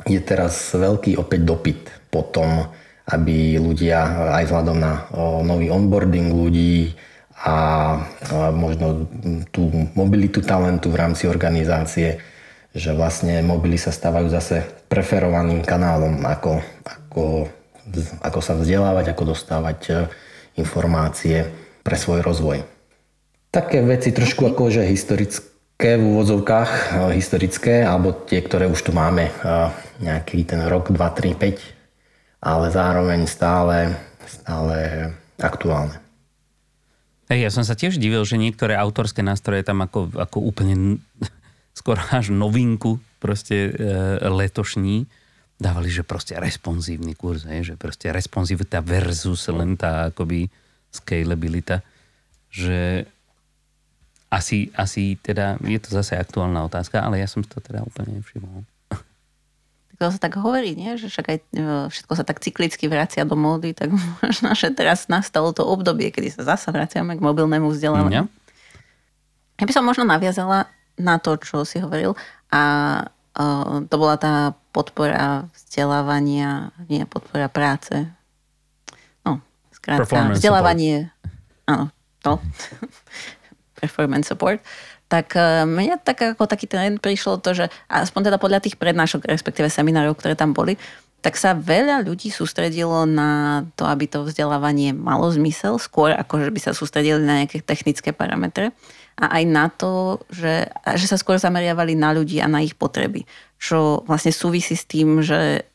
je 0.06 0.20
teraz 0.22 0.70
veľký 0.70 1.18
opäť 1.18 1.40
dopyt 1.42 1.80
po 2.06 2.22
tom, 2.22 2.70
aby 3.10 3.58
ľudia 3.58 4.30
aj 4.38 4.46
vzhľadom 4.46 4.78
na 4.78 5.10
nový 5.42 5.74
onboarding 5.74 6.30
ľudí 6.30 6.94
a 7.42 7.56
možno 8.54 9.10
tú 9.50 9.66
mobilitu 9.98 10.38
talentu 10.38 10.94
v 10.94 11.00
rámci 11.02 11.26
organizácie, 11.26 12.22
že 12.70 12.94
vlastne 12.94 13.42
mobily 13.42 13.74
sa 13.74 13.90
stávajú 13.90 14.30
zase 14.30 14.62
preferovaným 14.86 15.66
kanálom, 15.66 16.22
ako, 16.22 16.62
ako 16.86 17.22
ako 18.22 18.40
sa 18.40 18.54
vzdelávať, 18.56 19.12
ako 19.12 19.34
dostávať 19.34 19.78
e, 19.88 19.92
informácie 20.58 21.48
pre 21.82 21.96
svoj 21.96 22.22
rozvoj. 22.24 22.62
Také 23.50 23.82
veci 23.82 24.14
trošku 24.14 24.46
ako 24.46 24.70
že 24.70 24.86
historické 24.86 25.98
v 25.98 26.04
úvodzovkách, 26.04 26.70
e, 26.70 27.18
historické, 27.18 27.82
alebo 27.82 28.14
tie, 28.14 28.40
ktoré 28.44 28.70
už 28.70 28.80
tu 28.86 28.92
máme, 28.94 29.28
e, 29.28 29.32
nejaký 30.00 30.46
ten 30.46 30.64
rok, 30.70 30.92
2, 30.92 30.96
3, 30.98 31.34
5, 31.34 32.44
ale 32.44 32.66
zároveň 32.72 33.26
stále, 33.26 33.96
stále 34.24 35.10
aktuálne. 35.40 35.98
Hey, 37.30 37.46
ja 37.46 37.50
som 37.54 37.62
sa 37.62 37.78
tiež 37.78 38.02
divil, 38.02 38.26
že 38.26 38.34
niektoré 38.40 38.74
autorské 38.74 39.22
nástroje 39.22 39.62
tam 39.62 39.86
ako, 39.86 40.10
ako 40.18 40.42
úplne 40.42 40.98
skoro 41.78 42.02
až 42.10 42.34
novinku 42.34 42.98
proste 43.22 43.70
e, 43.70 43.70
letošní 44.26 45.06
dávali, 45.60 45.92
že 45.92 46.00
proste 46.00 46.40
responsívny 46.40 47.12
kurz, 47.12 47.44
hej, 47.44 47.72
že 47.72 47.74
proste 47.76 48.08
responsivita 48.08 48.80
versus 48.80 49.44
len 49.52 49.76
tá 49.76 50.08
akoby 50.08 50.48
scalabilita, 50.88 51.84
že 52.48 53.04
asi, 54.32 54.72
asi 54.72 55.20
teda, 55.20 55.60
je 55.60 55.76
to 55.76 55.92
zase 55.92 56.16
aktuálna 56.16 56.64
otázka, 56.64 57.04
ale 57.04 57.20
ja 57.20 57.28
som 57.28 57.44
to 57.44 57.60
teda 57.60 57.84
úplne 57.84 58.18
nevšimol. 58.18 58.64
To 60.00 60.08
sa 60.08 60.16
tak 60.16 60.40
hovorí, 60.40 60.72
nie? 60.72 60.96
že 60.96 61.12
však 61.12 61.26
aj 61.28 61.38
e, 61.38 61.66
všetko 61.92 62.12
sa 62.16 62.24
tak 62.24 62.40
cyklicky 62.40 62.88
vracia 62.88 63.28
do 63.28 63.36
módy, 63.36 63.76
tak 63.76 63.92
možno, 64.24 64.56
že 64.56 64.72
teraz 64.72 65.12
nastalo 65.12 65.52
to 65.52 65.60
obdobie, 65.60 66.08
kedy 66.08 66.32
sa 66.32 66.56
zasa 66.56 66.72
vraciame 66.72 67.20
k 67.20 67.20
mobilnému 67.20 67.68
vzdelávaniu. 67.68 68.24
Ja. 68.24 69.64
by 69.66 69.72
som 69.76 69.84
možno 69.84 70.08
naviazala 70.08 70.72
na 70.96 71.20
to, 71.20 71.36
čo 71.36 71.68
si 71.68 71.84
hovoril 71.84 72.16
a 72.48 72.62
to 73.86 73.94
bola 73.94 74.16
tá 74.18 74.58
podpora 74.74 75.46
vzdelávania, 75.54 76.74
nie 76.90 77.06
podpora 77.06 77.46
práce. 77.46 78.10
No, 79.22 79.38
skrátka, 79.70 80.34
vzdelávanie, 80.34 81.14
áno, 81.66 81.94
to, 82.20 82.42
performance 83.80 84.28
support, 84.28 84.60
tak 85.10 85.34
mne 85.66 85.98
tak 86.02 86.38
ako 86.38 86.46
taký 86.46 86.70
trend 86.70 87.02
prišlo 87.02 87.42
to, 87.42 87.50
že 87.54 87.66
aspoň 87.90 88.30
teda 88.30 88.38
podľa 88.38 88.62
tých 88.62 88.78
prednášok, 88.78 89.26
respektíve 89.26 89.66
seminárov, 89.66 90.14
ktoré 90.14 90.38
tam 90.38 90.54
boli, 90.54 90.78
tak 91.20 91.36
sa 91.36 91.52
veľa 91.52 92.06
ľudí 92.06 92.32
sústredilo 92.32 93.04
na 93.04 93.62
to, 93.76 93.84
aby 93.84 94.08
to 94.08 94.24
vzdelávanie 94.24 94.96
malo 94.96 95.28
zmysel, 95.28 95.76
skôr 95.76 96.16
ako 96.16 96.48
že 96.48 96.50
by 96.54 96.60
sa 96.62 96.72
sústredili 96.72 97.20
na 97.20 97.44
nejaké 97.44 97.60
technické 97.60 98.14
parametre 98.14 98.72
a 99.20 99.36
aj 99.36 99.44
na 99.44 99.68
to, 99.68 100.24
že, 100.32 100.64
že 100.96 101.06
sa 101.06 101.20
skôr 101.20 101.36
zameriavali 101.36 101.92
na 101.92 102.16
ľudí 102.16 102.40
a 102.40 102.48
na 102.48 102.64
ich 102.64 102.72
potreby. 102.72 103.28
Čo 103.60 104.00
vlastne 104.08 104.32
súvisí 104.32 104.72
s 104.72 104.88
tým, 104.88 105.20
že, 105.20 105.68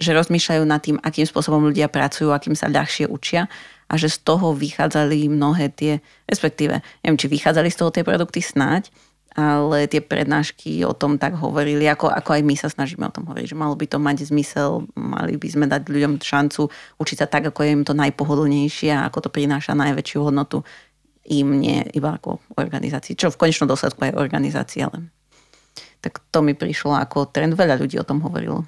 že 0.00 0.16
rozmýšľajú 0.16 0.64
nad 0.64 0.80
tým, 0.80 0.96
akým 1.04 1.28
spôsobom 1.28 1.68
ľudia 1.68 1.92
pracujú, 1.92 2.32
akým 2.32 2.56
sa 2.56 2.72
ľahšie 2.72 3.12
učia. 3.12 3.52
A 3.86 4.00
že 4.00 4.08
z 4.08 4.24
toho 4.24 4.56
vychádzali 4.56 5.28
mnohé 5.28 5.70
tie, 5.70 6.00
respektíve, 6.26 6.80
neviem, 7.04 7.20
či 7.20 7.28
vychádzali 7.28 7.68
z 7.70 7.78
toho 7.78 7.92
tie 7.92 8.02
produkty 8.02 8.40
snáď, 8.40 8.88
ale 9.36 9.84
tie 9.84 10.00
prednášky 10.00 10.80
o 10.88 10.96
tom 10.96 11.20
tak 11.20 11.36
hovorili, 11.36 11.84
ako, 11.84 12.08
ako 12.08 12.40
aj 12.40 12.42
my 12.42 12.56
sa 12.56 12.72
snažíme 12.72 13.04
o 13.04 13.12
tom 13.12 13.28
hovoriť, 13.28 13.52
že 13.52 13.60
malo 13.60 13.76
by 13.76 13.84
to 13.84 14.00
mať 14.00 14.32
zmysel, 14.32 14.88
mali 14.96 15.36
by 15.36 15.48
sme 15.52 15.68
dať 15.68 15.92
ľuďom 15.92 16.24
šancu 16.24 16.72
učiť 16.96 17.16
sa 17.20 17.28
tak, 17.28 17.52
ako 17.52 17.60
je 17.60 17.70
im 17.76 17.84
to 17.84 17.92
najpohodlnejšie 17.92 18.96
a 18.96 19.04
ako 19.04 19.28
to 19.28 19.30
prináša 19.30 19.76
najväčšiu 19.76 20.24
hodnotu 20.24 20.64
im, 21.26 21.58
nie 21.58 21.82
iba 21.92 22.16
ako 22.16 22.38
organizácii, 22.56 23.18
čo 23.18 23.34
v 23.34 23.38
konečnom 23.38 23.66
dôsledku 23.66 23.98
aj 24.06 24.18
organizácia 24.18 24.86
len 24.88 25.10
tak 26.06 26.22
to 26.30 26.38
mi 26.38 26.54
prišlo 26.54 26.94
ako 26.94 27.26
trend. 27.34 27.58
Veľa 27.58 27.82
ľudí 27.82 27.98
o 27.98 28.06
tom 28.06 28.22
hovorilo. 28.22 28.62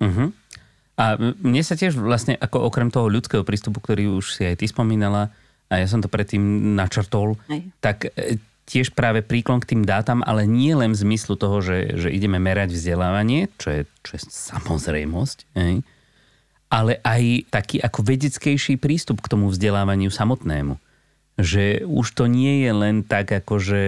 Uh-huh. 0.00 0.32
A 0.96 1.04
mne 1.20 1.60
sa 1.60 1.76
tiež 1.76 2.00
vlastne, 2.00 2.32
ako 2.40 2.64
okrem 2.64 2.88
toho 2.88 3.12
ľudského 3.12 3.44
prístupu, 3.44 3.84
ktorý 3.84 4.16
už 4.16 4.40
si 4.40 4.48
aj 4.48 4.64
ty 4.64 4.66
spomínala, 4.72 5.28
a 5.68 5.80
ja 5.80 5.86
som 5.88 6.00
to 6.00 6.08
predtým 6.08 6.76
načrtol, 6.76 7.36
aj. 7.48 7.60
tak 7.80 7.96
e, 8.12 8.36
tiež 8.68 8.92
práve 8.92 9.24
príklon 9.24 9.60
k 9.60 9.72
tým 9.72 9.82
dátam, 9.84 10.20
ale 10.24 10.44
nie 10.48 10.72
len 10.76 10.92
v 10.92 11.00
zmyslu 11.00 11.36
toho, 11.36 11.64
že, 11.64 11.96
že 11.96 12.08
ideme 12.12 12.36
merať 12.36 12.76
vzdelávanie, 12.76 13.48
čo 13.56 13.68
je, 13.72 13.80
čo 14.04 14.10
je 14.16 14.20
samozrejmosť, 14.28 15.38
aj, 15.56 15.74
ale 16.68 16.92
aj 17.00 17.48
taký 17.48 17.80
ako 17.80 18.00
vedeckejší 18.04 18.76
prístup 18.76 19.24
k 19.24 19.32
tomu 19.32 19.48
vzdelávaniu 19.48 20.12
samotnému. 20.12 20.76
Že 21.42 21.82
už 21.90 22.06
to 22.14 22.30
nie 22.30 22.62
je 22.62 22.70
len 22.70 23.02
tak, 23.02 23.34
ako 23.34 23.58
že 23.58 23.82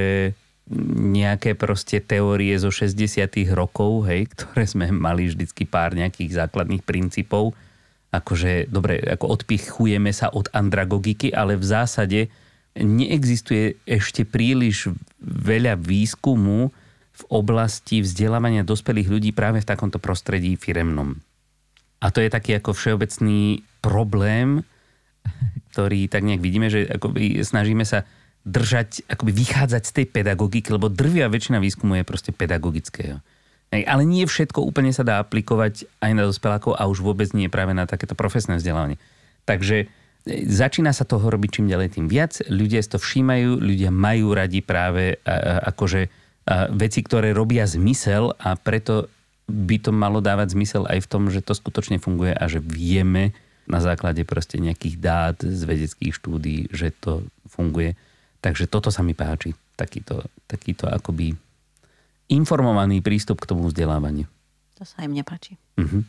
nejaké 1.04 1.52
proste 1.54 2.00
teórie 2.00 2.56
zo 2.56 2.72
60 2.72 2.98
rokov, 3.54 4.08
hej, 4.10 4.26
ktoré 4.32 4.64
sme 4.66 4.90
mali 4.90 5.30
vždycky 5.30 5.68
pár 5.68 5.94
nejakých 5.94 6.44
základných 6.44 6.82
princípov. 6.82 7.54
Akože, 8.14 8.70
dobre, 8.70 9.02
ako 9.02 9.38
odpichujeme 9.38 10.14
sa 10.14 10.30
od 10.30 10.46
andragogiky, 10.54 11.34
ale 11.34 11.58
v 11.58 11.66
zásade 11.66 12.20
neexistuje 12.78 13.78
ešte 13.86 14.26
príliš 14.26 14.90
veľa 15.22 15.78
výskumu 15.78 16.70
v 17.14 17.22
oblasti 17.30 18.02
vzdelávania 18.02 18.66
dospelých 18.66 19.08
ľudí 19.10 19.30
práve 19.30 19.62
v 19.62 19.68
takomto 19.70 20.02
prostredí 20.02 20.58
firemnom. 20.58 21.14
A 22.02 22.10
to 22.10 22.18
je 22.18 22.30
taký 22.30 22.58
ako 22.58 22.74
všeobecný 22.74 23.62
problém, 23.78 24.66
ktorý 25.74 26.06
tak 26.06 26.22
nejak 26.22 26.42
vidíme, 26.44 26.70
že 26.70 26.86
akoby 26.86 27.42
snažíme 27.42 27.82
sa 27.82 28.06
držať, 28.44 29.08
akoby 29.08 29.32
vychádzať 29.32 29.82
z 29.82 29.92
tej 29.96 30.06
pedagogiky, 30.12 30.68
lebo 30.70 30.92
drvia 30.92 31.32
väčšina 31.32 31.58
výskumu 31.58 31.98
je 31.98 32.04
proste 32.04 32.30
pedagogického. 32.30 33.18
Ale 33.74 34.06
nie 34.06 34.22
všetko 34.22 34.62
úplne 34.62 34.94
sa 34.94 35.02
dá 35.02 35.18
aplikovať 35.18 35.88
aj 35.98 36.12
na 36.14 36.28
dospelákov 36.30 36.78
a 36.78 36.86
už 36.86 37.02
vôbec 37.02 37.26
nie 37.34 37.50
práve 37.50 37.74
na 37.74 37.90
takéto 37.90 38.14
profesné 38.14 38.60
vzdelávanie. 38.60 39.02
Takže 39.50 39.90
začína 40.28 40.94
sa 40.94 41.02
toho 41.02 41.26
robiť 41.26 41.50
čím 41.58 41.66
ďalej 41.66 41.98
tým 41.98 42.06
viac. 42.06 42.38
Ľudia 42.46 42.78
si 42.78 42.94
to 42.94 43.02
všímajú, 43.02 43.58
ľudia 43.58 43.90
majú 43.90 44.30
radi 44.30 44.62
práve 44.62 45.18
akože 45.66 46.06
veci, 46.76 47.00
ktoré 47.02 47.34
robia 47.34 47.66
zmysel 47.66 48.36
a 48.38 48.54
preto 48.54 49.10
by 49.50 49.76
to 49.82 49.90
malo 49.90 50.22
dávať 50.22 50.54
zmysel 50.54 50.86
aj 50.86 51.04
v 51.04 51.10
tom, 51.10 51.22
že 51.28 51.42
to 51.42 51.56
skutočne 51.56 51.98
funguje 51.98 52.30
a 52.30 52.44
že 52.46 52.62
vieme 52.62 53.34
na 53.64 53.80
základe 53.80 54.22
proste 54.28 54.60
nejakých 54.60 54.96
dát 55.00 55.36
z 55.40 55.62
vedeckých 55.64 56.12
štúdí, 56.12 56.56
že 56.72 56.92
to 56.92 57.24
funguje. 57.48 57.96
Takže 58.44 58.68
toto 58.68 58.92
sa 58.92 59.00
mi 59.00 59.16
páči, 59.16 59.56
takýto, 59.76 60.20
takýto 60.44 60.84
akoby 60.84 61.32
informovaný 62.28 63.00
prístup 63.00 63.40
k 63.40 63.48
tomu 63.48 63.68
vzdelávaniu. 63.68 64.28
To 64.76 64.84
sa 64.84 65.04
aj 65.04 65.08
mne 65.08 65.24
páči. 65.24 65.56
Uh-huh. 65.80 66.04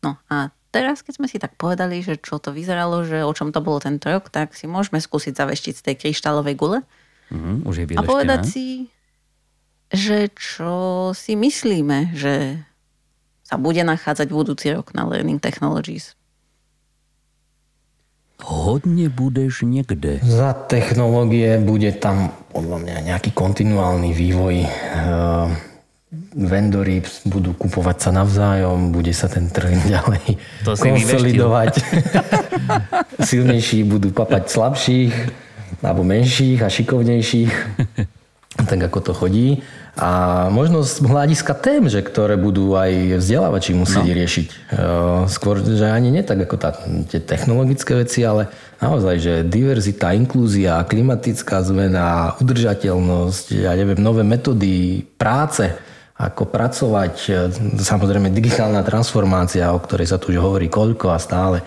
No 0.00 0.16
a 0.32 0.48
teraz, 0.72 1.04
keď 1.04 1.12
sme 1.20 1.28
si 1.28 1.36
tak 1.36 1.56
povedali, 1.60 2.00
že 2.00 2.16
čo 2.16 2.40
to 2.40 2.56
vyzeralo, 2.56 3.04
že 3.04 3.20
o 3.20 3.32
čom 3.36 3.52
to 3.52 3.60
bolo 3.60 3.80
ten 3.82 4.00
rok, 4.00 4.32
tak 4.32 4.56
si 4.56 4.64
môžeme 4.64 5.00
skúsiť 5.00 5.36
zaveštiť 5.36 5.74
z 5.76 5.84
tej 5.84 5.94
kryštálovej 6.00 6.56
gule. 6.56 6.78
Uh-huh, 7.28 7.64
už 7.68 7.84
je 7.84 7.96
a 7.96 8.02
povedať 8.04 8.48
si, 8.48 8.66
že 9.92 10.32
čo 10.32 11.12
si 11.12 11.36
myslíme, 11.36 12.16
že 12.16 12.64
sa 13.44 13.60
bude 13.60 13.84
nachádzať 13.84 14.32
budúci 14.32 14.72
rok 14.72 14.96
na 14.96 15.04
Learning 15.04 15.36
Technologies 15.36 16.16
hodne 18.44 19.06
budeš 19.08 19.62
niekde. 19.62 20.18
Za 20.22 20.54
technológie 20.54 21.58
bude 21.62 21.90
tam 21.96 22.34
podľa 22.50 22.78
mňa 22.82 22.96
nejaký 23.14 23.30
kontinuálny 23.32 24.10
vývoj. 24.12 24.56
Uh, 24.66 25.48
vendory 26.36 27.00
budú 27.24 27.56
kupovať 27.56 27.96
sa 28.08 28.10
navzájom, 28.12 28.92
bude 28.92 29.16
sa 29.16 29.32
ten 29.32 29.48
trh 29.48 29.72
ďalej 29.92 30.36
to 30.64 30.72
konsolidovať. 30.76 31.72
Silnejší 33.32 33.88
budú 33.88 34.12
papať 34.12 34.44
slabších 34.48 35.14
alebo 35.82 36.06
menších 36.06 36.62
a 36.62 36.68
šikovnejších, 36.70 37.52
tak 38.54 38.80
ako 38.86 38.98
to 39.02 39.12
chodí. 39.16 39.48
A 39.92 40.48
možno 40.48 40.80
z 40.88 41.04
hľadiska 41.04 41.52
tém, 41.52 41.84
že 41.84 42.00
ktoré 42.00 42.40
budú 42.40 42.72
aj 42.72 43.20
vzdelávači 43.20 43.76
musieť 43.76 44.08
no. 44.08 44.16
riešiť. 44.16 44.48
E, 44.48 44.56
skôr, 45.28 45.60
že 45.60 45.84
ani 45.84 46.08
nie 46.08 46.24
tak 46.24 46.48
ako 46.48 46.56
tá, 46.56 46.72
tie 47.12 47.20
technologické 47.20 48.00
veci, 48.00 48.24
ale 48.24 48.48
naozaj, 48.80 49.16
že 49.20 49.34
diverzita, 49.44 50.16
inklúzia, 50.16 50.80
klimatická 50.88 51.60
zmena, 51.60 52.32
udržateľnosť, 52.40 53.44
ja 53.52 53.76
neviem, 53.76 54.00
nové 54.00 54.24
metódy 54.24 55.04
práce, 55.20 55.68
ako 56.16 56.48
pracovať, 56.48 57.14
e, 57.28 57.32
samozrejme 57.76 58.32
digitálna 58.32 58.80
transformácia, 58.80 59.76
o 59.76 59.82
ktorej 59.82 60.08
sa 60.08 60.16
tu 60.16 60.32
už 60.32 60.40
hovorí 60.40 60.72
koľko 60.72 61.12
a 61.12 61.20
stále 61.20 61.60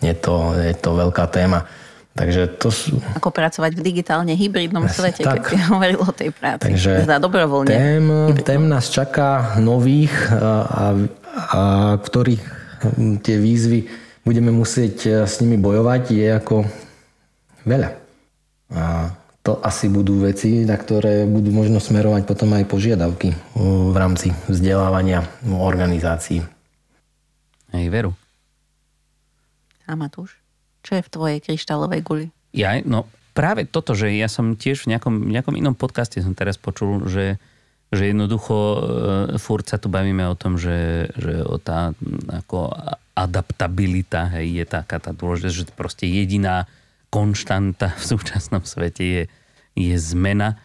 je 0.00 0.14
to, 0.16 0.56
je 0.56 0.74
to 0.80 0.90
veľká 0.96 1.28
téma. 1.28 1.68
Takže 2.16 2.56
to 2.56 2.72
sú... 2.72 2.96
Ako 3.12 3.28
pracovať 3.28 3.76
v 3.76 3.82
digitálne 3.84 4.32
hybridnom 4.32 4.88
svete, 4.88 5.20
tak. 5.20 5.44
keď 5.44 5.52
si 5.52 5.56
hovoril 5.72 6.00
o 6.00 6.10
tej 6.16 6.32
práci. 6.32 6.72
Takže 6.72 7.04
teda 7.04 7.20
dobrovoľne. 7.20 7.76
Tém, 7.76 8.06
tém 8.40 8.62
nás 8.64 8.88
čaká 8.88 9.60
nových, 9.60 10.16
a, 10.32 10.64
a, 10.64 10.84
a 11.36 11.60
ktorých 12.00 12.42
tie 13.20 13.36
výzvy 13.36 13.84
budeme 14.24 14.48
musieť 14.48 14.96
e, 15.04 15.10
s 15.28 15.44
nimi 15.44 15.60
bojovať, 15.60 16.02
je 16.08 16.28
ako 16.32 16.56
veľa. 17.68 17.90
A 18.72 19.12
to 19.44 19.60
asi 19.62 19.86
budú 19.86 20.24
veci, 20.24 20.66
na 20.66 20.74
ktoré 20.74 21.22
budú 21.28 21.54
možno 21.54 21.78
smerovať 21.78 22.26
potom 22.26 22.50
aj 22.56 22.66
požiadavky 22.66 23.30
v 23.54 23.94
rámci 23.94 24.34
vzdelávania 24.50 25.22
organizácií. 25.46 26.42
Hej, 27.70 27.86
veru. 27.92 28.10
A 29.86 29.94
Matúš? 29.94 30.45
Čo 30.86 31.02
je 31.02 31.02
v 31.02 31.12
tvojej 31.12 31.38
kryštálovej 31.42 32.00
guli? 32.06 32.26
Ja, 32.54 32.78
no 32.86 33.10
práve 33.34 33.66
toto, 33.66 33.98
že 33.98 34.14
ja 34.14 34.30
som 34.30 34.54
tiež 34.54 34.86
v 34.86 34.96
nejakom, 34.96 35.28
nejakom 35.28 35.58
inom 35.58 35.74
podcaste 35.74 36.22
som 36.22 36.32
teraz 36.32 36.56
počul, 36.56 37.04
že, 37.10 37.42
že 37.90 38.14
jednoducho 38.14 38.54
e, 38.54 38.78
furt 39.36 39.66
sa 39.66 39.82
tu 39.82 39.90
bavíme 39.90 40.24
o 40.30 40.38
tom, 40.38 40.56
že, 40.56 41.10
že 41.18 41.44
o 41.44 41.58
tá 41.58 41.90
ako 42.30 42.72
adaptabilita 43.12 44.32
hej, 44.38 44.62
je 44.62 44.64
taká 44.64 44.96
tá 45.02 45.10
dôležitá, 45.12 45.50
že 45.52 45.68
proste 45.74 46.08
jediná 46.08 46.64
konštanta 47.12 47.92
v 48.00 48.02
súčasnom 48.16 48.62
svete 48.62 49.04
je, 49.04 49.22
je 49.76 49.96
zmena. 50.00 50.56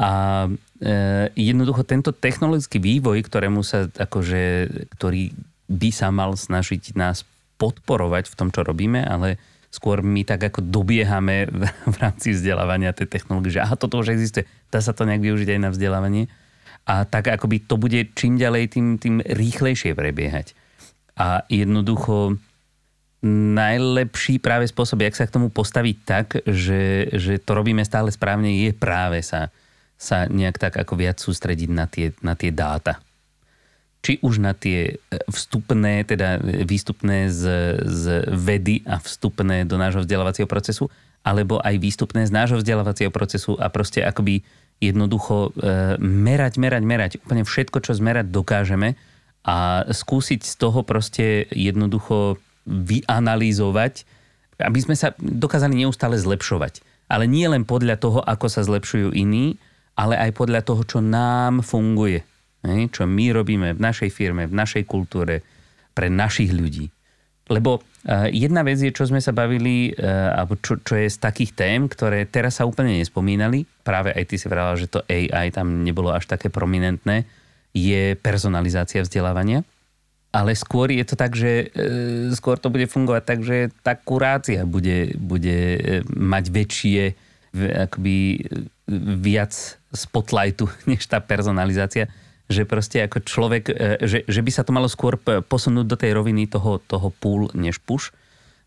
A 0.00 0.44
e, 0.80 1.30
jednoducho 1.36 1.82
tento 1.82 2.10
technologický 2.10 2.80
vývoj, 2.80 3.20
ktorému 3.26 3.60
sa 3.60 3.90
akože, 3.92 4.42
ktorý 4.96 5.34
by 5.68 5.90
sa 5.92 6.08
mal 6.08 6.34
snažiť 6.34 6.96
nás 6.96 7.22
podporovať 7.56 8.28
v 8.28 8.36
tom, 8.36 8.48
čo 8.50 8.66
robíme, 8.66 9.00
ale 9.00 9.38
skôr 9.74 10.06
my 10.06 10.22
tak 10.22 10.38
ako 10.38 10.62
dobiehame 10.62 11.50
v, 11.90 11.96
rámci 11.98 12.30
vzdelávania 12.30 12.94
tej 12.94 13.10
technológie, 13.10 13.58
že 13.58 13.64
aha, 13.66 13.74
toto 13.74 13.98
už 13.98 14.14
existuje, 14.14 14.46
dá 14.70 14.78
sa 14.78 14.94
to 14.94 15.02
nejak 15.02 15.26
využiť 15.26 15.58
aj 15.58 15.60
na 15.60 15.70
vzdelávanie. 15.74 16.30
A 16.86 17.02
tak 17.02 17.26
akoby 17.26 17.66
to 17.66 17.74
bude 17.74 18.14
čím 18.14 18.38
ďalej, 18.38 18.78
tým, 18.78 18.86
tým 19.02 19.18
rýchlejšie 19.18 19.98
prebiehať. 19.98 20.54
A 21.18 21.42
jednoducho 21.50 22.38
najlepší 23.24 24.38
práve 24.38 24.68
spôsob, 24.68 25.00
jak 25.00 25.16
sa 25.16 25.24
k 25.24 25.34
tomu 25.34 25.48
postaviť 25.48 25.96
tak, 26.04 26.26
že, 26.44 27.08
že 27.10 27.40
to 27.40 27.56
robíme 27.56 27.80
stále 27.82 28.12
správne, 28.12 28.52
je 28.52 28.76
práve 28.76 29.24
sa, 29.24 29.48
sa 29.96 30.28
nejak 30.28 30.60
tak 30.60 30.76
ako 30.76 30.92
viac 31.00 31.16
sústrediť 31.16 31.70
na 31.72 31.88
tie, 31.88 32.12
na 32.20 32.36
tie 32.36 32.52
dáta 32.52 33.00
či 34.04 34.20
už 34.20 34.44
na 34.44 34.52
tie 34.52 35.00
e, 35.00 35.16
vstupné, 35.32 36.04
teda 36.04 36.36
výstupné 36.68 37.32
z, 37.32 37.42
z 37.80 38.04
vedy 38.28 38.84
a 38.84 39.00
vstupné 39.00 39.64
do 39.64 39.80
nášho 39.80 40.04
vzdelávacieho 40.04 40.44
procesu, 40.44 40.92
alebo 41.24 41.56
aj 41.64 41.80
výstupné 41.80 42.28
z 42.28 42.32
nášho 42.36 42.60
vzdelávacieho 42.60 43.08
procesu 43.08 43.56
a 43.56 43.72
proste 43.72 44.04
akoby 44.04 44.44
jednoducho 44.84 45.56
e, 45.56 45.96
merať, 45.96 46.60
merať, 46.60 46.82
merať. 46.84 47.10
Úplne 47.24 47.48
všetko, 47.48 47.80
čo 47.80 47.96
zmerať 47.96 48.28
dokážeme 48.28 49.00
a 49.40 49.88
skúsiť 49.88 50.44
z 50.44 50.54
toho 50.60 50.84
proste 50.84 51.48
jednoducho 51.48 52.36
vyanalýzovať, 52.68 54.04
aby 54.60 54.78
sme 54.84 54.96
sa 55.00 55.16
dokázali 55.16 55.80
neustále 55.80 56.20
zlepšovať. 56.20 56.84
Ale 57.08 57.24
nie 57.24 57.48
len 57.48 57.64
podľa 57.64 57.96
toho, 57.96 58.20
ako 58.20 58.52
sa 58.52 58.60
zlepšujú 58.64 59.16
iní, 59.16 59.56
ale 59.96 60.20
aj 60.20 60.30
podľa 60.36 60.60
toho, 60.60 60.82
čo 60.84 60.98
nám 61.00 61.64
funguje 61.64 62.33
čo 62.64 63.04
my 63.04 63.26
robíme 63.36 63.76
v 63.76 63.80
našej 63.80 64.10
firme, 64.10 64.48
v 64.48 64.54
našej 64.56 64.88
kultúre, 64.88 65.44
pre 65.92 66.08
našich 66.08 66.50
ľudí. 66.50 66.88
Lebo 67.52 67.76
uh, 67.76 68.28
jedna 68.32 68.64
vec 68.64 68.80
je, 68.80 68.88
čo 68.88 69.04
sme 69.04 69.20
sa 69.20 69.36
bavili, 69.36 69.92
uh, 69.92 70.32
alebo 70.32 70.56
čo, 70.56 70.80
čo 70.80 70.96
je 70.96 71.12
z 71.12 71.18
takých 71.20 71.52
tém, 71.52 71.84
ktoré 71.84 72.24
teraz 72.24 72.56
sa 72.56 72.64
úplne 72.64 72.96
nespomínali, 72.96 73.68
práve 73.84 74.16
aj 74.16 74.24
ty 74.24 74.36
si 74.40 74.48
vrala, 74.48 74.80
že 74.80 74.88
to 74.88 75.04
AI 75.04 75.52
tam 75.52 75.84
nebolo 75.84 76.08
až 76.08 76.24
také 76.24 76.48
prominentné, 76.48 77.28
je 77.76 78.16
personalizácia 78.16 79.04
vzdelávania. 79.04 79.60
Ale 80.34 80.50
skôr 80.58 80.90
je 80.90 81.04
to 81.06 81.14
tak, 81.14 81.36
že 81.36 81.68
uh, 81.68 82.32
skôr 82.32 82.56
to 82.56 82.72
bude 82.72 82.88
fungovať 82.88 83.22
tak, 83.28 83.40
že 83.44 83.68
tá 83.84 83.92
kurácia 83.92 84.64
bude, 84.64 85.12
bude 85.20 85.78
mať 86.08 86.44
väčšie, 86.48 87.02
akoby 87.54 88.40
viac 89.20 89.52
spotlightu, 89.92 90.64
než 90.90 91.04
tá 91.04 91.20
personalizácia 91.20 92.08
že 92.44 92.68
proste 92.68 93.00
ako 93.00 93.24
človek, 93.24 93.64
e, 93.72 93.74
že, 94.04 94.18
že 94.28 94.40
by 94.44 94.50
sa 94.52 94.62
to 94.62 94.76
malo 94.76 94.88
skôr 94.88 95.16
posunúť 95.20 95.86
do 95.88 95.96
tej 95.96 96.12
roviny 96.12 96.44
toho, 96.48 96.80
toho 96.84 97.08
pull 97.08 97.48
než 97.56 97.80
push, 97.80 98.12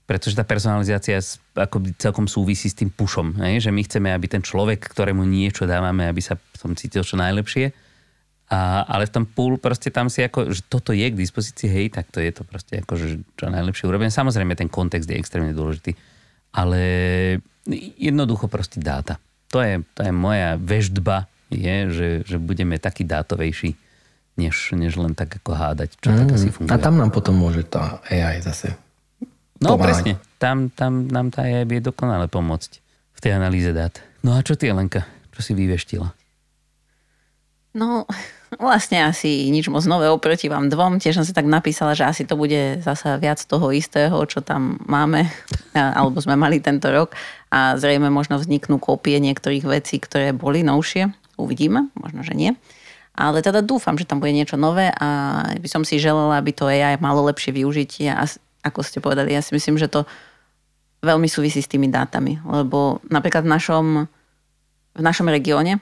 pretože 0.07 0.39
tá 0.39 0.47
personalizácia 0.47 1.19
ako 1.53 1.84
celkom 1.99 2.25
súvisí 2.32 2.71
s 2.71 2.80
tým 2.80 2.89
hej? 3.43 3.59
že 3.59 3.69
my 3.75 3.82
chceme, 3.84 4.09
aby 4.15 4.25
ten 4.32 4.39
človek, 4.39 4.80
ktorému 4.88 5.28
niečo 5.28 5.67
dávame, 5.67 6.07
aby 6.07 6.23
sa 6.23 6.39
v 6.39 6.57
tom 6.57 6.73
cítil 6.80 7.03
čo 7.03 7.19
najlepšie, 7.19 7.75
a, 8.47 8.88
ale 8.88 9.11
v 9.11 9.13
tom 9.19 9.25
pool 9.28 9.59
proste 9.59 9.91
tam 9.91 10.07
si 10.07 10.23
ako, 10.23 10.55
že 10.55 10.63
toto 10.71 10.95
je 10.95 11.03
k 11.03 11.19
dispozícii, 11.19 11.67
hej, 11.67 11.86
tak 11.91 12.07
to 12.07 12.23
je 12.23 12.32
to 12.32 12.47
proste 12.47 12.80
ako, 12.80 12.95
že 12.95 13.19
čo 13.36 13.51
najlepšie 13.51 13.91
urobené. 13.91 14.07
Samozrejme, 14.07 14.55
ten 14.55 14.71
kontext 14.71 15.11
je 15.11 15.19
extrémne 15.19 15.51
dôležitý, 15.51 15.91
ale 16.55 16.80
jednoducho 17.99 18.47
proste 18.47 18.80
dáta. 18.80 19.19
To 19.51 19.59
je, 19.59 19.84
to 19.91 20.07
je 20.07 20.15
moja 20.15 20.55
veždba 20.55 21.28
je, 21.48 21.76
že, 21.89 22.10
že 22.24 22.38
budeme 22.38 22.76
taký 22.78 23.04
dátovejší, 23.04 23.76
než, 24.38 24.76
než 24.76 24.95
len 24.95 25.16
tak 25.16 25.39
ako 25.39 25.52
hádať, 25.54 25.89
čo 25.98 26.12
mm, 26.12 26.18
tak 26.18 26.28
asi 26.36 26.48
funguje. 26.52 26.72
A 26.72 26.78
tam 26.78 26.95
nám 26.95 27.10
potom 27.10 27.34
môže 27.34 27.64
tá 27.64 28.04
AI 28.08 28.39
zase 28.39 28.76
No 29.58 29.74
pomáhať. 29.74 29.82
presne, 29.89 30.12
tam, 30.38 30.70
tam 30.70 31.10
nám 31.10 31.34
tá 31.34 31.41
AI 31.41 31.66
vie 31.66 31.82
dokonale 31.82 32.30
pomôcť 32.30 32.72
v 33.18 33.20
tej 33.20 33.32
analýze 33.34 33.74
dát. 33.74 33.98
No 34.22 34.38
a 34.38 34.45
čo 34.45 34.54
ty, 34.54 34.70
Lenka? 34.70 35.10
Čo 35.34 35.41
si 35.41 35.52
vyveštila? 35.58 36.14
No, 37.78 38.10
vlastne 38.58 39.06
asi 39.06 39.50
nič 39.54 39.70
moc 39.70 39.86
nové 39.86 40.10
oproti 40.10 40.50
vám 40.50 40.70
dvom. 40.70 40.98
Tiež 40.98 41.18
som 41.18 41.26
si 41.26 41.34
tak 41.34 41.45
napísala, 41.45 41.93
že 41.93 42.06
asi 42.06 42.26
to 42.26 42.34
bude 42.34 42.82
zasa 42.82 43.22
viac 43.22 43.38
toho 43.41 43.70
istého, 43.70 44.18
čo 44.26 44.41
tam 44.41 44.82
máme, 44.86 45.30
alebo 45.78 46.18
sme 46.18 46.34
mali 46.34 46.58
tento 46.58 46.89
rok. 46.89 47.14
A 47.54 47.78
zrejme 47.78 48.10
možno 48.10 48.41
vzniknú 48.41 48.82
kópie 48.82 49.22
niektorých 49.22 49.66
vecí, 49.66 50.02
ktoré 50.02 50.34
boli 50.34 50.66
novšie. 50.66 51.14
Uvidíme, 51.38 51.94
možno, 51.94 52.26
že 52.26 52.34
nie. 52.34 52.58
Ale 53.18 53.42
teda 53.42 53.66
dúfam, 53.66 53.98
že 53.98 54.06
tam 54.06 54.22
bude 54.22 54.30
niečo 54.30 54.62
nové 54.62 54.94
a 54.94 55.42
by 55.58 55.70
som 55.70 55.82
si 55.82 55.98
želala, 55.98 56.38
aby 56.38 56.54
to 56.54 56.70
AI 56.70 57.02
malo 57.02 57.26
lepšie 57.26 57.50
využitie 57.50 58.14
a 58.14 58.30
ako 58.62 58.86
ste 58.86 59.02
povedali, 59.02 59.34
ja 59.34 59.42
si 59.42 59.58
myslím, 59.58 59.82
že 59.82 59.90
to 59.90 60.06
veľmi 61.02 61.26
súvisí 61.26 61.62
s 61.62 61.70
tými 61.70 61.90
dátami, 61.90 62.42
lebo 62.46 63.02
napríklad 63.10 63.46
v 63.46 63.54
našom, 63.54 63.86
v 64.98 65.02
našom 65.02 65.30
regióne, 65.30 65.82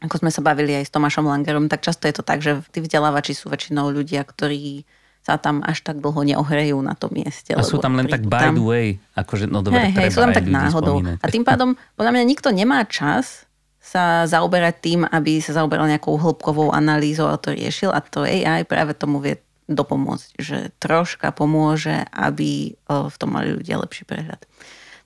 ako 0.00 0.24
sme 0.24 0.30
sa 0.32 0.40
bavili 0.40 0.76
aj 0.76 0.88
s 0.88 0.94
Tomášom 0.94 1.28
Langerom, 1.28 1.68
tak 1.68 1.84
často 1.84 2.08
je 2.08 2.14
to 2.16 2.24
tak, 2.24 2.40
že 2.40 2.60
tí 2.72 2.80
vzdelávači 2.80 3.36
sú 3.36 3.52
väčšinou 3.52 3.92
ľudia, 3.92 4.24
ktorí 4.24 4.88
sa 5.22 5.38
tam 5.38 5.62
až 5.62 5.86
tak 5.86 6.02
dlho 6.02 6.18
neohrejú 6.26 6.82
na 6.82 6.98
tom 6.98 7.14
mieste. 7.14 7.54
A 7.54 7.62
sú 7.62 7.78
tam 7.78 7.94
len 7.94 8.10
tak 8.10 8.26
by 8.26 8.50
tam... 8.50 8.54
the 8.58 8.64
way, 8.66 8.86
akože 9.14 9.46
no 9.46 9.62
dobre, 9.62 9.86
hey, 9.86 9.94
hey, 9.94 10.10
sú 10.10 10.18
tam 10.18 10.34
tak 10.34 10.50
náhodou. 10.50 10.98
Spomínať. 10.98 11.18
A 11.22 11.26
tým 11.30 11.44
pádom, 11.46 11.78
podľa 11.94 12.12
mňa 12.18 12.24
nikto 12.26 12.50
nemá 12.50 12.82
čas 12.90 13.46
sa 13.82 14.24
zaoberať 14.30 14.74
tým, 14.78 15.00
aby 15.02 15.42
sa 15.42 15.58
zaoberal 15.58 15.90
nejakou 15.90 16.14
hĺbkovou 16.14 16.70
analýzou 16.70 17.26
a 17.26 17.36
to 17.36 17.50
riešil 17.50 17.90
a 17.90 17.98
to 17.98 18.22
AI 18.22 18.62
práve 18.62 18.94
tomu 18.94 19.18
vie 19.18 19.42
dopomôcť, 19.66 20.28
že 20.38 20.70
troška 20.78 21.34
pomôže, 21.34 22.06
aby 22.14 22.78
v 22.86 23.16
tom 23.18 23.34
mali 23.34 23.58
ľudia 23.58 23.82
lepší 23.82 24.06
prehľad. 24.06 24.38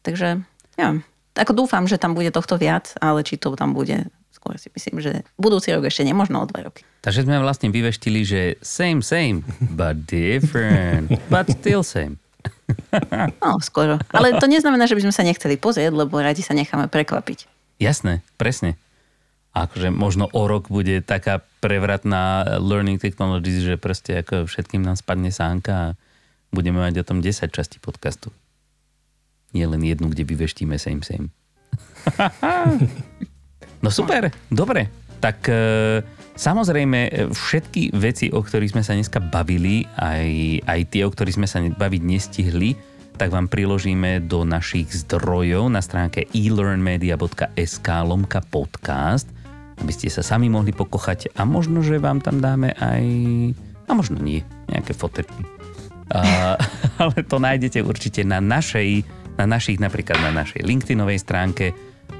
Takže 0.04 0.44
ja, 0.76 0.88
ako 1.36 1.52
dúfam, 1.64 1.88
že 1.88 1.96
tam 1.96 2.12
bude 2.12 2.28
tohto 2.28 2.60
viac, 2.60 2.92
ale 3.00 3.24
či 3.24 3.40
to 3.40 3.56
tam 3.56 3.72
bude, 3.72 4.12
skôr 4.32 4.60
si 4.60 4.68
myslím, 4.76 5.00
že 5.00 5.24
budúci 5.40 5.72
rok 5.72 5.88
ešte 5.88 6.04
nemožno 6.04 6.44
o 6.44 6.48
dva 6.48 6.68
roky. 6.68 6.84
Takže 7.00 7.24
sme 7.24 7.40
vlastne 7.40 7.72
vyveštili, 7.72 8.20
že 8.28 8.40
same, 8.60 9.00
same, 9.00 9.40
but 9.72 10.04
different, 10.04 11.16
but 11.32 11.48
still 11.48 11.80
same. 11.80 12.20
no, 13.42 13.58
skoro. 13.58 13.98
Ale 14.12 14.38
to 14.38 14.46
neznamená, 14.46 14.86
že 14.86 14.94
by 14.94 15.08
sme 15.08 15.14
sa 15.14 15.26
nechceli 15.26 15.56
pozrieť, 15.58 15.90
lebo 15.96 16.18
radi 16.18 16.44
sa 16.44 16.54
necháme 16.54 16.86
prekvapiť. 16.90 17.55
Jasné, 17.76 18.24
presne. 18.40 18.80
A 19.56 19.64
akože 19.64 19.88
možno 19.88 20.28
o 20.36 20.42
rok 20.44 20.68
bude 20.68 21.00
taká 21.00 21.40
prevratná 21.64 22.44
learning 22.60 23.00
technologies, 23.00 23.64
že 23.64 23.80
proste 23.80 24.20
ako 24.20 24.44
všetkým 24.44 24.84
nám 24.84 25.00
spadne 25.00 25.32
sánka 25.32 25.72
a 25.72 25.94
budeme 26.52 26.80
mať 26.80 27.00
o 27.00 27.06
tom 27.08 27.24
10 27.24 27.48
časti 27.48 27.80
podcastu. 27.80 28.28
Nie 29.56 29.64
len 29.64 29.80
jednu, 29.80 30.12
kde 30.12 30.28
vyveštíme 30.28 30.76
same 30.76 31.00
same. 31.00 31.32
no 33.84 33.88
super, 33.88 34.28
dobre. 34.52 34.92
Tak 35.16 35.48
e, 35.48 35.56
samozrejme 36.36 36.98
e, 37.08 37.10
všetky 37.32 37.96
veci, 37.96 38.28
o 38.28 38.44
ktorých 38.44 38.76
sme 38.76 38.84
sa 38.84 38.92
dneska 38.92 39.20
bavili, 39.24 39.88
aj, 39.96 40.28
aj 40.68 40.80
tie, 40.92 41.02
o 41.08 41.10
ktorých 41.12 41.40
sme 41.40 41.48
sa 41.48 41.64
baviť 41.64 42.02
nestihli, 42.04 42.76
tak 43.16 43.32
vám 43.32 43.48
priložíme 43.48 44.20
do 44.28 44.44
našich 44.44 44.92
zdrojov 44.92 45.72
na 45.72 45.80
stránke 45.80 46.28
elearnmedia.sk 46.36 47.88
lomka 48.04 48.44
podcast, 48.44 49.24
aby 49.80 49.92
ste 49.92 50.12
sa 50.12 50.20
sami 50.20 50.52
mohli 50.52 50.76
pokochať 50.76 51.32
a 51.32 51.48
možno, 51.48 51.80
že 51.80 51.96
vám 51.96 52.20
tam 52.20 52.44
dáme 52.44 52.76
aj, 52.76 53.04
a 53.88 53.90
možno 53.96 54.20
nie, 54.20 54.44
nejaké 54.68 54.92
foterky. 54.92 55.48
A, 56.12 56.54
ale 57.00 57.16
to 57.24 57.40
nájdete 57.40 57.80
určite 57.80 58.20
na 58.20 58.44
našej, 58.44 59.02
na 59.40 59.48
našich, 59.48 59.80
napríklad 59.80 60.20
na 60.20 60.44
našej 60.44 60.60
LinkedInovej 60.60 61.18
stránke 61.24 61.72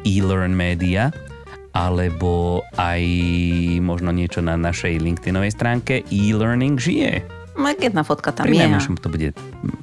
eLearn 0.09 0.57
Media, 0.57 1.13
alebo 1.77 2.65
aj 2.81 3.05
možno 3.85 4.17
niečo 4.17 4.41
na 4.41 4.57
našej 4.57 4.97
LinkedInovej 4.97 5.53
stránke 5.53 6.01
e-learning 6.09 6.81
žije. 6.81 7.21
Jedna 7.57 8.05
fotka 8.05 8.33
tam 8.33 8.49
Pri 8.49 8.57
je. 8.57 8.63
najmenšom 8.69 8.97
to 9.01 9.09
bude 9.09 9.33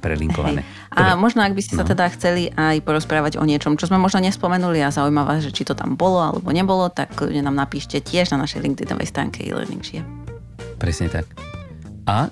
prelinkované. 0.01 0.61
A 0.93 1.17
možno, 1.17 1.41
ak 1.41 1.53
by 1.53 1.61
ste 1.61 1.73
sa 1.73 1.83
No. 1.83 1.89
teda 1.89 2.05
chceli 2.13 2.53
aj 2.53 2.85
porozprávať 2.85 3.41
o 3.41 3.43
niečom, 3.43 3.75
čo 3.75 3.89
sme 3.89 3.97
možno 3.97 4.21
nespomenuli 4.21 4.79
a 4.79 4.93
zaujíma 4.93 5.25
vás, 5.25 5.41
že 5.41 5.49
či 5.49 5.65
to 5.65 5.73
tam 5.73 5.97
bolo 5.97 6.21
alebo 6.21 6.53
nebolo, 6.53 6.87
tak 6.87 7.17
kľudne 7.17 7.41
nám 7.41 7.57
napíšte 7.57 7.97
tiež 7.97 8.29
na 8.29 8.45
našej 8.45 8.61
LinkedInovej 8.61 9.09
stránke 9.09 9.41
e-learning 9.41 9.81
žije. 9.81 10.05
Presne 10.77 11.09
tak. 11.09 11.25
A 12.05 12.29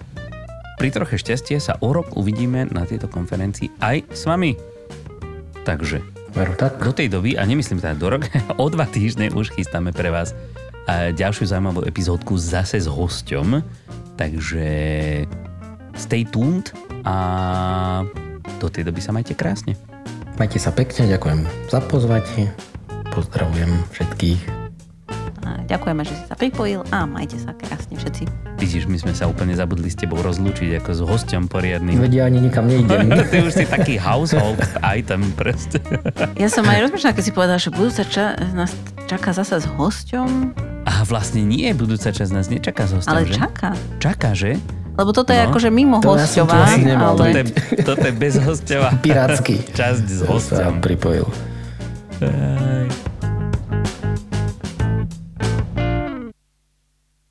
pri 0.77 0.89
troche 0.89 1.17
šťastie 1.17 1.57
sa 1.57 1.77
o 1.81 1.89
rok 1.89 2.13
uvidíme 2.13 2.69
na 2.69 2.85
tejto 2.85 3.09
konferencii 3.09 3.69
aj 3.81 4.05
s 4.13 4.25
vami. 4.25 4.53
Takže 5.61 6.01
Veru 6.31 6.55
tak? 6.55 6.79
do 6.79 6.95
tej 6.95 7.11
doby, 7.11 7.35
a 7.35 7.43
nemyslím 7.43 7.81
teda 7.81 7.93
do 7.93 8.07
rok, 8.17 8.23
o 8.61 8.65
dva 8.69 8.85
týždne 8.85 9.29
už 9.33 9.51
chystáme 9.51 9.91
pre 9.91 10.09
vás 10.09 10.33
ďalšiu 10.91 11.45
zaujímavú 11.47 11.85
epizódku 11.85 12.35
zase 12.37 12.81
s 12.81 12.89
hosťom. 12.89 13.61
Takže 14.17 14.65
stay 15.95 16.25
tuned 16.25 16.73
a 17.05 17.15
do 18.57 18.67
tej 18.67 18.83
doby 18.83 18.99
sa 18.99 19.11
majte 19.11 19.31
krásne. 19.31 19.77
Majte 20.35 20.57
sa 20.57 20.69
pekne, 20.69 21.05
ďakujem 21.07 21.39
za 21.67 21.79
pozvatie. 21.81 22.49
Pozdravujem 23.09 23.69
všetkých. 23.91 24.41
A 25.41 25.57
ďakujeme, 25.65 26.01
že 26.01 26.13
si 26.13 26.23
sa 26.23 26.33
pripojil 26.33 26.85
a 26.89 27.03
majte 27.03 27.35
sa 27.35 27.51
krásne 27.51 27.93
všetci. 27.93 28.29
Vidíš, 28.55 28.85
my 28.85 28.95
sme 28.95 29.11
sa 29.11 29.25
úplne 29.25 29.51
zabudli 29.51 29.89
s 29.89 29.97
tebou 29.97 30.17
rozlúčiť 30.17 30.77
ako 30.77 30.89
s 30.91 31.01
hosťom 31.01 31.49
poriadnym. 31.49 31.97
Vedia, 31.97 32.23
ani 32.23 32.39
nikam 32.39 32.65
neidem. 32.65 33.09
Ty 33.33 33.37
už 33.41 33.53
si 33.53 33.65
taký 33.65 33.97
household 33.97 34.61
item 34.79 35.25
proste. 35.33 35.81
Ja 36.37 36.45
som 36.45 36.61
aj 36.63 36.87
rozmýšľala, 36.87 37.13
keď 37.13 37.25
si 37.25 37.33
povedal, 37.33 37.57
že 37.57 37.69
budúca 37.69 38.05
ča- 38.05 38.37
nás 38.53 38.71
čaká 39.05 39.33
zasa 39.33 39.57
s 39.57 39.65
hosťom, 39.67 40.53
A 40.81 41.01
vlastne 41.03 41.41
nie, 41.41 41.69
budúca 41.73 42.09
časť 42.09 42.31
nás 42.31 42.47
nečaká 42.47 42.85
s 42.85 42.93
hostom, 42.95 43.13
ale 43.13 43.25
že? 43.25 43.33
čaká. 43.35 43.73
Čaká, 43.97 44.33
že? 44.33 44.61
Lebo 44.91 45.09
toto 45.11 45.31
je 45.31 45.39
No. 45.39 45.47
akože 45.47 45.69
mimo 45.69 45.97
To 45.99 46.13
ja 46.13 46.23
hosťová, 46.23 46.55
asi 46.67 46.81
nemal 46.83 47.15
Toto 47.15 47.23
ale... 47.23 47.31
je, 47.33 47.43
toto 47.81 48.03
je 48.03 48.13
bez 48.13 48.35
hosťová 48.35 48.89
Pirátsky. 48.99 49.55
časť 49.71 50.05
s 50.05 50.21
hostom. 50.23 50.79
pripojil. 50.79 51.25
Aj. 52.19 52.85